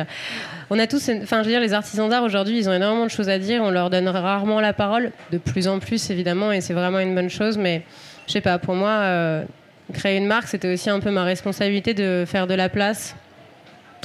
On 0.69 0.77
a 0.79 0.85
tous, 0.85 1.09
enfin, 1.23 1.43
je 1.43 1.45
veux 1.45 1.51
dire, 1.51 1.61
les 1.61 1.73
artisans 1.73 2.09
d'art 2.09 2.23
aujourd'hui, 2.23 2.57
ils 2.57 2.67
ont 2.67 2.73
énormément 2.73 3.05
de 3.05 3.11
choses 3.11 3.29
à 3.29 3.39
dire. 3.39 3.61
On 3.63 3.71
leur 3.71 3.89
donne 3.89 4.09
rarement 4.09 4.59
la 4.59 4.73
parole, 4.73 5.11
de 5.31 5.37
plus 5.37 5.69
en 5.69 5.79
plus 5.79 6.09
évidemment, 6.09 6.51
et 6.51 6.59
c'est 6.59 6.73
vraiment 6.73 6.99
une 6.99 7.15
bonne 7.15 7.29
chose. 7.29 7.57
Mais 7.57 7.83
je 8.27 8.33
sais 8.33 8.41
pas, 8.41 8.57
pour 8.59 8.75
moi, 8.75 8.89
euh, 8.89 9.45
créer 9.93 10.17
une 10.17 10.27
marque, 10.27 10.49
c'était 10.49 10.73
aussi 10.73 10.89
un 10.89 10.99
peu 10.99 11.09
ma 11.09 11.23
responsabilité 11.23 11.93
de 11.93 12.25
faire 12.27 12.47
de 12.47 12.53
la 12.53 12.67
place 12.67 13.15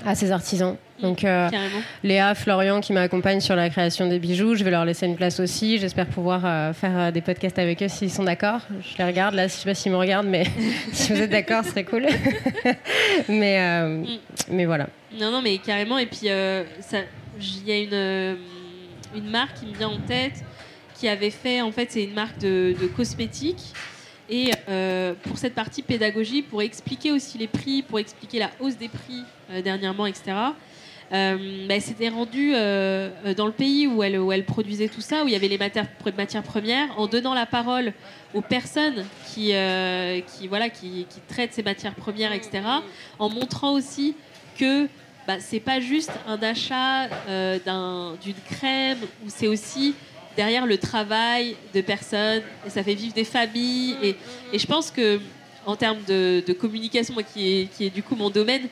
à 0.07 0.15
ces 0.15 0.31
artisans. 0.31 0.77
Donc 1.03 1.25
euh, 1.25 1.51
Léa, 2.05 2.35
Florian 2.35 2.81
qui 2.81 2.93
m'accompagnent 2.93 3.41
sur 3.41 3.57
la 3.57 3.69
création 3.69 4.07
des 4.07 4.21
bijoux, 4.21 4.55
je 4.55 4.63
vais 4.63 4.71
leur 4.71 4.85
laisser 4.85 5.07
une 5.07 5.17
place 5.17 5.41
aussi. 5.41 5.79
J'espère 5.79 6.07
pouvoir 6.07 6.43
euh, 6.45 6.73
faire 6.73 6.97
euh, 6.97 7.11
des 7.11 7.21
podcasts 7.21 7.59
avec 7.59 7.83
eux 7.83 7.89
s'ils 7.89 8.11
sont 8.11 8.23
d'accord. 8.23 8.61
Je 8.81 8.97
les 8.99 9.05
regarde 9.05 9.35
là, 9.35 9.49
je 9.49 9.53
sais 9.53 9.65
pas 9.65 9.75
s'ils 9.75 9.91
me 9.91 9.97
regardent, 9.97 10.29
mais 10.29 10.45
si 10.93 11.13
vous 11.13 11.21
êtes 11.21 11.31
d'accord, 11.31 11.65
ce 11.65 11.71
serait 11.71 11.85
cool. 11.85 12.07
mais, 13.29 13.85
mm. 13.85 14.07
mais 14.53 14.65
voilà. 14.65 14.87
Non, 15.21 15.33
non, 15.33 15.43
mais 15.43 15.59
carrément. 15.59 15.99
Et 15.99 16.07
puis 16.07 16.21
il 16.23 16.29
y 17.67 17.73
a 17.73 17.79
une, 17.79 18.39
une 19.17 19.29
marque 19.29 19.59
qui 19.59 19.67
me 19.67 19.75
vient 19.75 19.89
en 19.89 19.99
tête 19.99 20.45
qui 20.95 21.09
avait 21.09 21.31
fait, 21.31 21.61
en 21.63 21.73
fait, 21.73 21.91
c'est 21.91 22.05
une 22.05 22.15
marque 22.15 22.39
de, 22.39 22.77
de 22.81 22.87
cosmétiques. 22.87 23.75
Et 24.31 24.53
pour 25.25 25.37
cette 25.37 25.55
partie 25.55 25.83
pédagogie, 25.83 26.43
pour 26.43 26.63
expliquer 26.63 27.11
aussi 27.11 27.39
les 27.39 27.49
prix, 27.49 27.83
pour 27.83 27.99
expliquer 27.99 28.39
la 28.39 28.51
hausse 28.61 28.77
des 28.77 28.89
prix 28.89 29.25
dernièrement, 29.63 30.07
etc., 30.07 30.33
euh, 31.13 31.67
bah, 31.69 31.75
elle 31.75 31.83
s'était 31.83 32.09
rendue 32.09 32.53
euh, 32.55 33.11
dans 33.37 33.45
le 33.47 33.53
pays 33.53 33.87
où 33.87 34.03
elle, 34.03 34.19
où 34.19 34.33
produisait 34.47 34.89
tout 34.89 35.03
ça, 35.03 35.25
où 35.25 35.29
il 35.29 35.33
y 35.33 35.37
avait 35.37 35.49
les 35.49 35.59
matières, 35.59 36.43
premières, 36.43 36.99
en 36.99 37.07
donnant 37.07 37.35
la 37.35 37.45
parole 37.45 37.93
aux 38.33 38.41
personnes 38.41 39.05
qui, 39.27 39.51
euh, 39.53 40.21
traitent 41.29 41.53
ces 41.53 41.63
matières 41.63 41.95
premières, 41.95 42.33
etc., 42.33 42.63
en 43.19 43.29
montrant 43.29 43.73
aussi 43.73 44.17
que 44.59 44.89
bah, 45.27 45.39
c'est 45.39 45.61
pas 45.61 45.81
juste 45.81 46.13
un 46.27 46.43
achat 46.43 47.09
d'une 48.23 48.41
crème, 48.51 48.99
ou 49.25 49.29
c'est 49.29 49.49
aussi 49.49 49.95
derrière 50.35 50.65
le 50.65 50.79
travail 50.79 51.57
de 51.75 51.83
personnes, 51.83 52.43
et 52.67 52.71
ça 52.71 52.83
fait 52.83 52.95
vivre 52.95 53.13
des 53.13 53.25
familles. 53.25 53.97
Et, 54.03 54.17
je 54.59 54.67
pense 54.67 54.91
que 54.91 55.21
en 55.67 55.77
termes 55.77 56.03
de, 56.09 56.53
communication, 56.59 57.15
qui 57.35 57.69
est 57.81 57.95
du 57.95 58.03
coup 58.03 58.17
mon 58.17 58.31
domaine, 58.31 58.63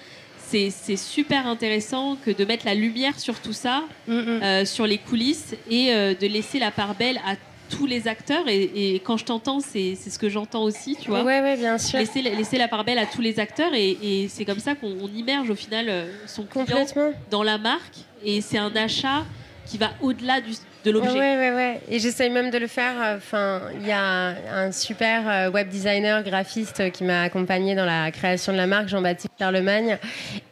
c'est 0.50 0.96
super 0.96 1.46
intéressant 1.46 2.16
que 2.24 2.30
de 2.30 2.44
mettre 2.44 2.66
la 2.66 2.74
lumière 2.74 3.18
sur 3.18 3.40
tout 3.40 3.52
ça, 3.52 3.84
mm, 4.08 4.14
mm. 4.14 4.42
Euh, 4.42 4.64
sur 4.64 4.86
les 4.86 4.98
coulisses, 4.98 5.54
et 5.70 5.92
euh, 5.92 6.14
de 6.14 6.26
laisser 6.26 6.58
la 6.58 6.70
part 6.70 6.94
belle 6.94 7.18
à 7.18 7.36
tous 7.68 7.86
les 7.86 8.08
acteurs. 8.08 8.44
Et, 8.48 9.00
quand 9.04 9.16
je 9.16 9.24
t'entends, 9.24 9.60
c'est 9.60 9.94
ce 9.94 10.18
que 10.18 10.28
j'entends 10.28 10.64
aussi, 10.64 10.96
tu 11.00 11.08
vois. 11.08 11.22
Ouais, 11.22 11.40
ouais, 11.40 11.56
bien 11.56 11.78
sûr. 11.78 11.98
Laisser, 11.98 12.22
laisser 12.22 12.58
la 12.58 12.68
part 12.68 12.84
belle 12.84 12.98
à 12.98 13.06
tous 13.06 13.20
les 13.20 13.38
acteurs, 13.38 13.72
et, 13.74 14.28
c'est 14.28 14.44
comme 14.44 14.58
ça 14.58 14.74
qu'on 14.74 15.08
immerge 15.08 15.50
au 15.50 15.54
final 15.54 15.86
euh, 15.88 16.12
son 16.26 16.44
client 16.44 16.86
dans 17.30 17.42
la 17.42 17.58
marque. 17.58 17.98
Et 18.24 18.40
c'est 18.40 18.58
un 18.58 18.74
achat 18.76 19.24
qui 19.66 19.78
va 19.78 19.90
au-delà 20.02 20.40
du, 20.40 20.52
de 20.85 20.90
l'objet. 20.90 21.12
Ouais. 21.12 21.81
Et 21.88 21.99
j'essaye 21.99 22.31
même 22.31 22.51
de 22.51 22.59
le 22.59 22.66
faire. 22.66 22.95
Enfin, 23.16 23.61
il 23.81 23.87
y 23.87 23.93
a 23.93 24.35
un 24.53 24.73
super 24.73 25.29
euh, 25.29 25.51
web 25.51 25.69
designer, 25.69 26.23
graphiste 26.23 26.90
qui 26.93 27.05
m'a 27.05 27.23
accompagné 27.23 27.75
dans 27.75 27.85
la 27.85 28.11
création 28.11 28.53
de 28.53 28.57
la 28.57 28.66
marque, 28.66 28.88
Jean-Baptiste 28.88 29.33
Charlemagne. 29.38 29.99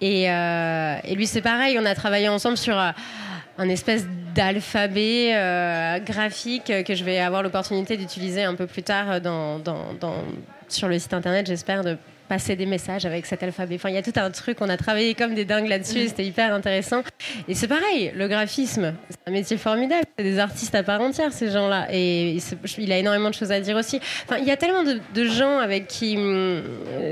Et, 0.01 0.31
euh, 0.31 0.97
et 1.05 1.15
lui, 1.15 1.27
c'est 1.27 1.43
pareil. 1.43 1.79
On 1.81 1.85
a 1.85 1.95
travaillé 1.95 2.29
ensemble 2.29 2.57
sur 2.57 2.79
euh, 2.79 2.91
un 3.59 3.69
espèce 3.69 4.07
d'alphabet 4.35 5.33
graphique 6.07 6.73
que 6.87 6.95
je 6.95 7.03
vais 7.03 7.19
avoir 7.19 7.43
l'opportunité 7.43 7.97
d'utiliser 7.97 8.45
un 8.45 8.55
peu 8.55 8.67
plus 8.67 8.85
tard 8.85 9.21
dans, 9.21 9.59
dans, 9.59 9.89
sur 10.69 10.87
le 10.87 10.99
site 10.99 11.13
internet, 11.13 11.47
j'espère, 11.47 11.83
passer 12.29 12.57
des 12.57 12.67
messages 12.67 13.07
avec 13.07 13.27
cet 13.27 13.43
alphabet. 13.43 13.77
Enfin, 13.77 13.89
il 13.89 13.95
y 13.95 13.99
a 13.99 14.03
tout 14.03 14.13
un 14.17 14.31
truc, 14.31 14.59
on 14.61 14.69
a 14.69 14.77
travaillé 14.77 15.15
comme 15.15 15.35
des 15.35 15.45
dingues 15.45 15.69
là-dessus, 15.69 16.09
c'était 16.09 16.25
hyper 16.25 16.53
intéressant. 16.53 17.03
Et 17.49 17.55
c'est 17.55 17.69
pareil, 17.69 18.13
le 18.15 18.29
graphisme, 18.29 18.95
c'est 19.09 19.19
un 19.27 19.31
métier 19.33 19.57
formidable, 19.57 20.05
c'est 20.17 20.25
des 20.25 20.39
artistes 20.39 20.75
à 20.75 20.83
part 20.83 21.01
entière, 21.01 21.33
ces 21.33 21.51
gens-là. 21.51 21.89
Et 21.93 22.39
il 22.79 22.93
a 22.93 22.99
énormément 22.99 23.31
de 23.31 23.35
choses 23.35 23.53
à 23.53 23.61
dire 23.61 23.77
aussi. 23.77 24.01
Enfin, 24.25 24.39
il 24.39 24.47
y 24.47 24.51
a 24.51 24.57
tellement 24.57 24.85
de, 24.85 25.25
gens 25.25 25.59
avec 25.59 25.89
qui 25.89 26.17
mm, 26.17 26.63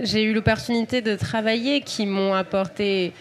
j'ai 0.05 0.23
eu 0.23 0.33
l'opportunité 0.33 1.01
de 1.03 1.17
travailler 1.17 1.81
qui 1.81 2.07
m'ont 2.07 2.35
apporté 2.35 3.13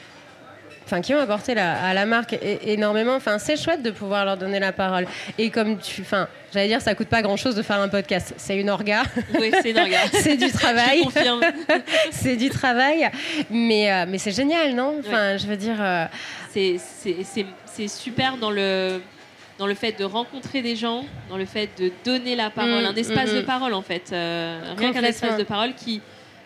enfin 0.86 1.02
qui 1.02 1.13
ont 1.13 1.19
apporté 1.19 1.58
à 1.58 1.93
la 1.93 2.06
marque 2.06 2.38
énormément. 2.63 3.15
Enfin, 3.15 3.39
c'est 3.39 3.58
chouette 3.58 3.82
de 3.82 3.91
pouvoir 3.91 4.26
leur 4.26 4.38
donner 4.38 4.60
la 4.60 4.71
parole. 4.71 5.08
Et 5.38 5.50
comme 5.50 5.78
tu, 5.80 6.02
enfin, 6.02 6.28
j'allais 6.54 6.67
dire, 6.67 6.82
ça 6.82 6.95
coûte 6.95 7.08
pas 7.08 7.21
grand 7.21 7.38
chose 7.38 7.56
de 7.56 7.62
faire 7.62 7.80
un 7.80 7.89
podcast. 7.89 8.34
C'est 8.38 8.58
une 8.58 8.69
orga. 8.69 9.04
Oui, 9.39 9.52
c'est 9.62 9.71
une 9.71 9.80
orga. 9.80 10.00
c'est 10.13 10.38
du 10.38 10.52
travail. 10.52 11.06
c'est 12.12 12.36
du 12.36 12.50
travail, 12.50 13.10
mais 13.50 13.91
euh, 13.91 14.06
mais 14.08 14.17
c'est 14.17 14.32
génial, 14.32 14.76
non? 14.76 14.98
Enfin, 15.00 15.38
je 15.38 15.48
veux 15.48 15.58
dire. 15.58 15.78
Euh, 15.80 16.06
c'est 16.52 17.88
super 17.88 18.38
dans 18.38 18.52
le 18.52 19.02
dans 19.58 19.67
le 19.67 19.76
fait 19.76 19.98
de 19.98 20.04
rencontrer 20.04 20.62
des 20.62 20.76
gens, 20.76 21.06
dans 21.30 21.38
le 21.38 21.45
fait 21.45 21.69
de 21.80 21.91
donner 22.04 22.36
la 22.36 22.50
parole, 22.50 22.84
mm, 22.84 22.88
un 22.88 22.95
espace 22.95 23.32
mm, 23.32 23.36
de 23.36 23.41
mm. 23.41 23.45
parole 23.45 23.74
en 23.74 23.82
fait, 23.82 24.10
euh, 24.12 24.60
rien 24.78 24.91
qu'un 24.91 25.04
espace 25.04 25.38
de 25.38 25.43
parole 25.43 25.74
qui 25.74 26.02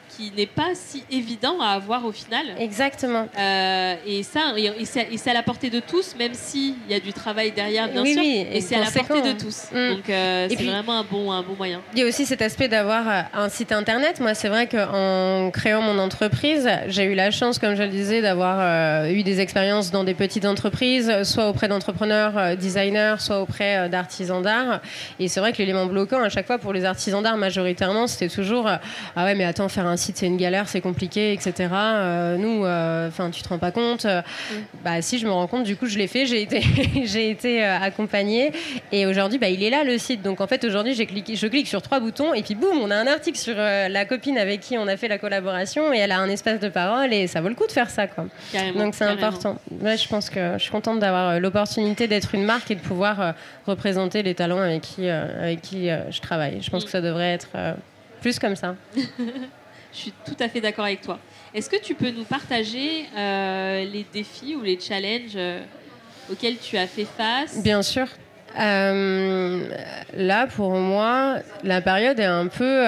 qui 0.10 0.32
n'est 0.36 0.46
pas 0.46 0.72
si 0.74 1.04
évident 1.12 1.62
à 1.62 1.70
avoir 1.70 2.06
au 2.06 2.12
final. 2.12 2.46
Exactement. 2.58 3.28
Euh, 3.38 3.96
et 4.06 4.24
ça, 4.24 4.54
et 4.58 5.18
c'est 5.18 5.30
à 5.30 5.34
la 5.34 5.44
portée 5.44 5.70
de 5.70 5.80
tous, 5.80 6.16
même 6.18 6.34
s'il 6.34 6.76
y 6.90 6.94
a 6.94 7.00
du 7.00 7.14
travail 7.14 7.52
derrière, 7.52 7.88
bien 7.88 8.04
sûr. 8.04 8.22
Oui, 8.22 8.48
et 8.52 8.62
c'est 8.62 8.76
à 8.76 8.80
la 8.80 8.92
portée 8.92 9.22
de 9.22 9.38
tous. 9.40 9.66
Mm. 9.72 9.96
Donc 9.96 10.10
euh, 10.10 10.48
c'est 10.50 10.64
vraiment 10.64 11.00
un 11.00 11.06
bon, 11.10 11.32
un 11.32 11.42
bon 11.42 11.56
moyen. 11.56 11.82
Il 11.94 12.00
y 12.00 12.04
a 12.04 12.06
aussi 12.06 12.26
cet 12.26 12.42
aspect 12.42 12.68
d'avoir 12.68 13.08
euh, 13.08 13.22
un 13.34 13.50
site 13.50 13.72
internet. 13.72 14.20
Moi, 14.20 14.34
c'est 14.34 14.50
vrai 14.50 14.68
qu'en 14.68 15.52
créant 15.52 15.82
mon 15.82 16.00
entreprise, 16.00 16.68
j'ai 16.88 17.04
eu 17.04 17.16
la 17.16 17.32
chance, 17.32 17.60
comme 17.60 17.76
je 17.76 17.84
le 17.84 17.90
disais, 17.90 18.22
d'avoir 18.22 19.06
eu 19.08 19.24
des 19.24 19.40
expériences 19.40 19.92
dans 19.92 20.04
des 20.04 20.14
petites 20.14 20.46
entreprises, 20.46 21.24
soit 21.24 21.50
auprès 21.50 21.68
d'entrepreneurs, 21.68 22.58
designers, 22.58 23.16
soit 23.20 23.42
auprès 23.42 23.90
d'artisans 23.90 24.42
d'art. 24.42 24.82
Et 25.20 25.28
c'est 25.28 25.40
vrai 25.40 25.54
que 25.54 25.58
l'élément 25.60 25.86
bloquant 25.86 26.22
à 26.22 26.30
chaque 26.30 26.48
fois 26.48 26.58
pour 26.58 26.74
les 26.74 26.86
artisans 26.86 27.22
d'art 27.22 27.38
majoritairement, 27.38 28.08
c'était 28.08 28.30
toujours 28.30 28.70
ah 29.16 29.26
ouais, 29.26 29.36
mais 29.36 29.46
attends, 29.46 29.70
faire 29.70 29.88
un 29.88 29.98
site 30.00 30.18
c'est 30.18 30.28
une 30.28 30.38
galère, 30.38 30.68
c'est 30.68 30.82
compliqué, 30.82 31.34
etc. 31.34 31.70
Euh, 31.72 32.38
nous, 32.38 32.66
enfin, 33.08 33.30
tu 33.30 33.42
te 33.42 33.50
rends 33.50 33.60
pas 33.60 33.72
compte. 33.72 34.06
Bah 34.84 35.02
si, 35.02 35.20
je 35.20 35.26
me 35.26 35.32
rends 35.32 35.48
compte. 35.48 35.64
Du 35.64 35.76
coup, 35.76 35.88
je 35.88 35.98
l'ai 35.98 36.08
fait. 36.08 36.26
J'ai 36.26 36.42
été, 36.42 36.62
j'ai 37.04 37.30
été 37.30 37.64
accompagnée. 37.64 38.52
Et 38.92 39.06
aujourd'hui, 39.06 39.38
bah, 39.38 39.50
il 39.50 39.64
est 39.64 39.70
là 39.70 39.84
le 39.84 39.98
site. 39.98 40.22
Donc 40.22 40.42
en 40.42 40.48
fait, 40.48 40.64
aujourd'hui, 40.64 40.94
j'ai 40.94 41.06
cliqué, 41.06 41.36
je 41.36 41.48
clique 41.48 41.68
sur 41.68 41.82
trois 41.82 42.00
boutons 42.00 42.34
et 42.34 42.44
puis 42.44 42.56
boum, 42.56 42.78
on 42.82 42.92
a 42.92 42.96
un 42.96 43.08
article 43.08 43.38
sur 43.38 43.56
la 43.56 44.06
copine 44.06 44.38
avec 44.38 44.62
qui 44.62 44.78
on 44.78 44.88
a 44.88 44.98
fait 44.98 45.08
la 45.08 45.18
collaboration 45.18 45.94
et 45.94 45.98
elle 45.98 46.12
a 46.12 46.20
un 46.20 46.30
espace 46.30 46.60
de 46.60 46.70
parole 46.70 47.14
et 47.14 47.28
ça 47.28 47.42
vaut 47.42 47.50
le 47.50 47.56
coup 47.56 47.68
de 47.68 47.72
faire 47.72 47.90
ça, 47.90 48.08
quoi. 48.08 48.26
Donc 48.76 48.96
c'est 48.96 49.06
important. 49.06 49.58
Ouais, 49.82 49.98
je 49.98 50.08
pense 50.08 50.30
que 50.30 50.54
je 50.54 50.60
suis 50.60 50.72
contente 50.72 51.00
d'avoir 51.00 51.40
l'opportunité 51.40 52.08
d'être 52.08 52.36
une 52.36 52.44
marque 52.44 52.72
et 52.72 52.76
de 52.76 52.82
pouvoir 52.82 53.34
représenter 53.66 54.24
les 54.24 54.36
talents 54.36 54.62
avec 54.62 54.82
qui, 54.82 55.10
avec 55.10 55.62
qui 55.62 55.88
je 55.88 56.22
travaille. 56.22 56.62
Je 56.62 56.70
pense 56.70 56.84
mm. 56.84 56.86
que 56.86 56.92
ça 56.92 57.02
devrait 57.02 57.34
être 57.34 57.50
plus 58.22 58.40
comme 58.40 58.56
ça. 58.56 58.76
Je 59.92 59.98
suis 59.98 60.14
tout 60.26 60.36
à 60.40 60.48
fait 60.50 60.62
d'accord 60.62 60.86
avec 60.86 61.02
toi. 61.02 61.20
Est-ce 61.54 61.70
que 61.70 61.82
tu 61.82 61.96
peux 61.96 62.12
nous 62.12 62.24
partager 62.24 63.06
euh, 63.18 63.84
les 63.86 64.06
défis 64.14 64.56
ou 64.56 64.62
les 64.62 64.80
challenges 64.80 65.34
euh, 65.36 65.64
auxquels 66.32 66.58
tu 66.58 66.78
as 66.78 66.88
fait 66.88 67.06
face? 67.06 67.62
Bien 67.64 67.82
sûr. 67.82 68.08
Euh, 68.60 69.62
là, 70.16 70.48
pour 70.48 70.72
moi, 70.72 71.40
la 71.64 71.82
période 71.82 72.20
est 72.20 72.26
un 72.26 72.48
peu. 72.48 72.86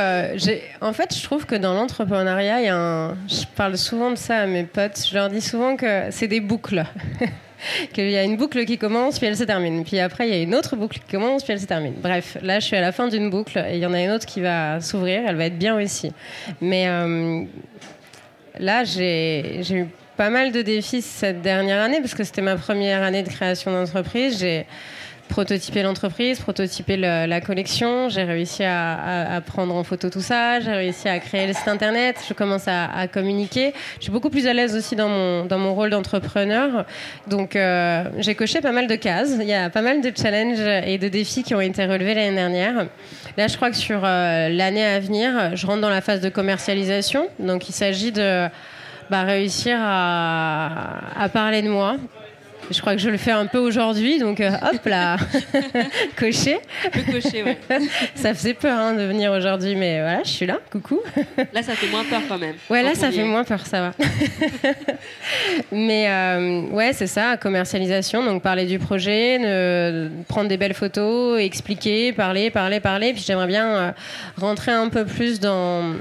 en 0.81 0.93
fait, 0.93 1.15
je 1.15 1.23
trouve 1.23 1.45
que 1.45 1.55
dans 1.55 1.73
l'entrepreneuriat, 1.73 2.61
il 2.61 2.65
y 2.65 2.69
a 2.69 2.77
un. 2.77 3.09
Je 3.27 3.45
parle 3.55 3.77
souvent 3.77 4.11
de 4.11 4.15
ça 4.15 4.37
à 4.37 4.45
mes 4.45 4.63
potes. 4.63 5.05
Je 5.09 5.13
leur 5.13 5.29
dis 5.29 5.41
souvent 5.41 5.75
que 5.75 6.05
c'est 6.09 6.27
des 6.27 6.39
boucles. 6.39 6.83
qu'il 7.93 8.09
y 8.09 8.17
a 8.17 8.23
une 8.23 8.37
boucle 8.37 8.65
qui 8.65 8.77
commence, 8.77 9.17
puis 9.17 9.27
elle 9.27 9.37
se 9.37 9.43
termine. 9.43 9.83
Puis 9.83 9.99
après, 9.99 10.27
il 10.27 10.33
y 10.33 10.37
a 10.37 10.41
une 10.41 10.55
autre 10.55 10.75
boucle 10.75 10.99
qui 10.99 11.11
commence, 11.11 11.43
puis 11.43 11.53
elle 11.53 11.59
se 11.59 11.65
termine. 11.65 11.93
Bref, 11.97 12.37
là, 12.41 12.59
je 12.59 12.65
suis 12.65 12.75
à 12.75 12.81
la 12.81 12.91
fin 12.91 13.07
d'une 13.07 13.29
boucle 13.29 13.57
et 13.57 13.75
il 13.75 13.79
y 13.79 13.85
en 13.85 13.93
a 13.93 14.01
une 14.01 14.11
autre 14.11 14.25
qui 14.25 14.41
va 14.41 14.81
s'ouvrir. 14.81 15.21
Elle 15.27 15.35
va 15.35 15.45
être 15.45 15.57
bien 15.57 15.79
aussi. 15.79 16.11
Mais 16.59 16.87
euh, 16.87 17.43
là, 18.59 18.83
j'ai 18.83 19.61
eu 19.71 19.87
pas 20.17 20.29
mal 20.29 20.51
de 20.51 20.61
défis 20.61 21.01
cette 21.01 21.41
dernière 21.41 21.81
année 21.81 21.99
parce 21.99 22.13
que 22.13 22.23
c'était 22.23 22.41
ma 22.41 22.55
première 22.55 23.03
année 23.03 23.23
de 23.23 23.29
création 23.29 23.71
d'entreprise. 23.71 24.39
J'ai 24.39 24.65
prototyper 25.31 25.81
l'entreprise, 25.81 26.39
prototyper 26.39 26.97
la 26.97 27.41
collection. 27.41 28.09
J'ai 28.09 28.23
réussi 28.23 28.63
à, 28.63 29.41
prendre 29.45 29.73
en 29.75 29.83
photo 29.83 30.09
tout 30.09 30.21
ça. 30.21 30.59
J'ai 30.59 30.71
réussi 30.71 31.07
à 31.07 31.17
créer 31.19 31.47
le 31.47 31.53
site 31.53 31.67
internet. 31.67 32.17
Je 32.27 32.33
commence 32.33 32.67
à, 32.67 33.07
communiquer. 33.07 33.73
Je 33.97 34.03
suis 34.03 34.11
beaucoup 34.11 34.29
plus 34.29 34.45
à 34.45 34.53
l'aise 34.53 34.75
aussi 34.75 34.95
dans 34.95 35.09
mon, 35.09 35.45
dans 35.45 35.57
mon 35.57 35.73
rôle 35.73 35.89
d'entrepreneur. 35.89 36.85
Donc, 37.27 37.55
euh, 37.55 38.03
j'ai 38.19 38.35
coché 38.35 38.61
pas 38.61 38.71
mal 38.71 38.87
de 38.87 38.95
cases. 38.95 39.31
Il 39.39 39.47
y 39.47 39.53
a 39.53 39.69
pas 39.69 39.81
mal 39.81 40.01
de 40.01 40.11
challenges 40.15 40.85
et 40.85 40.97
de 40.97 41.07
défis 41.07 41.43
qui 41.43 41.55
ont 41.55 41.61
été 41.61 41.85
relevés 41.85 42.13
l'année 42.13 42.35
dernière. 42.35 42.87
Là, 43.37 43.47
je 43.47 43.55
crois 43.55 43.71
que 43.71 43.77
sur 43.77 44.01
euh, 44.03 44.49
l'année 44.49 44.85
à 44.85 44.99
venir, 44.99 45.55
je 45.55 45.65
rentre 45.65 45.81
dans 45.81 45.89
la 45.89 46.01
phase 46.01 46.21
de 46.21 46.29
commercialisation. 46.29 47.27
Donc, 47.39 47.69
il 47.69 47.73
s'agit 47.73 48.11
de 48.11 48.47
bah, 49.09 49.23
réussir 49.23 49.77
à, 49.79 50.99
à 51.17 51.29
parler 51.29 51.61
de 51.61 51.69
moi, 51.69 51.95
je 52.71 52.81
crois 52.81 52.93
que 52.93 53.01
je 53.01 53.09
le 53.09 53.17
fais 53.17 53.31
un 53.31 53.45
peu 53.45 53.57
aujourd'hui, 53.57 54.19
donc 54.19 54.39
euh, 54.39 54.49
hop 54.49 54.85
là, 54.85 55.17
cocher. 56.17 56.59
cocher, 57.11 57.43
ouais. 57.43 57.57
ça 58.15 58.33
faisait 58.33 58.53
peur 58.53 58.77
hein, 58.77 58.93
de 58.93 59.03
venir 59.03 59.31
aujourd'hui, 59.31 59.75
mais 59.75 60.01
voilà, 60.01 60.23
je 60.23 60.29
suis 60.29 60.45
là. 60.45 60.59
Coucou. 60.71 60.99
là, 61.53 61.63
ça 61.63 61.73
fait 61.73 61.87
moins 61.87 62.03
peur 62.03 62.21
quand 62.27 62.37
même. 62.37 62.55
Ouais, 62.69 62.83
là, 62.83 62.95
ça 62.95 63.11
fait 63.11 63.23
moins 63.23 63.43
peur, 63.43 63.65
ça 63.65 63.81
va. 63.81 63.91
mais 65.71 66.09
euh, 66.09 66.61
ouais, 66.71 66.93
c'est 66.93 67.07
ça, 67.07 67.37
commercialisation, 67.37 68.23
donc 68.23 68.41
parler 68.41 68.65
du 68.65 68.79
projet, 68.79 69.37
prendre 70.27 70.49
des 70.49 70.57
belles 70.57 70.73
photos, 70.73 71.39
expliquer, 71.39 72.13
parler, 72.13 72.49
parler, 72.49 72.79
parler. 72.79 73.13
Puis 73.13 73.23
j'aimerais 73.25 73.47
bien 73.47 73.67
euh, 73.67 73.91
rentrer 74.37 74.71
un 74.71 74.89
peu 74.89 75.05
plus 75.05 75.39
dans 75.39 75.93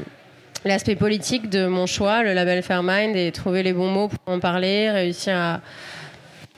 l'aspect 0.64 0.96
politique 0.96 1.48
de 1.48 1.66
mon 1.66 1.86
choix, 1.86 2.22
le 2.22 2.34
label 2.34 2.62
Fairmind, 2.62 3.16
et 3.16 3.32
trouver 3.32 3.62
les 3.62 3.72
bons 3.72 3.90
mots 3.90 4.08
pour 4.08 4.20
en 4.26 4.40
parler, 4.40 4.90
réussir 4.90 5.36
à 5.36 5.60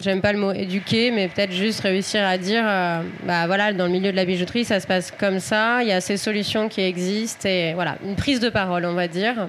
j'aime 0.03 0.21
pas 0.21 0.33
le 0.33 0.39
mot 0.39 0.53
éduquer, 0.53 1.11
mais 1.11 1.29
peut-être 1.29 1.53
juste 1.53 1.81
réussir 1.81 2.25
à 2.25 2.39
dire, 2.39 2.63
euh, 2.67 3.03
bah 3.25 3.47
voilà, 3.47 3.73
dans 3.73 3.87
le 3.87 3.93
milieu 3.93 4.11
de 4.11 4.17
la 4.17 4.25
bijouterie, 4.25 4.65
ça 4.65 4.81
se 4.81 4.87
passe 4.87 5.11
comme 5.11 5.39
ça, 5.39 5.83
il 5.83 5.89
y 5.89 5.93
a 5.93 6.01
ces 6.01 6.17
solutions 6.17 6.69
qui 6.69 6.81
existent, 6.81 7.49
et 7.49 7.73
voilà, 7.75 7.97
une 8.05 8.17
prise 8.17 8.41
de 8.41 8.49
parole, 8.49 8.85
on 8.85 8.95
va 8.95 9.09
dire. 9.09 9.49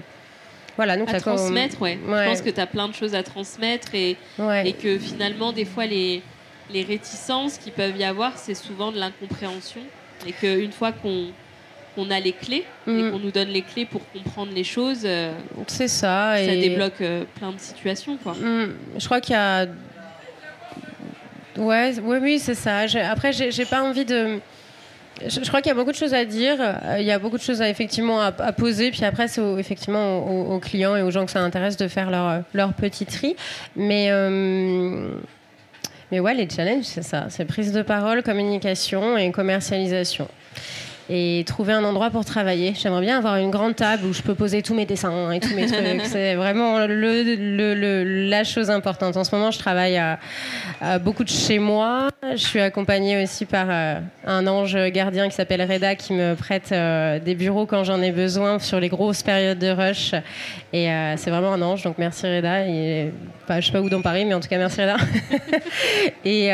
Voilà, 0.76 0.98
donc 0.98 1.14
à 1.14 1.20
transmettre, 1.20 1.82
ouais. 1.82 2.00
Je 2.06 2.30
pense 2.30 2.42
que 2.42 2.50
tu 2.50 2.60
as 2.60 2.66
plein 2.66 2.88
de 2.88 2.94
choses 2.94 3.14
à 3.14 3.22
transmettre 3.22 3.94
et, 3.94 4.18
et 4.66 4.74
que 4.74 4.98
finalement, 4.98 5.52
des 5.54 5.66
fois, 5.66 5.86
les, 5.86 6.24
les 6.72 6.84
réticences 6.84 7.58
qui 7.58 7.72
peuvent 7.72 7.98
y 7.98 8.04
avoir, 8.04 8.38
c'est 8.38 8.56
souvent 8.56 8.92
de 8.92 9.00
l'incompréhension. 9.00 9.82
Et 10.26 10.32
qu'une 10.32 10.72
fois 10.72 10.92
qu'on 10.92 11.28
qu'on 11.96 12.10
a 12.10 12.20
les 12.20 12.32
clés 12.32 12.66
et 12.88 12.92
mm. 12.92 13.12
qu'on 13.12 13.20
nous 13.20 13.32
donne 13.32 13.50
les 13.50 13.62
clés 13.62 13.86
pour 13.86 14.02
comprendre 14.12 14.52
les 14.54 14.64
choses, 14.64 15.04
euh, 15.06 15.32
c'est 15.68 15.88
ça. 15.88 16.36
Ça 16.38 16.56
débloque 16.56 17.02
euh, 17.02 17.24
plein 17.36 17.52
de 17.52 17.60
situations. 17.60 18.18
Quoi. 18.18 18.34
Mm. 18.34 18.74
Je 18.98 19.06
crois 19.06 19.22
qu'il 19.22 19.34
y 19.34 19.38
a 19.38 19.68
Ouais, 21.58 21.94
oui, 22.02 22.18
oui, 22.22 22.40
c'est 22.40 22.56
ça. 22.56 22.86
Après, 23.10 23.32
j'ai 23.34 23.66
pas 23.66 23.84
envie 23.84 24.06
de. 24.06 24.40
Je, 25.26 25.40
crois 25.48 25.62
qu'il 25.62 25.70
y 25.70 25.72
a 25.72 25.76
beaucoup 25.76 25.92
de 25.92 25.98
choses 25.98 26.14
à 26.14 26.26
dire. 26.26 26.58
Euh, 26.60 26.98
il 27.00 27.06
y 27.06 27.12
a 27.12 27.20
beaucoup 27.20 27.38
de 27.38 27.44
choses 27.44 27.62
à, 27.62 27.70
effectivement 27.70 28.20
à, 28.22 28.32
poser. 28.32 28.90
Puis 28.92 29.06
après, 29.06 29.28
c'est 29.28 29.42
effectivement 29.60 30.26
aux, 30.26 30.60
clients 30.60 30.96
et 30.96 31.04
aux 31.04 31.12
gens 31.12 31.26
que 31.26 31.32
ça 31.32 31.42
intéresse 31.42 31.78
de 31.78 31.88
faire 31.88 32.10
leur, 32.10 32.44
leur 32.54 32.74
petit 32.74 33.06
tri. 33.06 33.36
Mais. 33.76 34.08
Euh, 34.10 35.10
mais 36.12 36.20
ouais, 36.20 36.36
les 36.36 36.48
challenges, 36.48 36.84
c'est 36.84 37.04
ça. 37.04 37.26
C'est 37.30 37.46
prise 37.46 37.72
de 37.72 37.82
parole, 37.82 38.22
communication 38.22 39.18
et 39.18 39.32
commercialisation 39.32 40.28
et 41.10 41.44
trouver 41.46 41.74
un 41.74 41.84
endroit 41.84 42.10
pour 42.10 42.24
travailler. 42.24 42.74
J'aimerais 42.76 43.02
bien 43.02 43.18
avoir 43.18 43.36
une 43.38 43.52
grande 43.52 43.76
table 43.76 44.06
où 44.06 44.14
je 44.14 44.22
peux 44.22 44.36
poser 44.36 44.62
tous 44.62 44.74
mes 44.74 44.86
dessins 44.86 45.32
et 45.32 45.40
tous 45.40 45.54
mes 45.54 45.66
trucs. 45.68 46.02
C'est 46.06 46.36
vraiment 46.36 46.86
le, 46.88 47.24
le, 47.24 48.30
la 48.30 48.44
chose 48.44 48.70
importante. 48.70 49.18
En 49.18 49.24
ce 49.24 49.36
moment, 49.36 49.52
je 49.52 49.60
travaille 49.60 49.98
à, 49.98 50.20
beaucoup 51.00 51.24
de 51.24 51.30
chez 51.30 51.60
moi. 51.60 52.10
Je 52.32 52.38
suis 52.38 52.62
accompagnée 52.62 53.22
aussi 53.22 53.46
par 53.46 53.68
euh, 53.70 54.00
un 54.26 54.48
ange 54.48 54.78
gardien 54.92 55.28
qui 55.28 55.36
s'appelle 55.36 55.62
Reda 55.62 55.96
qui 55.96 56.14
me 56.14 56.36
prête 56.36 56.72
euh, 56.72 57.20
des 57.20 57.36
bureaux 57.36 57.66
quand 57.66 57.84
j'en 57.84 58.02
ai 58.02 58.12
besoin 58.12 58.60
sur 58.60 58.80
les 58.80 58.90
grosses 58.90 59.24
périodes 59.24 59.60
de 59.60 59.70
rush. 59.70 60.14
Et 60.72 60.90
euh, 60.90 61.16
c'est 61.18 61.30
vraiment 61.30 61.54
un 61.54 61.62
ange, 61.62 61.84
donc 61.84 61.98
merci 61.98 62.26
Reda. 62.26 62.66
Est 62.66 63.12
pas, 63.46 63.60
je 63.60 63.66
sais 63.66 63.74
pas 63.74 63.82
où 63.82 63.90
dans 63.90 64.02
Paris, 64.02 64.24
mais 64.24 64.34
en 64.34 64.40
tout 64.40 64.48
cas 64.48 64.58
merci 64.58 64.82
Reda. 64.82 64.96
et 66.26 66.48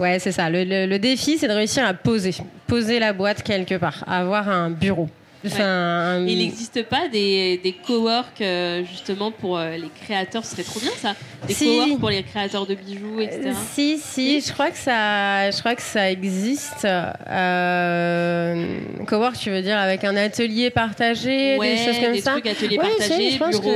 ouais, 0.00 0.18
c'est 0.18 0.32
ça. 0.32 0.50
le 0.50 0.96
défi, 0.98 1.38
c'est 1.38 1.48
de 1.48 1.52
réussir 1.52 1.86
à 1.86 1.94
poser, 1.94 2.34
poser 2.66 2.98
la 2.98 3.12
boîte 3.12 3.42
quelque 3.42 3.76
part, 3.76 4.04
avoir 4.06 4.48
un 4.48 4.70
bureau. 4.70 5.08
Il 5.44 6.38
n'existe 6.38 6.82
pas 6.84 7.08
des, 7.08 7.60
des 7.62 7.72
cowork 7.72 8.40
euh, 8.40 8.82
justement 8.84 9.30
pour 9.30 9.58
euh, 9.58 9.76
les 9.76 9.90
créateurs, 10.04 10.44
ce 10.44 10.52
serait 10.52 10.64
trop 10.64 10.80
bien 10.80 10.90
ça. 10.96 11.14
Des 11.46 11.54
si. 11.54 11.66
cowork 11.66 12.00
pour 12.00 12.10
les 12.10 12.22
créateurs 12.22 12.66
de 12.66 12.74
bijoux, 12.74 13.20
etc. 13.20 13.42
Euh, 13.46 13.52
si, 13.72 13.98
si, 13.98 14.40
je 14.40 14.52
crois 14.52 14.70
que 14.70 14.78
ça, 14.78 15.50
je 15.50 15.58
crois 15.60 15.74
que 15.74 15.82
ça 15.82 16.10
existe. 16.10 16.84
Euh, 16.84 18.78
cowork, 19.06 19.38
tu 19.38 19.50
veux 19.50 19.62
dire 19.62 19.78
avec 19.78 20.04
un 20.04 20.16
atelier 20.16 20.70
partagé, 20.70 21.58
des 21.58 21.76
choses 21.76 21.98
comme 22.00 22.12
des 22.12 22.20
ça? 22.20 22.32
Trucs, 22.32 22.46
ateliers 22.46 22.78
partagés, 22.78 23.30
je 23.30 23.38
pense 23.38 23.60
que 23.60 23.66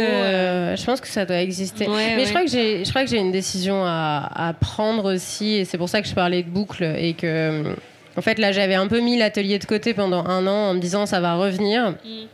je 0.76 0.85
pense 0.85 1.00
que 1.00 1.09
ça 1.09 1.24
doit 1.24 1.40
exister. 1.40 1.87
Mais 1.88 2.24
je 2.24 2.31
crois 2.31 2.42
que 2.42 2.50
j'ai, 2.50 2.85
je 2.85 2.90
crois 2.90 3.05
que 3.05 3.11
j'ai 3.11 3.18
une 3.18 3.33
décision 3.33 3.85
à, 3.85 4.48
à 4.48 4.53
prendre 4.55 5.14
aussi, 5.14 5.55
et 5.55 5.64
c'est 5.64 5.79
pour 5.79 5.88
ça 5.88 6.03
que 6.03 6.09
je 6.09 6.14
parlais 6.14 6.42
de 6.42 6.48
boucle 6.48 6.83
et 6.83 7.14
que 7.14 7.76
en 8.16 8.23
fait, 8.23 8.38
là, 8.38 8.53
j'avais 8.53 8.75
un 8.75 8.87
peu 8.87 9.01
mis 9.01 9.16
l'atelier 9.16 9.59
de 9.59 9.64
côté 9.64 9.94
pendant 9.94 10.25
un 10.27 10.46
an 10.46 10.70
en 10.70 10.75
me 10.75 10.81
disant 10.81 11.07
ça 11.07 11.20
va 11.20 11.35
revenir. 11.35 11.90
Mm. 11.90 12.27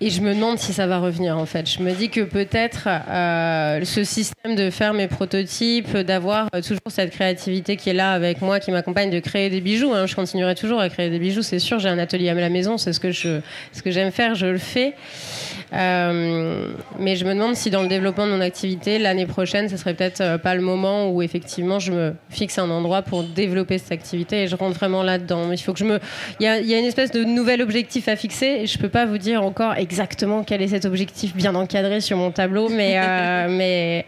Et 0.00 0.10
je 0.10 0.20
me 0.20 0.34
demande 0.34 0.58
si 0.58 0.72
ça 0.72 0.86
va 0.86 0.98
revenir 0.98 1.36
en 1.38 1.46
fait. 1.46 1.68
Je 1.68 1.82
me 1.82 1.92
dis 1.92 2.10
que 2.10 2.20
peut-être 2.20 2.86
euh, 2.88 3.84
ce 3.84 4.04
système 4.04 4.54
de 4.54 4.70
faire 4.70 4.94
mes 4.94 5.08
prototypes, 5.08 5.96
d'avoir 5.96 6.48
euh, 6.54 6.60
toujours 6.60 6.80
cette 6.88 7.10
créativité 7.10 7.76
qui 7.76 7.90
est 7.90 7.94
là 7.94 8.12
avec 8.12 8.42
moi, 8.42 8.60
qui 8.60 8.70
m'accompagne, 8.70 9.10
de 9.10 9.20
créer 9.20 9.50
des 9.50 9.60
bijoux. 9.60 9.92
Hein. 9.94 10.06
Je 10.06 10.14
continuerai 10.14 10.54
toujours 10.54 10.80
à 10.80 10.88
créer 10.88 11.10
des 11.10 11.18
bijoux, 11.18 11.42
c'est 11.42 11.58
sûr. 11.58 11.78
J'ai 11.78 11.88
un 11.88 11.98
atelier 11.98 12.28
à 12.28 12.34
la 12.34 12.50
maison, 12.50 12.78
c'est 12.78 12.92
ce 12.92 13.00
que 13.00 13.10
je, 13.10 13.40
ce 13.72 13.82
que 13.82 13.90
j'aime 13.90 14.12
faire, 14.12 14.34
je 14.34 14.46
le 14.46 14.58
fais. 14.58 14.94
Euh, 15.72 16.72
mais 16.98 17.16
je 17.16 17.24
me 17.24 17.34
demande 17.34 17.54
si 17.54 17.70
dans 17.70 17.82
le 17.82 17.88
développement 17.88 18.26
de 18.26 18.32
mon 18.32 18.40
activité, 18.40 18.98
l'année 18.98 19.26
prochaine, 19.26 19.68
ce 19.68 19.76
serait 19.76 19.94
peut-être 19.94 20.20
euh, 20.20 20.38
pas 20.38 20.54
le 20.54 20.62
moment 20.62 21.10
où 21.10 21.20
effectivement 21.20 21.78
je 21.78 21.92
me 21.92 22.14
fixe 22.30 22.58
un 22.58 22.70
endroit 22.70 23.02
pour 23.02 23.22
développer 23.22 23.76
cette 23.78 23.92
activité 23.92 24.44
et 24.44 24.46
je 24.46 24.56
rentre 24.56 24.76
vraiment 24.76 25.02
là-dedans. 25.02 25.52
Il 25.52 25.58
faut 25.58 25.72
que 25.72 25.78
je 25.78 25.84
me, 25.84 26.00
il 26.40 26.44
y 26.44 26.46
a, 26.46 26.60
y 26.60 26.74
a, 26.74 26.78
une 26.78 26.86
espèce 26.86 27.10
de 27.10 27.22
nouvel 27.22 27.60
objectif 27.60 28.08
à 28.08 28.16
fixer 28.16 28.46
et 28.46 28.66
je 28.66 28.78
peux 28.78 28.88
pas 28.88 29.04
vous 29.04 29.18
dire 29.18 29.42
encore 29.42 29.74
exactement 29.74 30.42
quel 30.42 30.62
est 30.62 30.68
cet 30.68 30.86
objectif 30.86 31.36
bien 31.36 31.54
encadré 31.54 32.00
sur 32.00 32.16
mon 32.16 32.30
tableau, 32.30 32.68
mais 32.70 32.98
euh, 32.98 33.48
mais 33.50 34.06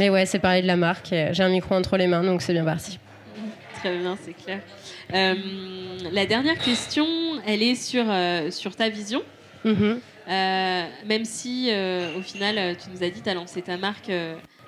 mais 0.00 0.10
ouais, 0.10 0.26
c'est 0.26 0.40
parler 0.40 0.60
de 0.60 0.66
la 0.66 0.76
marque. 0.76 1.14
J'ai 1.30 1.42
un 1.44 1.50
micro 1.50 1.76
entre 1.76 1.96
les 1.96 2.08
mains, 2.08 2.24
donc 2.24 2.42
c'est 2.42 2.52
bien 2.52 2.64
parti. 2.64 2.98
Très 3.78 3.96
bien, 3.96 4.18
c'est 4.24 4.32
clair. 4.32 4.58
la 6.10 6.26
dernière 6.26 6.58
question, 6.58 7.06
elle 7.46 7.62
est 7.62 7.76
sur, 7.76 8.06
sur 8.50 8.74
ta 8.74 8.88
vision. 8.88 9.22
Mm-hmm. 9.64 9.98
Euh, 10.28 10.84
même 11.06 11.24
si, 11.24 11.68
euh, 11.70 12.18
au 12.18 12.22
final, 12.22 12.56
euh, 12.56 12.74
tu 12.74 12.90
nous 12.90 13.02
as 13.02 13.10
dit, 13.10 13.20
tu 13.20 13.28
as 13.28 13.34
lancé 13.34 13.60
ta 13.62 13.76
marque 13.76 14.10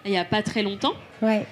il 0.04 0.12
n'y 0.12 0.18
a 0.18 0.24
pas 0.24 0.42
très 0.42 0.62
longtemps. 0.62 0.94
Ouais. 1.20 1.44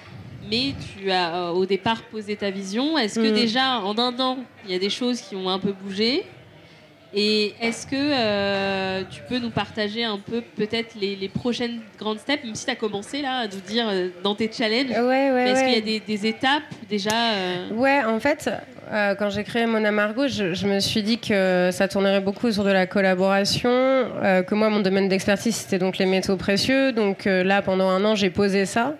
Mais 0.49 0.73
tu 0.79 1.11
as 1.11 1.51
au 1.51 1.65
départ 1.65 2.03
posé 2.03 2.37
ta 2.37 2.49
vision. 2.51 2.97
Est-ce 2.97 3.19
que 3.19 3.31
mm. 3.31 3.33
déjà, 3.33 3.79
en 3.81 3.97
un 3.97 4.17
an, 4.19 4.37
il 4.63 4.71
y 4.71 4.75
a 4.75 4.79
des 4.79 4.89
choses 4.89 5.19
qui 5.19 5.35
ont 5.35 5.49
un 5.49 5.59
peu 5.59 5.73
bougé? 5.73 6.23
Et 7.13 7.53
est-ce 7.59 7.85
que 7.85 9.03
tu 9.11 9.21
peux 9.27 9.39
nous 9.39 9.49
partager 9.49 10.05
un 10.05 10.19
peu 10.19 10.41
peut-être 10.41 10.95
les, 10.95 11.17
les 11.17 11.29
prochaines 11.29 11.81
grandes 11.97 12.19
steps, 12.19 12.45
même 12.45 12.55
si 12.55 12.65
tu 12.65 12.71
as 12.71 12.75
commencé 12.75 13.21
là 13.21 13.39
à 13.39 13.47
nous 13.47 13.59
dire 13.59 13.87
dans 14.23 14.35
tes 14.35 14.49
challenges 14.51 14.91
Ouais, 14.91 15.01
ouais, 15.01 15.31
mais 15.31 15.49
Est-ce 15.51 15.63
qu'il 15.63 15.73
y 15.73 15.77
a 15.77 15.81
des, 15.81 15.99
des 15.99 16.27
étapes 16.27 16.63
déjà 16.89 17.33
Ouais, 17.73 18.03
en 18.05 18.19
fait, 18.21 18.49
euh, 18.91 19.15
quand 19.15 19.29
j'ai 19.29 19.43
créé 19.43 19.65
Mona 19.65 19.91
Margot, 19.91 20.27
je, 20.27 20.67
me 20.67 20.79
suis 20.79 21.01
dit 21.01 21.17
que 21.17 21.69
ça 21.71 21.87
tournerait 21.87 22.21
beaucoup 22.21 22.47
autour 22.47 22.63
de 22.65 22.71
la 22.71 22.85
collaboration, 22.85 23.71
euh, 23.71 24.43
que 24.43 24.53
moi, 24.53 24.69
mon 24.69 24.79
domaine 24.79 25.09
d'expertise, 25.09 25.55
c'était 25.55 25.79
donc 25.79 25.97
les 25.97 26.05
métaux 26.05 26.37
précieux. 26.37 26.91
Donc 26.91 27.25
euh, 27.25 27.43
là, 27.43 27.61
pendant 27.61 27.89
un 27.89 28.03
an, 28.05 28.15
j'ai 28.15 28.29
posé 28.29 28.65
ça. 28.65 28.93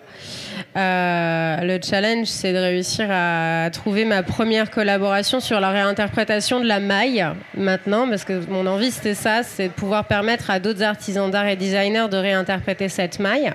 Euh, 0.76 1.56
le 1.62 1.78
challenge, 1.82 2.26
c'est 2.26 2.52
de 2.52 2.58
réussir 2.58 3.06
à 3.10 3.70
trouver 3.72 4.04
ma 4.04 4.22
première 4.22 4.70
collaboration 4.70 5.40
sur 5.40 5.58
la 5.58 5.70
réinterprétation 5.70 6.60
de 6.60 6.66
la 6.66 6.80
maille 6.80 7.26
maintenant, 7.56 8.06
parce 8.08 8.24
que 8.24 8.44
mon 8.50 8.66
envie, 8.66 8.90
c'était 8.90 9.14
ça, 9.14 9.42
c'est 9.42 9.68
de 9.68 9.72
pouvoir 9.72 10.04
permettre 10.04 10.50
à 10.50 10.60
d'autres 10.60 10.82
artisans 10.82 11.30
d'art 11.30 11.46
et 11.46 11.56
designers 11.56 12.08
de 12.10 12.16
réinterpréter 12.18 12.90
cette 12.90 13.18
maille. 13.20 13.52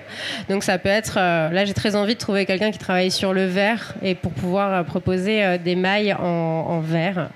Donc 0.48 0.64
ça 0.64 0.78
peut 0.78 0.88
être, 0.88 1.16
euh, 1.16 1.48
là 1.50 1.64
j'ai 1.64 1.74
très 1.74 1.94
envie 1.94 2.14
de 2.14 2.20
trouver 2.20 2.44
quelqu'un 2.44 2.72
qui 2.72 2.78
travaille 2.78 3.12
sur 3.12 3.32
le 3.32 3.44
verre 3.44 3.94
et 4.02 4.16
pour 4.16 4.32
pouvoir 4.32 4.72
euh, 4.72 4.82
proposer 4.82 5.58
des 5.58 5.76
mailles 5.76 6.14
en, 6.14 6.24
en 6.24 6.80
verre. 6.80 7.28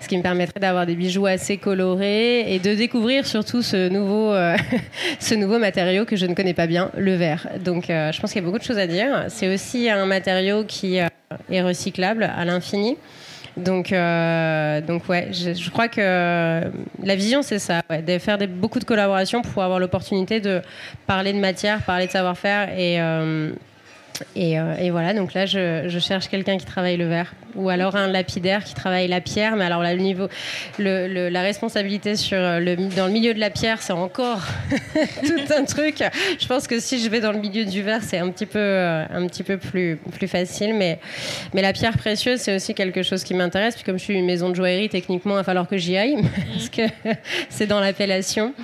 Ce 0.00 0.08
qui 0.08 0.16
me 0.16 0.22
permettrait 0.22 0.60
d'avoir 0.60 0.86
des 0.86 0.94
bijoux 0.94 1.26
assez 1.26 1.56
colorés 1.56 2.54
et 2.54 2.58
de 2.58 2.74
découvrir 2.74 3.26
surtout 3.26 3.62
ce 3.62 3.88
nouveau, 3.88 4.32
euh, 4.32 4.56
ce 5.20 5.34
nouveau 5.34 5.58
matériau 5.58 6.04
que 6.04 6.16
je 6.16 6.26
ne 6.26 6.34
connais 6.34 6.54
pas 6.54 6.66
bien, 6.66 6.90
le 6.96 7.14
verre. 7.14 7.48
Donc 7.64 7.90
euh, 7.90 8.12
je 8.12 8.20
pense 8.20 8.32
qu'il 8.32 8.40
y 8.40 8.44
a 8.44 8.46
beaucoup 8.46 8.58
de 8.58 8.64
choses 8.64 8.78
à 8.78 8.86
dire. 8.86 9.26
C'est 9.28 9.52
aussi 9.52 9.90
un 9.90 10.06
matériau 10.06 10.64
qui 10.64 11.00
euh, 11.00 11.08
est 11.50 11.62
recyclable 11.62 12.24
à 12.24 12.44
l'infini. 12.44 12.96
Donc, 13.56 13.90
donc 13.90 15.08
ouais, 15.08 15.30
je, 15.32 15.70
crois 15.70 15.88
que 15.88 16.00
la 17.02 17.16
vision 17.16 17.42
c'est 17.42 17.58
ça, 17.58 17.82
de 17.90 18.18
faire 18.18 18.38
beaucoup 18.46 18.78
de 18.78 18.84
collaborations 18.84 19.42
pour 19.42 19.64
avoir 19.64 19.80
l'opportunité 19.80 20.38
de 20.38 20.62
parler 21.08 21.32
de 21.32 21.40
matière, 21.40 21.82
parler 21.82 22.06
de 22.06 22.12
savoir-faire 22.12 22.68
et, 22.78 23.00
et, 24.36 24.58
euh, 24.58 24.74
et 24.76 24.90
voilà. 24.90 25.14
Donc 25.14 25.34
là, 25.34 25.46
je, 25.46 25.98
cherche 26.00 26.28
quelqu'un 26.28 26.58
qui 26.58 26.64
travaille 26.64 26.96
le 26.96 27.06
verre 27.06 27.32
ou 27.54 27.68
alors 27.70 27.96
un 27.96 28.06
lapidaire 28.06 28.62
qui 28.62 28.74
travaille 28.74 29.08
la 29.08 29.20
pierre. 29.20 29.56
Mais 29.56 29.64
alors 29.64 29.82
le 29.82 29.92
niveau, 29.94 30.28
la 30.78 31.42
responsabilité 31.42 32.16
sur 32.16 32.38
le, 32.38 32.76
dans 32.94 33.06
le 33.06 33.12
milieu 33.12 33.34
de 33.34 33.40
la 33.40 33.50
pierre, 33.50 33.82
c'est 33.82 33.92
encore 33.92 34.42
tout 35.26 35.52
un 35.56 35.64
truc. 35.64 36.02
Je 36.38 36.46
pense 36.46 36.66
que 36.66 36.78
si 36.80 37.00
je 37.00 37.08
vais 37.08 37.20
dans 37.20 37.32
le 37.32 37.38
milieu 37.38 37.64
du 37.64 37.82
verre, 37.82 38.02
c'est 38.02 38.18
un 38.18 38.30
petit 38.30 38.46
peu, 38.46 38.58
euh, 38.58 39.04
un 39.10 39.26
petit 39.26 39.42
peu 39.42 39.58
plus, 39.58 39.98
plus 40.16 40.28
facile. 40.28 40.74
Mais, 40.74 40.98
mais 41.52 41.62
la 41.62 41.72
pierre 41.72 41.96
précieuse, 41.96 42.40
c'est 42.40 42.54
aussi 42.54 42.74
quelque 42.74 43.02
chose 43.02 43.24
qui 43.24 43.34
m'intéresse. 43.34 43.74
Puis 43.74 43.84
comme 43.84 43.98
je 43.98 44.04
suis 44.04 44.14
une 44.14 44.26
maison 44.26 44.50
de 44.50 44.54
joaillerie, 44.54 44.88
techniquement, 44.88 45.34
il 45.34 45.38
va 45.38 45.44
falloir 45.44 45.68
que 45.68 45.76
j'y 45.76 45.96
aille 45.96 46.16
parce 46.52 46.68
que 46.68 46.82
c'est 47.48 47.66
dans 47.66 47.80
l'appellation. 47.80 48.54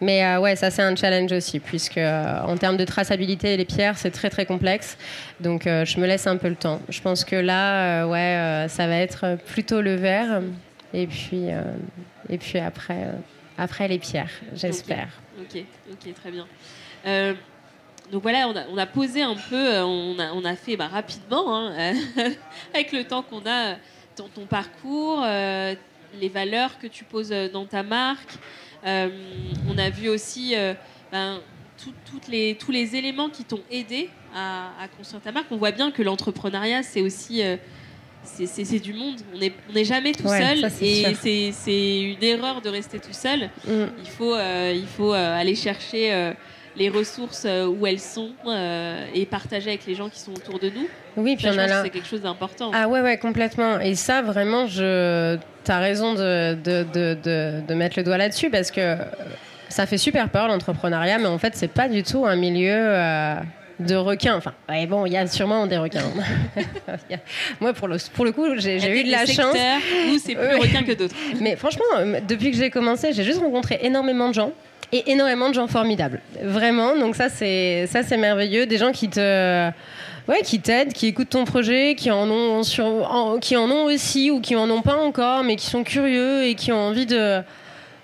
Mais 0.00 0.24
euh, 0.24 0.40
ouais, 0.40 0.56
ça 0.56 0.70
c'est 0.70 0.82
un 0.82 0.94
challenge 0.96 1.32
aussi, 1.32 1.60
puisque 1.60 1.98
euh, 1.98 2.40
en 2.42 2.56
termes 2.56 2.76
de 2.76 2.84
traçabilité, 2.84 3.56
les 3.56 3.64
pierres, 3.64 3.98
c'est 3.98 4.10
très 4.10 4.30
très 4.30 4.46
complexe. 4.46 4.96
Donc 5.40 5.66
euh, 5.66 5.84
je 5.84 5.98
me 6.00 6.06
laisse 6.06 6.26
un 6.26 6.36
peu 6.36 6.48
le 6.48 6.56
temps. 6.56 6.80
Je 6.88 7.00
pense 7.00 7.24
que 7.24 7.36
là, 7.36 8.06
ouais, 8.06 8.68
ça 8.68 8.86
va 8.86 8.96
être 8.96 9.36
plutôt 9.46 9.80
le 9.80 9.94
verre. 9.94 10.42
Et 10.92 11.06
puis, 11.06 11.46
et 12.28 12.38
puis 12.38 12.58
après, 12.58 13.08
après 13.58 13.88
les 13.88 13.98
pierres, 13.98 14.30
j'espère. 14.54 15.08
Ok, 15.40 15.62
ok, 15.90 16.14
très 16.14 16.30
bien. 16.30 16.46
Donc 18.12 18.22
voilà, 18.22 18.48
on 18.70 18.76
a, 18.76 18.86
posé 18.86 19.22
un 19.22 19.34
peu, 19.34 19.80
on 19.80 20.18
a, 20.18 20.32
on 20.32 20.44
a 20.44 20.54
fait 20.54 20.76
bah, 20.76 20.88
rapidement, 20.88 21.56
hein, 21.56 21.94
avec 22.74 22.92
le 22.92 23.04
temps 23.04 23.22
qu'on 23.22 23.44
a, 23.46 23.70
euh, 23.70 23.74
ton, 24.14 24.46
parcours, 24.46 25.24
les 26.20 26.28
valeurs 26.28 26.78
que 26.78 26.86
tu 26.86 27.02
poses 27.04 27.34
dans 27.52 27.64
ta 27.64 27.82
marque. 27.82 28.38
Euh, 28.86 29.08
on 29.68 29.78
a 29.78 29.90
vu 29.90 30.08
aussi 30.08 30.54
euh, 30.54 30.74
ben, 31.10 31.40
tout- 31.82 31.94
toutes 32.10 32.28
les, 32.28 32.54
tous 32.56 32.70
les 32.70 32.96
éléments 32.96 33.30
qui 33.30 33.44
t'ont 33.44 33.62
aidé 33.70 34.10
à, 34.34 34.70
à 34.80 34.88
construire 34.88 35.22
ta 35.22 35.32
marque. 35.32 35.46
On 35.50 35.56
voit 35.56 35.70
bien 35.72 35.90
que 35.90 36.02
l'entrepreneuriat, 36.02 36.82
c'est 36.82 37.00
aussi... 37.02 37.42
euh, 37.42 37.56
c'est- 38.24 38.46
du 38.78 38.94
monde. 38.94 39.16
On 39.34 39.38
n'est 39.38 39.52
on 39.70 39.84
jamais 39.84 40.12
tout 40.12 40.26
Ouais, 40.26 40.38
seul 40.40 40.58
ça, 40.60 40.68
et 40.82 41.52
c'est 41.52 42.00
une 42.02 42.22
erreur 42.24 42.60
de 42.62 42.68
rester 42.70 42.98
tout 42.98 43.12
seul. 43.12 43.50
Mm. 43.66 43.84
Il 44.02 44.08
faut, 44.08 44.34
euh, 44.34 44.72
il 44.74 44.86
faut 44.86 45.12
euh, 45.12 45.40
aller 45.40 45.54
chercher 45.54 46.12
les 46.76 46.88
ressources 46.88 47.44
euh, 47.46 47.66
où 47.66 47.86
elles 47.86 48.00
sont 48.00 48.30
euh, 48.46 49.06
et 49.14 49.26
partager 49.26 49.68
avec 49.70 49.86
les 49.86 49.94
gens 49.94 50.08
qui 50.08 50.18
sont 50.18 50.32
autour 50.32 50.58
de 50.58 50.70
nous. 50.70 50.88
Oui, 51.16 51.36
puis 51.36 51.44
Ça, 51.44 51.50
on 51.50 51.52
je 51.52 51.58
a 51.58 51.62
pense 51.62 51.70
que 51.70 51.76
là. 51.76 51.82
c'est 51.84 51.90
quelque 51.90 52.08
chose 52.08 52.22
d'important. 52.22 52.70
Ah 52.74 52.88
ouais, 52.88 53.00
ouais, 53.00 53.18
complètement. 53.18 53.78
Et 53.80 53.94
ça, 53.94 54.22
vraiment, 54.22 54.66
je... 54.66 55.36
tu 55.64 55.70
as 55.70 55.78
raison 55.78 56.14
de, 56.14 56.54
de, 56.54 56.84
de, 56.92 57.16
de, 57.22 57.60
de 57.66 57.74
mettre 57.74 57.98
le 57.98 58.02
doigt 58.04 58.18
là-dessus 58.18 58.50
parce 58.50 58.70
que 58.70 58.96
ça 59.68 59.86
fait 59.86 59.98
super 59.98 60.28
peur 60.28 60.48
l'entrepreneuriat, 60.48 61.18
mais 61.18 61.26
en 61.26 61.38
fait, 61.38 61.54
c'est 61.56 61.68
pas 61.68 61.88
du 61.88 62.02
tout 62.02 62.26
un 62.26 62.36
milieu 62.36 62.72
euh, 62.76 63.34
de 63.80 63.94
requins. 63.94 64.36
Enfin, 64.36 64.52
ouais, 64.68 64.86
bon, 64.86 65.06
il 65.06 65.12
y 65.12 65.16
a 65.16 65.26
sûrement 65.26 65.66
des 65.66 65.78
requins. 65.78 66.02
Moi, 67.60 67.72
pour 67.72 67.88
le, 67.88 67.96
pour 68.14 68.24
le 68.24 68.32
coup, 68.32 68.56
j'ai 68.56 68.76
eu 69.00 69.04
de 69.04 69.10
la 69.10 69.26
chance. 69.26 69.54
où 70.12 70.18
c'est 70.18 70.34
plus 70.34 70.54
requin 70.60 70.82
que 70.82 70.92
d'autres. 70.92 71.14
Mais 71.40 71.56
franchement, 71.56 71.84
depuis 72.28 72.50
que 72.50 72.56
j'ai 72.56 72.70
commencé, 72.70 73.12
j'ai 73.12 73.24
juste 73.24 73.40
rencontré 73.40 73.78
énormément 73.82 74.28
de 74.28 74.34
gens 74.34 74.52
et 74.94 75.10
énormément 75.10 75.48
de 75.48 75.54
gens 75.54 75.66
formidables. 75.66 76.20
Vraiment, 76.40 76.96
donc 76.96 77.16
ça 77.16 77.28
c'est 77.28 77.86
ça 77.88 78.02
c'est 78.04 78.16
merveilleux, 78.16 78.64
des 78.64 78.78
gens 78.78 78.92
qui 78.92 79.08
te 79.08 79.68
ouais, 80.28 80.42
qui 80.44 80.60
t'aident, 80.60 80.92
qui 80.92 81.08
écoutent 81.08 81.30
ton 81.30 81.44
projet, 81.44 81.96
qui 81.96 82.10
en 82.12 82.30
ont 82.30 82.62
qui 83.40 83.56
en 83.56 83.70
ont 83.70 83.84
aussi 83.86 84.30
ou 84.30 84.40
qui 84.40 84.54
en 84.54 84.70
ont 84.70 84.82
pas 84.82 84.96
encore 84.96 85.42
mais 85.42 85.56
qui 85.56 85.66
sont 85.66 85.82
curieux 85.82 86.44
et 86.44 86.54
qui 86.54 86.70
ont 86.70 86.78
envie 86.78 87.06
de 87.06 87.42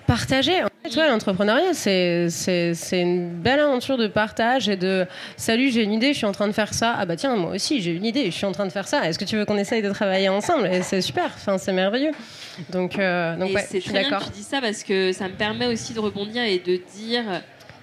partager. 0.09 0.65
En 0.65 0.69
fait, 0.83 1.09
l'entrepreneuriat, 1.09 1.73
c'est, 1.73 2.29
c'est, 2.31 3.01
une 3.01 3.31
belle 3.31 3.61
aventure 3.61 3.97
de 3.97 4.09
partage 4.09 4.69
et 4.69 4.77
de 4.77 5.07
salut, 5.37 5.71
j'ai 5.71 5.85
une 5.85 5.93
idée, 5.93 6.13
je 6.13 6.19
suis 6.19 6.27
en 6.27 6.33
train 6.33 6.49
de 6.49 6.53
faire 6.53 6.75
ça. 6.75 6.97
Ah 6.99 7.07
bah 7.07 7.15
tiens, 7.15 7.37
moi 7.37 7.55
aussi, 7.55 7.81
j'ai 7.81 7.93
une 7.93 8.05
idée, 8.05 8.25
je 8.25 8.37
suis 8.37 8.47
en 8.47 8.51
train 8.51 8.67
de 8.67 8.73
faire 8.73 8.89
ça. 8.89 9.09
Est-ce 9.09 9.21
que 9.21 9.25
tu 9.25 9.37
veux 9.37 9.45
qu'on 9.45 9.57
essaye 9.57 9.83
de 9.83 9.91
travailler 9.91 10.29
ensemble? 10.29 10.69
C'est 10.83 11.01
super, 11.01 11.27
enfin, 11.27 11.59
c'est 11.59 11.73
merveilleux. 11.73 12.11
Donc, 12.69 12.99
euh, 12.99 13.37
donc 13.37 13.51
et 13.51 13.55
ouais, 13.55 13.67
c'est 13.69 13.81
très 13.81 13.93
bien 14.01 14.03
d'accord. 14.11 14.21
que 14.21 14.25
tu 14.33 14.39
dis 14.39 14.43
ça 14.43 14.61
parce 14.61 14.83
que 14.83 15.13
ça 15.13 15.29
me 15.29 15.35
permet 15.35 15.67
aussi 15.67 15.93
de 15.95 16.01
rebondir 16.01 16.43
et 16.45 16.59
de 16.59 16.81
dire. 16.97 17.25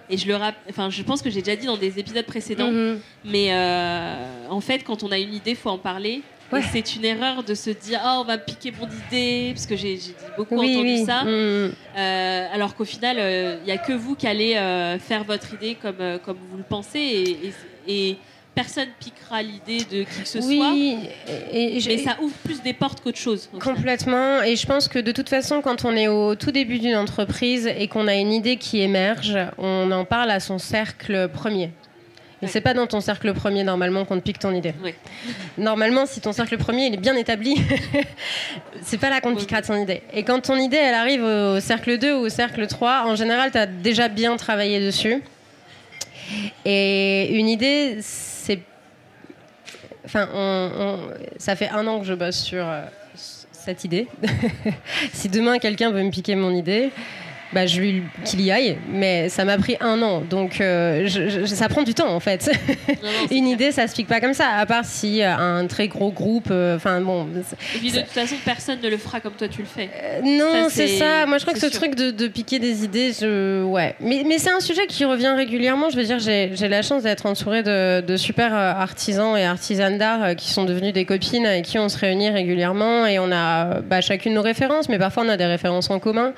Et 0.10 0.16
je 0.18 0.26
le 0.28 0.36
rap- 0.38 0.56
enfin, 0.70 0.90
je 0.90 1.02
pense 1.04 1.22
que 1.22 1.30
j'ai 1.30 1.42
déjà 1.42 1.58
dit 1.58 1.66
dans 1.66 1.76
des 1.76 2.00
épisodes 2.00 2.26
précédents, 2.26 2.72
Mhm. 2.72 3.00
mais 3.26 3.48
euh, 3.52 4.48
en 4.50 4.62
fait, 4.62 4.80
quand 4.86 5.04
on 5.04 5.12
a 5.12 5.18
une 5.18 5.34
idée, 5.34 5.54
faut 5.56 5.70
en 5.70 5.78
parler. 5.78 6.22
Ouais. 6.50 6.62
C'est 6.72 6.96
une 6.96 7.04
erreur 7.04 7.44
de 7.44 7.54
se 7.54 7.72
dire, 7.72 8.00
oh, 8.06 8.20
on 8.22 8.24
va 8.24 8.38
me 8.38 8.42
piquer 8.42 8.72
mon 8.80 8.88
idée, 8.88 9.52
parce 9.54 9.66
que 9.66 9.76
j'ai 9.76 10.00
beaucoup 10.38 10.56
Oui, 10.58 10.76
entendu 10.78 10.88
oui. 10.94 11.06
ça. 11.06 11.24
Mhm. 11.26 11.74
Euh, 11.98 12.48
alors 12.54 12.74
qu'au 12.74 12.86
final, 12.86 13.18
il 13.18 13.66
n'y 13.66 13.72
a 13.72 13.78
que 13.78 13.92
vous 13.92 14.16
qui 14.16 14.28
allez 14.28 14.56
euh, 14.56 14.98
faire 14.98 15.26
votre 15.26 15.54
idée 15.54 15.76
comme, 15.76 15.98
euh, 16.00 16.18
comme 16.20 16.38
vous 16.52 16.56
le 16.58 16.64
pensez 16.64 17.00
et, 17.00 17.48
et, 17.48 18.10
et 18.12 18.18
personne 18.58 18.88
piquera 19.00 19.42
l'idée 19.44 19.84
de 19.86 20.04
qui 20.04 20.22
que 20.22 20.28
ce 20.28 20.42
soit. 20.42 20.50
Oui, 20.50 20.98
et, 21.52 21.78
et 21.78 21.82
Mais 21.88 21.98
ça 22.00 22.18
ouvre 22.22 22.34
plus 22.44 22.62
des 22.62 22.74
portes 22.74 23.02
qu'autre 23.02 23.18
chose. 23.18 23.50
Complètement. 23.62 24.42
Et 24.42 24.56
je 24.56 24.66
pense 24.66 24.88
que 24.88 25.00
de 25.00 25.12
toute 25.12 25.30
façon, 25.30 25.62
quand 25.62 25.86
on 25.86 25.96
est 25.96 26.08
au 26.08 26.36
tout 26.36 26.52
début 26.52 26.80
d'une 26.80 26.96
entreprise 26.96 27.68
et 27.68 27.88
qu'on 27.88 28.08
a 28.08 28.16
une 28.16 28.34
idée 28.34 28.58
qui 28.58 28.82
émerge, 28.82 29.38
on 29.60 29.92
en 29.92 30.06
parle 30.06 30.32
à 30.32 30.40
son 30.40 30.58
cercle 30.58 31.30
premier. 31.30 31.70
Et 32.40 32.46
Ouais. 32.46 32.52
c'est 32.52 32.62
pas 32.62 32.76
dans 32.76 32.86
ton 32.86 33.00
cercle 33.02 33.34
premier 33.34 33.64
normalement 33.64 34.06
qu'on 34.06 34.18
te 34.18 34.22
pique 34.24 34.38
ton 34.38 34.54
idée. 34.54 34.74
Ouais. 34.84 34.94
Normalement, 35.58 36.06
si 36.06 36.22
ton 36.22 36.34
cercle 36.34 36.56
premier 36.60 36.86
il 36.86 36.94
est 36.94 36.98
bien 36.98 37.16
établi, 37.16 37.56
c'est 38.84 39.00
pas 39.00 39.10
là 39.10 39.22
qu'on 39.22 39.34
te 39.34 39.40
piquera 39.40 39.64
ton 39.64 39.76
idée. 39.76 40.02
Et 40.14 40.22
quand 40.24 40.40
ton 40.42 40.56
idée 40.56 40.78
elle 40.78 40.94
arrive 40.94 41.24
au 41.24 41.60
cercle 41.60 41.98
2 41.98 42.14
ou 42.14 42.26
au 42.26 42.30
cercle 42.30 42.68
3, 42.68 43.06
en 43.08 43.16
général, 43.16 43.52
tu 43.52 43.58
as 43.58 43.66
déjà 43.66 44.08
bien 44.08 44.36
travaillé 44.38 44.80
dessus. 44.80 45.22
Et 46.66 47.30
une 47.40 47.48
idée. 47.50 47.98
Enfin, 50.08 50.30
ça 51.38 51.58
fait 51.58 51.68
un 51.68 51.86
an 51.86 52.00
que 52.00 52.06
je 52.06 52.14
bosse 52.14 52.38
sur 52.38 52.66
euh, 52.66 52.84
cette 53.14 53.84
idée. 53.84 54.08
si 55.12 55.28
demain 55.28 55.60
quelqu'un 55.60 55.92
veut 55.92 56.02
me 56.02 56.12
piquer 56.12 56.36
mon 56.36 56.52
idée, 56.52 56.92
bah, 57.54 57.66
je 57.66 57.80
lui 57.80 58.04
qu'il 58.26 58.42
y 58.42 58.52
aille. 58.52 58.78
Mais 58.90 59.30
ça 59.30 59.46
m'a 59.46 59.58
pris 59.58 59.78
un 59.80 60.02
an, 60.02 60.22
donc 60.22 60.60
euh, 60.62 61.08
je- 61.08 61.30
je- 61.30 61.46
ça 61.46 61.70
prend 61.70 61.84
du 61.84 61.94
temps 61.94 62.10
en 62.14 62.20
fait. 62.20 62.50
Non, 62.88 62.94
non, 63.04 63.10
c'est 63.30 63.36
Une 63.36 63.44
clair. 63.46 63.54
idée, 63.54 63.72
ça 63.72 63.88
se 63.88 63.96
pique 63.96 64.08
pas 64.08 64.20
comme 64.20 64.34
ça, 64.34 64.50
à 64.58 64.66
part 64.66 64.86
si 64.86 65.22
euh, 65.22 65.36
un 65.36 65.66
très 65.68 65.88
gros 65.88 66.12
groupe. 66.12 66.48
euh, 66.52 66.76
Enfin 66.76 67.02
bon. 67.02 67.28
Et 67.76 67.78
puis 67.80 67.92
de 67.92 68.00
toute 68.00 68.08
façon, 68.10 68.36
personne 68.46 68.80
ne 68.84 68.90
le 68.90 68.98
fera 68.98 69.20
comme 69.20 69.34
toi 69.34 69.48
tu 69.48 69.62
le 69.62 69.68
fais. 69.68 69.90
non, 70.24 70.68
c'est 70.70 70.88
ça. 70.88 71.26
Moi, 71.26 71.38
je 71.38 71.44
crois 71.44 71.54
que 71.54 71.60
ce 71.60 71.70
sûr. 71.70 71.80
truc 71.80 71.96
de, 71.96 72.12
de 72.12 72.28
piquer 72.28 72.60
des 72.60 72.84
idées, 72.84 73.12
je... 73.20 73.64
ouais. 73.64 73.96
Mais, 74.00 74.24
mais 74.28 74.38
c'est 74.38 74.50
un 74.52 74.60
sujet 74.60 74.88
qui 74.88 75.06
revient 75.06 75.34
régulièrement. 75.36 75.90
Je 75.90 75.96
veux 75.98 76.04
dire, 76.04 76.20
j'ai 76.20 76.50
la 76.68 76.82
chance 76.82 77.04
d'être 77.04 77.26
entourée 77.26 77.64
de, 77.64 78.02
de 78.02 78.18
super 78.18 78.54
artisans 78.54 79.38
et 79.38 79.46
artisanes 79.46 79.98
d'art 79.98 80.36
qui 80.36 80.50
sont 80.52 80.66
devenus 80.66 80.94
des 80.94 81.06
copines 81.06 81.46
avec 81.46 81.66
qui 81.66 81.80
on 81.80 81.90
se 81.90 81.98
réunit 81.98 82.30
régulièrement 82.30 83.06
et 83.06 83.20
on 83.20 83.32
a 83.32 83.80
bah, 83.82 84.02
chacune 84.02 84.34
nos 84.34 84.42
références, 84.42 84.90
mais 84.90 85.00
parfois 85.00 85.24
on 85.26 85.30
a 85.30 85.38
des 85.38 85.46
références 85.46 85.90
en 85.90 86.00
commun 86.00 86.34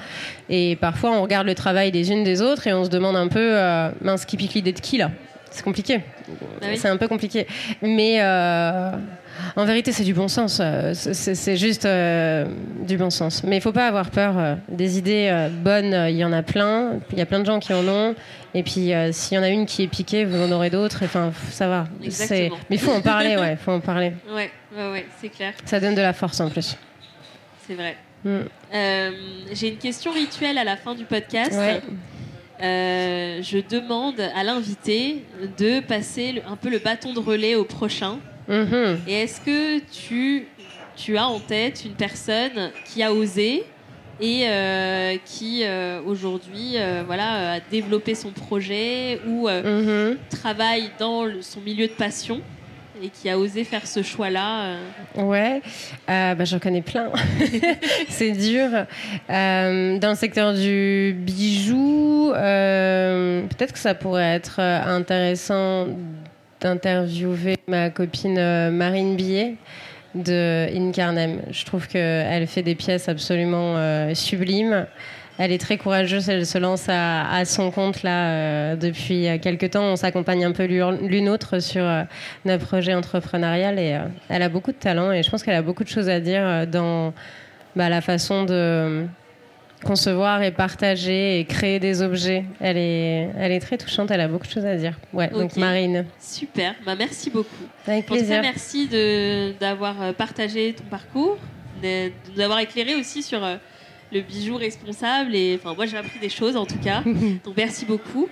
et 0.50 0.76
parfois 0.76 0.99
on 1.08 1.22
regarde 1.22 1.48
le 1.48 1.56
travail 1.56 1.92
des 1.92 2.12
unes 2.12 2.24
des 2.24 2.42
autres 2.42 2.68
et 2.68 2.74
on 2.74 2.84
se 2.84 2.90
demande 2.90 3.16
un 3.16 3.28
peu, 3.28 3.40
euh, 3.58 3.90
mince, 4.02 4.26
qui 4.26 4.38
pique 4.38 4.54
l'idée 4.54 4.74
de 4.74 4.80
qui 4.80 4.98
là? 4.98 5.12
C'est 5.52 5.64
compliqué. 5.64 6.02
Oui. 6.62 6.78
C'est 6.78 6.90
un 6.90 6.98
peu 6.98 7.08
compliqué. 7.08 7.48
Mais 7.82 8.18
euh, 8.22 8.92
en 9.56 9.66
vérité, 9.66 9.92
c'est 9.92 10.04
du 10.04 10.14
bon 10.14 10.28
sens. 10.28 10.60
Euh, 10.62 10.94
C'est 10.94 11.58
juste 11.58 11.86
euh, 11.86 12.46
du 12.88 12.98
bon 12.98 13.10
sens. 13.10 13.44
Mais 13.44 13.58
il 13.58 13.62
faut 13.62 13.72
pas 13.72 13.88
avoir 13.88 14.12
peur. 14.12 14.58
Des 14.68 15.00
idées 15.00 15.28
euh, 15.32 15.50
bonnes, 15.50 16.06
il 16.10 16.18
y 16.18 16.24
en 16.24 16.34
a 16.34 16.44
plein. 16.44 17.00
Il 17.12 17.18
y 17.18 17.22
a 17.22 17.26
plein 17.26 17.40
de 17.40 17.46
gens 17.46 17.60
qui 17.60 17.74
en 17.74 17.88
ont. 17.88 18.14
Et 18.54 18.62
puis, 18.62 18.94
euh, 18.94 19.12
s'il 19.12 19.38
y 19.38 19.40
en 19.40 19.44
a 19.44 19.50
une 19.50 19.66
qui 19.66 19.82
est 19.84 19.88
piquée, 19.88 20.24
vous 20.24 20.40
en 20.40 20.52
aurez 20.52 20.70
d'autres. 20.70 21.00
Enfin, 21.04 21.32
ça 21.50 21.68
va. 21.68 21.88
Mais 22.00 22.10
il 22.70 22.80
faut 22.80 22.92
en 22.92 23.02
parler, 23.02 23.36
ouais. 23.36 23.56
faut 23.60 23.72
en 23.72 23.80
parler. 23.80 24.14
Ouais, 24.32 24.52
ouais, 24.78 24.92
ouais, 24.92 25.06
c'est 25.20 25.30
clair, 25.30 25.54
Ça 25.66 25.80
donne 25.80 25.96
de 25.96 26.02
la 26.02 26.14
force 26.14 26.40
en 26.42 26.50
plus. 26.50 26.78
c'est 27.68 27.74
vrai. 27.74 27.96
Mm. 28.26 28.30
Euh, 28.74 29.12
J'ai 29.54 29.70
une 29.70 29.78
question 29.78 30.12
rituelle 30.12 30.58
à 30.58 30.64
la 30.64 30.76
fin 30.78 30.94
du 30.96 31.06
podcast. 31.06 31.54
Ouais. 31.54 31.82
Euh, 32.62 33.42
je 33.42 33.58
demande 33.60 34.20
à 34.20 34.44
l'invité 34.44 35.24
de 35.58 35.80
passer 35.80 36.34
le- 36.34 36.42
un 36.46 36.58
peu 36.58 36.70
le 36.70 36.80
bâton 36.80 37.14
de 37.14 37.20
relais 37.20 37.56
au 37.56 37.64
prochain. 37.64 38.20
Mhm. 38.50 39.00
Et 39.08 39.14
est-ce 39.22 39.40
que 39.40 39.80
tu, 39.80 40.46
tu 40.98 41.18
as 41.18 41.28
en 41.28 41.40
tête 41.40 41.86
une 41.86 41.94
personne 41.94 42.72
qui 42.86 43.02
a 43.02 43.14
osé 43.14 43.64
et 44.20 44.42
euh, 44.50 45.16
qui 45.24 45.62
euh, 45.64 46.02
aujourd'hui 46.06 46.74
euh, 46.76 47.04
voilà, 47.06 47.54
a 47.54 47.60
développé 47.62 48.14
son 48.16 48.32
projet 48.32 49.22
ou 49.26 49.48
Mhm. 49.48 50.18
travaille 50.30 50.92
dans 51.00 51.24
le- 51.24 51.42
son 51.42 51.62
milieu 51.62 51.88
de 51.88 51.94
passion? 51.94 52.42
Et 53.02 53.10
qui 53.10 53.30
a 53.30 53.38
osé 53.38 53.64
faire 53.64 53.88
ce 53.88 54.02
choix-là 54.04 54.64
euh, 54.64 55.24
Ouais, 55.24 55.62
euh, 56.10 56.36
bah, 56.36 56.46
j'en 56.46 56.60
connais 56.60 56.82
plein. 56.82 57.12
c'est 58.10 58.32
dur. 58.32 58.70
Euh, 59.30 59.98
dans 59.98 60.10
le 60.10 60.16
secteur 60.16 60.54
du 60.54 61.16
bijou, 61.18 62.32
euh, 62.34 63.42
peut-être 63.44 63.74
que 63.74 63.80
ça 63.80 63.96
pourrait 63.96 64.36
être 64.36 64.60
intéressant 64.60 65.88
d'interviewer 66.62 67.56
ma 67.68 67.90
copine 67.90 68.70
Marine 68.72 69.16
Billet 69.16 69.56
de 70.16 70.68
Incarnam. 70.76 71.42
Je 71.52 71.66
trouve 71.66 71.88
qu'elle 71.88 72.48
fait 72.48 72.64
des 72.64 72.76
pièces 72.76 73.08
absolument 73.08 74.14
sublimes. 74.14 74.88
Elle 75.42 75.54
est 75.54 75.58
très 75.58 75.78
courageuse, 75.78 76.28
elle 76.28 76.46
se 76.46 76.58
lance 76.58 76.90
à, 76.90 77.32
à 77.32 77.46
son 77.46 77.72
compte 77.72 78.04
là 78.04 78.30
euh, 78.30 78.76
depuis 78.76 79.26
euh, 79.26 79.38
quelques 79.40 79.72
temps. 79.72 79.86
On 79.86 79.96
s'accompagne 79.96 80.44
un 80.44 80.52
peu 80.52 80.66
l'une 80.66 81.30
autre 81.30 81.60
sur 81.60 81.82
euh, 81.84 82.04
notre 82.44 82.66
projet 82.66 82.94
entrepreneurial 82.94 83.80
et 83.80 83.98
elle 84.28 84.42
a 84.42 84.50
beaucoup 84.50 84.74
de 84.74 84.78
talent 84.78 85.14
et 85.14 85.24
je 85.24 85.30
pense 85.32 85.42
qu'elle 85.42 85.56
a 85.56 85.62
beaucoup 85.62 85.86
de 85.86 85.90
choses 85.90 86.10
à 86.10 86.20
dire 86.20 86.68
dans 86.68 87.14
bah, 87.76 87.88
la 87.88 88.02
façon 88.02 88.44
de 88.44 89.06
concevoir 89.86 90.44
et 90.44 90.52
partager 90.52 91.40
et 91.40 91.46
créer 91.46 91.80
des 91.80 92.02
objets. 92.02 92.44
Elle 92.60 92.76
est, 92.76 93.30
elle 93.40 93.54
est 93.54 93.62
très 93.62 93.78
touchante, 93.78 94.12
elle 94.12 94.20
a 94.20 94.28
beaucoup 94.28 94.46
de 94.46 94.52
choses 94.52 94.66
à 94.66 94.76
dire. 94.76 95.00
Ouais, 95.14 95.30
donc. 95.30 95.56
Marine, 95.56 96.04
Super, 96.20 96.76
bah, 96.86 96.96
merci 96.98 97.30
beaucoup. 97.30 97.48
avec 97.88 98.04
En 98.04 98.08
tout 98.08 98.14
cas, 98.16 98.20
plaisir. 98.26 98.42
merci 98.42 99.54
d'avoir 99.58 100.14
partagé 100.16 100.74
ton 100.74 100.84
parcours, 100.84 101.38
de- 101.82 102.10
de 102.10 102.12
nous 102.36 102.42
avoir 102.42 102.60
éclairé 102.60 102.96
aussi 102.96 103.24
sur 103.24 103.40
le 104.12 104.22
bijou 104.22 104.58
responsable. 104.58 105.36
Et 105.36 105.60
enfin, 105.60 105.74
moi, 105.74 105.86
j'ai 105.86 105.98
appris 105.98 106.20
des 106.20 106.30
choses 106.30 106.56
en 106.56 106.66
tout 106.66 106.80
cas. 106.80 107.02
Donc, 107.44 107.56
merci 107.56 107.86
beaucoup. 107.86 108.28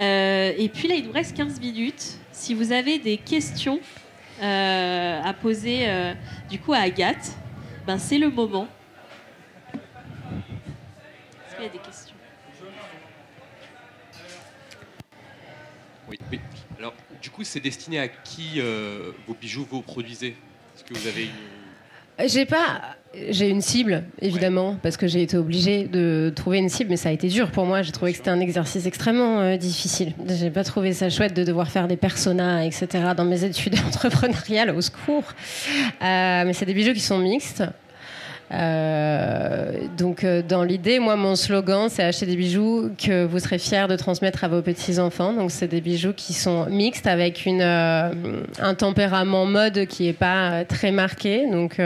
Euh, 0.00 0.52
et 0.56 0.68
puis 0.68 0.88
là, 0.88 0.94
il 0.94 1.06
nous 1.06 1.12
reste 1.12 1.36
15 1.36 1.60
minutes. 1.60 2.18
Si 2.32 2.54
vous 2.54 2.72
avez 2.72 2.98
des 2.98 3.16
questions 3.16 3.80
euh, 4.42 5.20
à 5.22 5.32
poser 5.32 5.88
euh, 5.88 6.14
du 6.50 6.58
coup 6.58 6.72
à 6.72 6.78
Agathe, 6.78 7.32
ben, 7.86 7.98
c'est 7.98 8.18
le 8.18 8.30
moment. 8.30 8.68
Est-ce 9.72 11.54
qu'il 11.54 11.64
y 11.64 11.68
a 11.68 11.70
des 11.70 11.78
questions? 11.78 12.14
Oui, 16.08 16.18
oui. 16.30 16.40
Alors, 16.78 16.92
du 17.22 17.30
coup, 17.30 17.44
c'est 17.44 17.60
destiné 17.60 17.98
à 17.98 18.08
qui 18.08 18.60
euh, 18.60 19.12
vos 19.26 19.34
bijoux 19.34 19.66
vous 19.70 19.80
produisez 19.80 20.36
Est-ce 20.74 20.84
que 20.84 20.94
vous 20.94 21.06
avez 21.06 21.24
une... 21.24 22.28
J'ai 22.28 22.44
pas. 22.44 22.96
J'ai 23.30 23.48
une 23.48 23.60
cible, 23.60 24.04
évidemment, 24.20 24.76
parce 24.82 24.96
que 24.96 25.06
j'ai 25.06 25.22
été 25.22 25.36
obligée 25.36 25.84
de 25.84 26.32
trouver 26.34 26.58
une 26.58 26.68
cible, 26.68 26.90
mais 26.90 26.96
ça 26.96 27.08
a 27.08 27.12
été 27.12 27.28
dur 27.28 27.50
pour 27.50 27.64
moi. 27.64 27.82
J'ai 27.82 27.92
trouvé 27.92 28.12
que 28.12 28.18
c'était 28.18 28.30
un 28.30 28.40
exercice 28.40 28.86
extrêmement 28.86 29.40
euh, 29.40 29.56
difficile. 29.56 30.12
J'ai 30.28 30.50
pas 30.50 30.64
trouvé 30.64 30.92
ça 30.92 31.10
chouette 31.10 31.34
de 31.34 31.44
devoir 31.44 31.68
faire 31.70 31.88
des 31.88 31.96
personas, 31.96 32.64
etc. 32.64 32.86
dans 33.16 33.24
mes 33.24 33.44
études 33.44 33.76
entrepreneuriales, 33.86 34.70
au 34.70 34.80
secours. 34.80 35.24
Euh, 36.02 36.44
mais 36.44 36.52
c'est 36.52 36.66
des 36.66 36.74
bijoux 36.74 36.92
qui 36.92 37.00
sont 37.00 37.18
mixtes. 37.18 37.64
Euh, 38.52 39.72
donc, 39.96 40.22
euh, 40.22 40.42
dans 40.42 40.62
l'idée, 40.62 40.98
moi, 40.98 41.16
mon 41.16 41.34
slogan, 41.34 41.88
c'est 41.88 42.02
acheter 42.02 42.26
des 42.26 42.36
bijoux 42.36 42.90
que 42.96 43.24
vous 43.24 43.38
serez 43.38 43.58
fiers 43.58 43.86
de 43.88 43.96
transmettre 43.96 44.44
à 44.44 44.48
vos 44.48 44.62
petits-enfants. 44.62 45.32
Donc, 45.32 45.50
c'est 45.50 45.68
des 45.68 45.80
bijoux 45.80 46.12
qui 46.12 46.32
sont 46.32 46.66
mixtes 46.66 47.06
avec 47.06 47.46
une, 47.46 47.62
un 47.62 48.74
tempérament 48.76 49.46
mode 49.46 49.86
qui 49.86 50.04
n'est 50.04 50.12
pas 50.12 50.64
très 50.64 50.92
marqué. 50.92 51.50
Donc, 51.50 51.80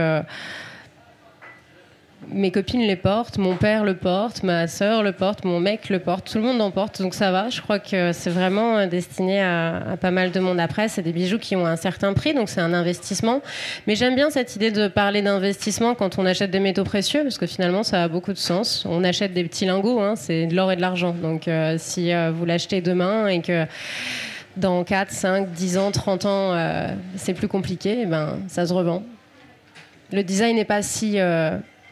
mes 2.31 2.51
copines 2.51 2.83
les 2.83 2.97
portent, 2.97 3.39
mon 3.39 3.57
père 3.57 3.85
le 3.85 3.97
porte, 3.97 4.43
ma 4.43 4.67
sœur 4.67 5.03
le 5.03 5.13
porte, 5.13 5.45
mon 5.45 5.61
mec 5.61 5.89
le 5.89 5.99
porte, 5.99 6.31
tout 6.31 6.39
le 6.39 6.45
monde 6.45 6.61
en 6.61 6.71
porte, 6.71 7.01
donc 7.01 7.15
ça 7.15 7.31
va. 7.31 7.49
Je 7.49 7.61
crois 7.61 7.79
que 7.79 8.13
c'est 8.13 8.31
vraiment 8.31 8.87
destiné 8.87 9.41
à, 9.41 9.93
à 9.93 9.97
pas 9.97 10.11
mal 10.11 10.31
de 10.31 10.41
monde. 10.41 10.61
Après, 10.61 10.89
c'est 10.89 11.03
des 11.03 11.13
bijoux 11.13 11.39
qui 11.39 11.57
ont 11.57 11.67
un 11.67 11.77
certain 11.77 12.13
prix, 12.13 12.35
donc 12.35 12.49
c'est 12.49 12.61
un 12.61 12.75
investissement. 12.75 13.41
Mais 13.87 13.95
j'aime 13.95 14.15
bien 14.15 14.31
cette 14.31 14.57
idée 14.57 14.71
de 14.71 14.89
parler 14.89 15.23
d'investissement 15.23 15.95
quand 15.95 16.19
on 16.19 16.27
achète 16.27 16.51
des 16.51 16.61
métaux 16.61 16.85
précieux, 16.85 17.23
parce 17.23 17.39
que 17.39 17.47
finalement, 17.47 17.83
ça 17.83 18.03
a 18.03 18.09
beaucoup 18.09 18.33
de 18.33 18.39
sens. 18.39 18.85
On 18.87 19.05
achète 19.05 19.33
des 19.33 19.45
petits 19.45 19.65
lingots, 19.65 20.01
hein, 20.01 20.15
c'est 20.17 20.47
de 20.47 20.55
l'or 20.55 20.73
et 20.73 20.77
de 20.77 20.81
l'argent. 20.81 21.15
Donc 21.23 21.49
euh, 21.49 21.77
si 21.79 22.13
euh, 22.13 22.31
vous 22.31 22.45
l'achetez 22.45 22.81
demain 22.81 23.29
et 23.29 23.41
que 23.41 23.65
dans 24.57 24.83
4, 24.85 25.11
5, 25.11 25.51
10 25.53 25.79
ans, 25.79 25.91
30 25.93 26.25
ans, 26.27 26.53
euh, 26.53 26.89
c'est 27.17 27.35
plus 27.35 27.49
compliqué, 27.49 28.01
eh 28.03 28.07
ben, 28.07 28.39
ça 28.49 28.67
se 28.67 28.73
revend. 28.73 29.03
Le 30.13 30.23
design 30.23 30.57
n'est 30.57 30.65
pas 30.65 30.83
si... 30.83 31.19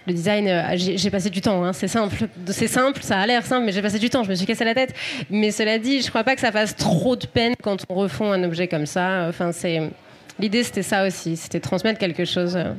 le 0.07 0.13
design, 0.13 0.47
euh, 0.47 0.63
j'ai 0.77 1.11
passé 1.11 1.31
du 1.31 1.41
temps, 1.41 1.65
hein, 1.65 1.73
c'est 1.73 1.89
simple. 1.89 2.29
C'est 2.49 2.69
simple, 2.69 3.03
ça 3.03 3.19
a 3.19 3.27
l'air 3.27 3.45
simple, 3.45 3.65
mais 3.65 3.73
j'ai 3.73 3.83
passé 3.83 3.99
du 3.99 4.09
temps, 4.09 4.23
je 4.23 4.31
me 4.31 4.35
suis 4.35 4.47
cassé 4.47 4.65
la 4.65 4.75
tête. 4.75 4.95
Mais 5.31 5.51
cela 5.51 5.79
dit, 5.79 6.01
je 6.01 6.09
crois 6.09 6.23
pas 6.23 6.35
que 6.35 6.41
ça 6.41 6.53
fasse 6.53 6.77
trop 6.77 7.17
de 7.17 7.27
peine 7.27 7.55
quand 7.63 7.85
on 7.89 7.95
refond 7.95 8.31
un 8.33 8.45
objet 8.45 8.69
comme 8.69 8.87
ça. 8.87 9.27
Enfin, 9.29 9.53
L'idée, 10.39 10.63
c'était 10.63 10.83
ça 10.83 11.07
aussi, 11.07 11.37
c'était 11.37 11.61
transmettre 11.61 11.99
quelque 11.99 12.27
chose, 12.27 12.57
euh, 12.57 12.73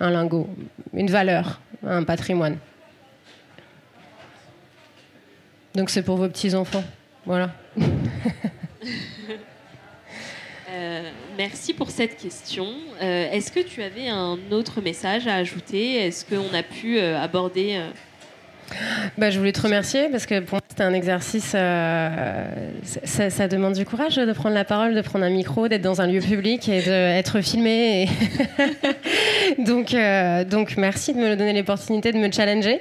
un 0.00 0.10
lingot, 0.10 0.48
une 0.92 1.08
valeur, 1.08 1.60
un 1.86 2.02
patrimoine. 2.02 2.58
Donc 5.74 5.90
c'est 5.90 6.02
pour 6.02 6.16
vos 6.16 6.28
petits-enfants. 6.28 6.84
Voilà. 7.26 7.50
Euh, 10.70 11.08
merci 11.36 11.74
pour 11.74 11.90
cette 11.90 12.16
question. 12.16 12.66
Euh, 13.00 13.30
Est-ce 13.30 13.50
que 13.50 13.60
tu 13.60 13.82
avais 13.82 14.08
un 14.08 14.38
autre 14.50 14.80
message 14.80 15.26
à 15.26 15.34
ajouter? 15.34 15.94
Est-ce 16.06 16.24
qu'on 16.24 16.54
a 16.54 16.62
pu 16.62 16.98
euh, 16.98 17.20
aborder 17.20 17.76
euh, 17.76 17.90
Bah, 19.18 19.30
je 19.30 19.38
voulais 19.38 19.52
te 19.52 19.60
remercier 19.60 20.08
parce 20.10 20.26
que 20.26 20.40
pour 20.40 20.54
moi 20.54 20.60
c'était 20.68 20.82
un 20.82 20.92
exercice. 20.94 21.52
euh, 21.54 22.44
ça, 23.04 23.30
ça 23.30 23.48
demande 23.48 23.74
du 23.74 23.84
courage 23.84 24.16
de 24.16 24.32
prendre 24.32 24.54
la 24.54 24.64
parole, 24.64 24.94
de 24.94 25.00
prendre 25.00 25.24
un 25.24 25.30
micro, 25.30 25.68
d'être 25.68 25.82
dans 25.82 26.00
un 26.00 26.06
lieu 26.06 26.20
public 26.20 26.68
et 26.68 26.82
d'être 26.82 27.40
filmé. 27.40 28.08
et- 29.58 29.62
donc, 29.64 29.94
euh, 29.94 30.44
donc 30.44 30.76
merci 30.76 31.12
de 31.14 31.18
me 31.18 31.36
donner 31.36 31.52
l'opportunité 31.52 32.12
de 32.12 32.18
me 32.18 32.30
challenger 32.32 32.80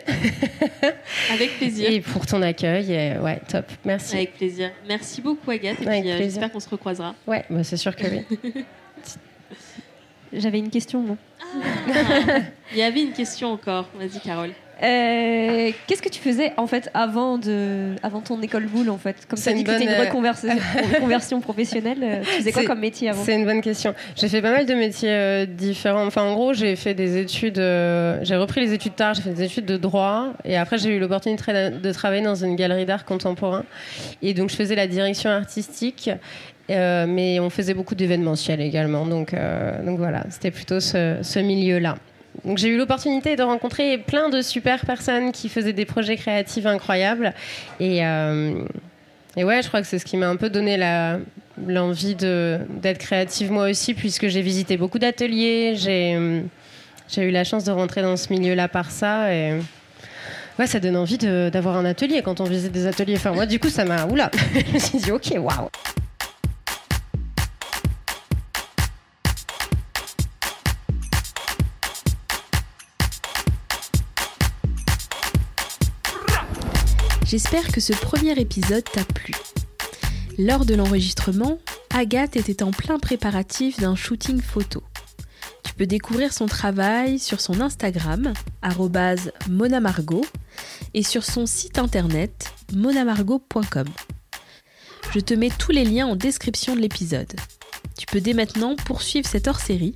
Avec 1.34 1.58
plaisir. 1.58 1.90
et 1.92 2.02
pour 2.02 2.26
ton 2.26 2.42
accueil. 2.42 2.92
Et, 2.92 3.18
ouais, 3.20 3.40
top. 3.48 3.66
Merci. 3.86 4.16
Avec 4.16 4.36
plaisir. 4.36 4.72
Merci 4.88 5.22
beaucoup 5.22 5.52
Agathe. 5.52 5.82
Et 5.82 5.88
Avec 5.88 6.02
puis, 6.02 6.12
euh, 6.12 6.18
j'espère 6.18 6.52
qu'on 6.52 6.60
se 6.60 6.70
recroisera. 6.70 7.14
Ouais, 7.28 7.44
bah, 7.50 7.64
c'est 7.64 7.78
sûr 7.78 7.96
que 7.96 8.06
oui. 8.08 8.26
J'avais 10.36 10.58
une 10.58 10.72
question, 10.72 11.00
moi. 11.02 11.16
Il 12.72 12.78
y 12.80 12.82
avait 12.82 13.04
une 13.04 13.12
question 13.12 13.52
encore. 13.52 13.88
Vas-y 13.96 14.20
Carole. 14.20 14.50
Euh, 14.82 15.72
Qu'est-ce 15.88 16.02
que 16.02 16.10
tu 16.10 16.20
faisais 16.20 16.52
en 16.58 16.66
fait 16.68 16.90
avant 16.94 17.38
de, 17.38 17.96
avant 18.02 18.22
ton 18.22 18.42
école 18.42 18.66
boule 18.66 18.90
en 18.90 18.98
fait? 18.98 19.16
Comme 19.28 19.38
ça 19.38 19.54
dit 19.54 19.64
que 19.64 19.72
c'était 19.72 19.84
une 19.86 19.90
euh, 19.92 20.04
reconversion, 20.96 21.42
professionnelle. 21.42 22.00
euh, 22.02 22.22
Tu 22.22 22.30
faisais 22.38 22.52
quoi 22.52 22.66
comme 22.66 22.80
métier 22.80 23.10
avant? 23.10 23.24
C'est 23.24 23.36
une 23.36 23.46
bonne 23.46 23.62
question. 23.62 23.94
J'ai 24.16 24.28
fait 24.30 24.42
pas 24.42 24.52
mal 24.52 24.66
de 24.66 24.74
métiers 24.74 25.10
euh, 25.12 25.46
différents. 25.46 26.06
Enfin, 26.06 26.24
en 26.24 26.34
gros, 26.34 26.54
j'ai 26.54 26.76
fait 26.76 26.94
des 26.94 27.18
études. 27.18 27.60
euh, 27.60 28.20
j'ai 28.24 28.36
repris 28.36 28.62
les 28.62 28.74
études 28.74 28.96
tard. 28.96 29.14
J'ai 29.14 29.22
fait 29.22 29.34
des 29.34 29.44
études 29.44 29.66
de 29.66 29.78
droit. 29.78 30.34
Et 30.44 30.58
après, 30.58 30.78
j'ai 30.78 30.90
eu 30.90 31.00
l'opportunité 31.00 31.70
de, 31.72 31.92
travailler 31.92 32.24
dans 32.24 32.36
une 32.36 32.56
galerie 32.56 32.86
d'art 32.86 33.06
contemporain. 33.06 33.64
Et 34.22 34.34
donc, 34.34 34.50
je 34.50 34.56
faisais 34.56 34.76
la 34.76 34.88
direction 34.88 35.30
artistique. 35.30 36.10
mais 36.70 37.40
on 37.40 37.50
faisait 37.50 37.74
beaucoup 37.76 37.96
d'événementiel 37.96 38.60
également. 38.60 39.06
Donc, 39.06 39.36
donc 39.86 39.98
voilà, 40.00 40.24
c'était 40.30 40.52
plutôt 40.52 40.80
ce, 40.80 41.18
ce 41.22 41.40
milieu-là. 41.40 41.96
Donc 42.46 42.58
j'ai 42.58 42.68
eu 42.70 42.78
l'opportunité 42.78 43.36
de 43.36 43.44
rencontrer 43.44 43.98
plein 43.98 44.30
de 44.30 44.42
super 44.42 44.86
personnes 44.86 45.32
qui 45.32 45.50
faisaient 45.50 45.74
des 45.74 45.86
projets 45.86 46.18
créatifs 46.18 46.66
incroyables. 46.66 47.34
Et, 47.80 48.06
euh, 48.06 48.66
et 49.38 49.44
ouais, 49.44 49.62
je 49.62 49.68
crois 49.68 49.82
que 49.82 49.88
c'est 49.88 50.00
ce 50.00 50.06
qui 50.06 50.18
m'a 50.18 50.28
un 50.28 50.36
peu 50.36 50.50
donné 50.50 50.76
la, 50.76 51.20
l'envie 51.68 52.16
de, 52.16 52.60
d'être 52.82 52.98
créative 52.98 53.52
moi 53.52 53.70
aussi, 53.70 53.94
puisque 53.94 54.28
j'ai 54.28 54.42
visité 54.42 54.78
beaucoup 54.78 55.00
d'ateliers. 55.00 55.76
J'ai, 55.76 56.44
j'ai 57.08 57.24
eu 57.24 57.32
la 57.32 57.44
chance 57.44 57.64
de 57.64 57.72
rentrer 57.72 58.02
dans 58.02 58.18
ce 58.18 58.32
milieu-là 58.34 58.68
par 58.68 58.92
ça. 58.92 59.34
Et 59.34 59.54
ouais, 60.60 60.68
ça 60.68 60.80
donne 60.80 60.98
envie 60.98 61.18
d'avoir 61.18 61.78
un 61.78 61.86
atelier 61.86 62.22
quand 62.22 62.42
on 62.42 62.46
visite 62.46 62.72
des 62.72 62.88
ateliers. 62.88 63.16
Enfin, 63.16 63.32
moi, 63.32 63.46
du 63.46 63.60
coup, 63.60 63.70
ça 63.70 63.86
m'a. 63.86 64.06
Oula 64.06 64.32
Je 64.68 64.74
me 64.74 64.80
suis 64.80 64.98
dit, 64.98 65.12
ok, 65.12 65.34
waouh 65.38 65.70
J'espère 77.34 77.70
que 77.70 77.82
ce 77.82 77.94
premier 77.94 78.40
épisode 78.40 78.84
t'a 78.84 79.04
plu. 79.04 79.34
Lors 80.38 80.66
de 80.66 80.76
l'enregistrement, 80.76 81.58
Agathe 81.92 82.36
était 82.36 82.62
en 82.62 82.70
plein 82.70 83.00
préparatif 83.00 83.80
d'un 83.80 83.96
shooting 83.96 84.40
photo. 84.40 84.84
Tu 85.64 85.74
peux 85.74 85.88
découvrir 85.88 86.32
son 86.32 86.46
travail 86.46 87.18
sur 87.18 87.42
son 87.42 87.60
Instagram, 87.60 88.34
monamargot, 89.50 90.24
et 90.94 91.02
sur 91.02 91.24
son 91.24 91.48
site 91.48 91.80
internet, 91.80 92.54
monamargot.com. 92.72 93.88
Je 95.12 95.20
te 95.20 95.34
mets 95.34 95.50
tous 95.50 95.72
les 95.72 95.86
liens 95.86 96.06
en 96.06 96.16
description 96.16 96.76
de 96.76 96.82
l'épisode. 96.82 97.34
Tu 97.98 98.06
peux 98.06 98.22
dès 98.22 98.34
maintenant 98.34 98.76
poursuivre 98.76 99.28
cette 99.28 99.48
hors-série 99.48 99.94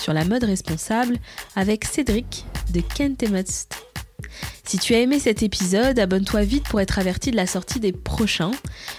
sur 0.00 0.14
la 0.14 0.24
mode 0.24 0.44
responsable 0.44 1.18
avec 1.54 1.84
Cédric 1.84 2.46
de 2.72 2.80
Kent 2.80 3.28
Must. 3.28 3.87
Si 4.64 4.78
tu 4.78 4.94
as 4.94 5.00
aimé 5.00 5.18
cet 5.18 5.42
épisode, 5.42 5.98
abonne-toi 5.98 6.42
vite 6.42 6.64
pour 6.68 6.80
être 6.80 6.98
averti 6.98 7.30
de 7.30 7.36
la 7.36 7.46
sortie 7.46 7.80
des 7.80 7.92
prochains. 7.92 8.50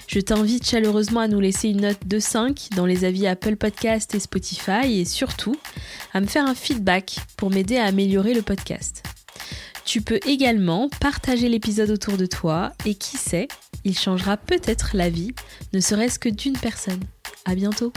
Je 0.08 0.20
t'invite 0.20 0.68
chaleureusement 0.68 1.20
à 1.20 1.28
nous 1.28 1.40
laisser 1.40 1.70
une 1.70 1.82
note 1.82 2.08
de 2.08 2.20
5 2.20 2.70
dans 2.76 2.86
les 2.86 3.06
avis 3.06 3.28
Apple 3.28 3.56
Podcast 3.56 4.16
et 4.16 4.20
Spotify 4.20 5.00
et 5.00 5.06
surtout 5.06 5.56
à 6.14 6.22
me 6.22 6.26
faire 6.26 6.48
un 6.48 6.56
feedback 6.56 7.18
pour 7.38 7.52
m'aider 7.52 7.78
à 7.78 7.86
améliorer 7.86 8.34
le 8.34 8.42
podcast. 8.42 9.04
Tu 9.86 10.02
peux 10.02 10.20
également 10.26 10.90
partager 11.00 11.50
l'épisode 11.50 11.92
autour 11.92 12.18
de 12.18 12.26
toi 12.26 12.72
et 12.86 12.96
qui 12.96 13.18
sait, 13.18 13.48
il 13.86 13.98
changera 13.98 14.38
peut-être 14.38 14.92
la 14.94 15.10
vie, 15.10 15.34
ne 15.74 15.80
serait-ce 15.80 16.20
que 16.20 16.30
d'une 16.30 16.58
personne. 16.58 17.02
À 17.46 17.56
bientôt! 17.56 17.94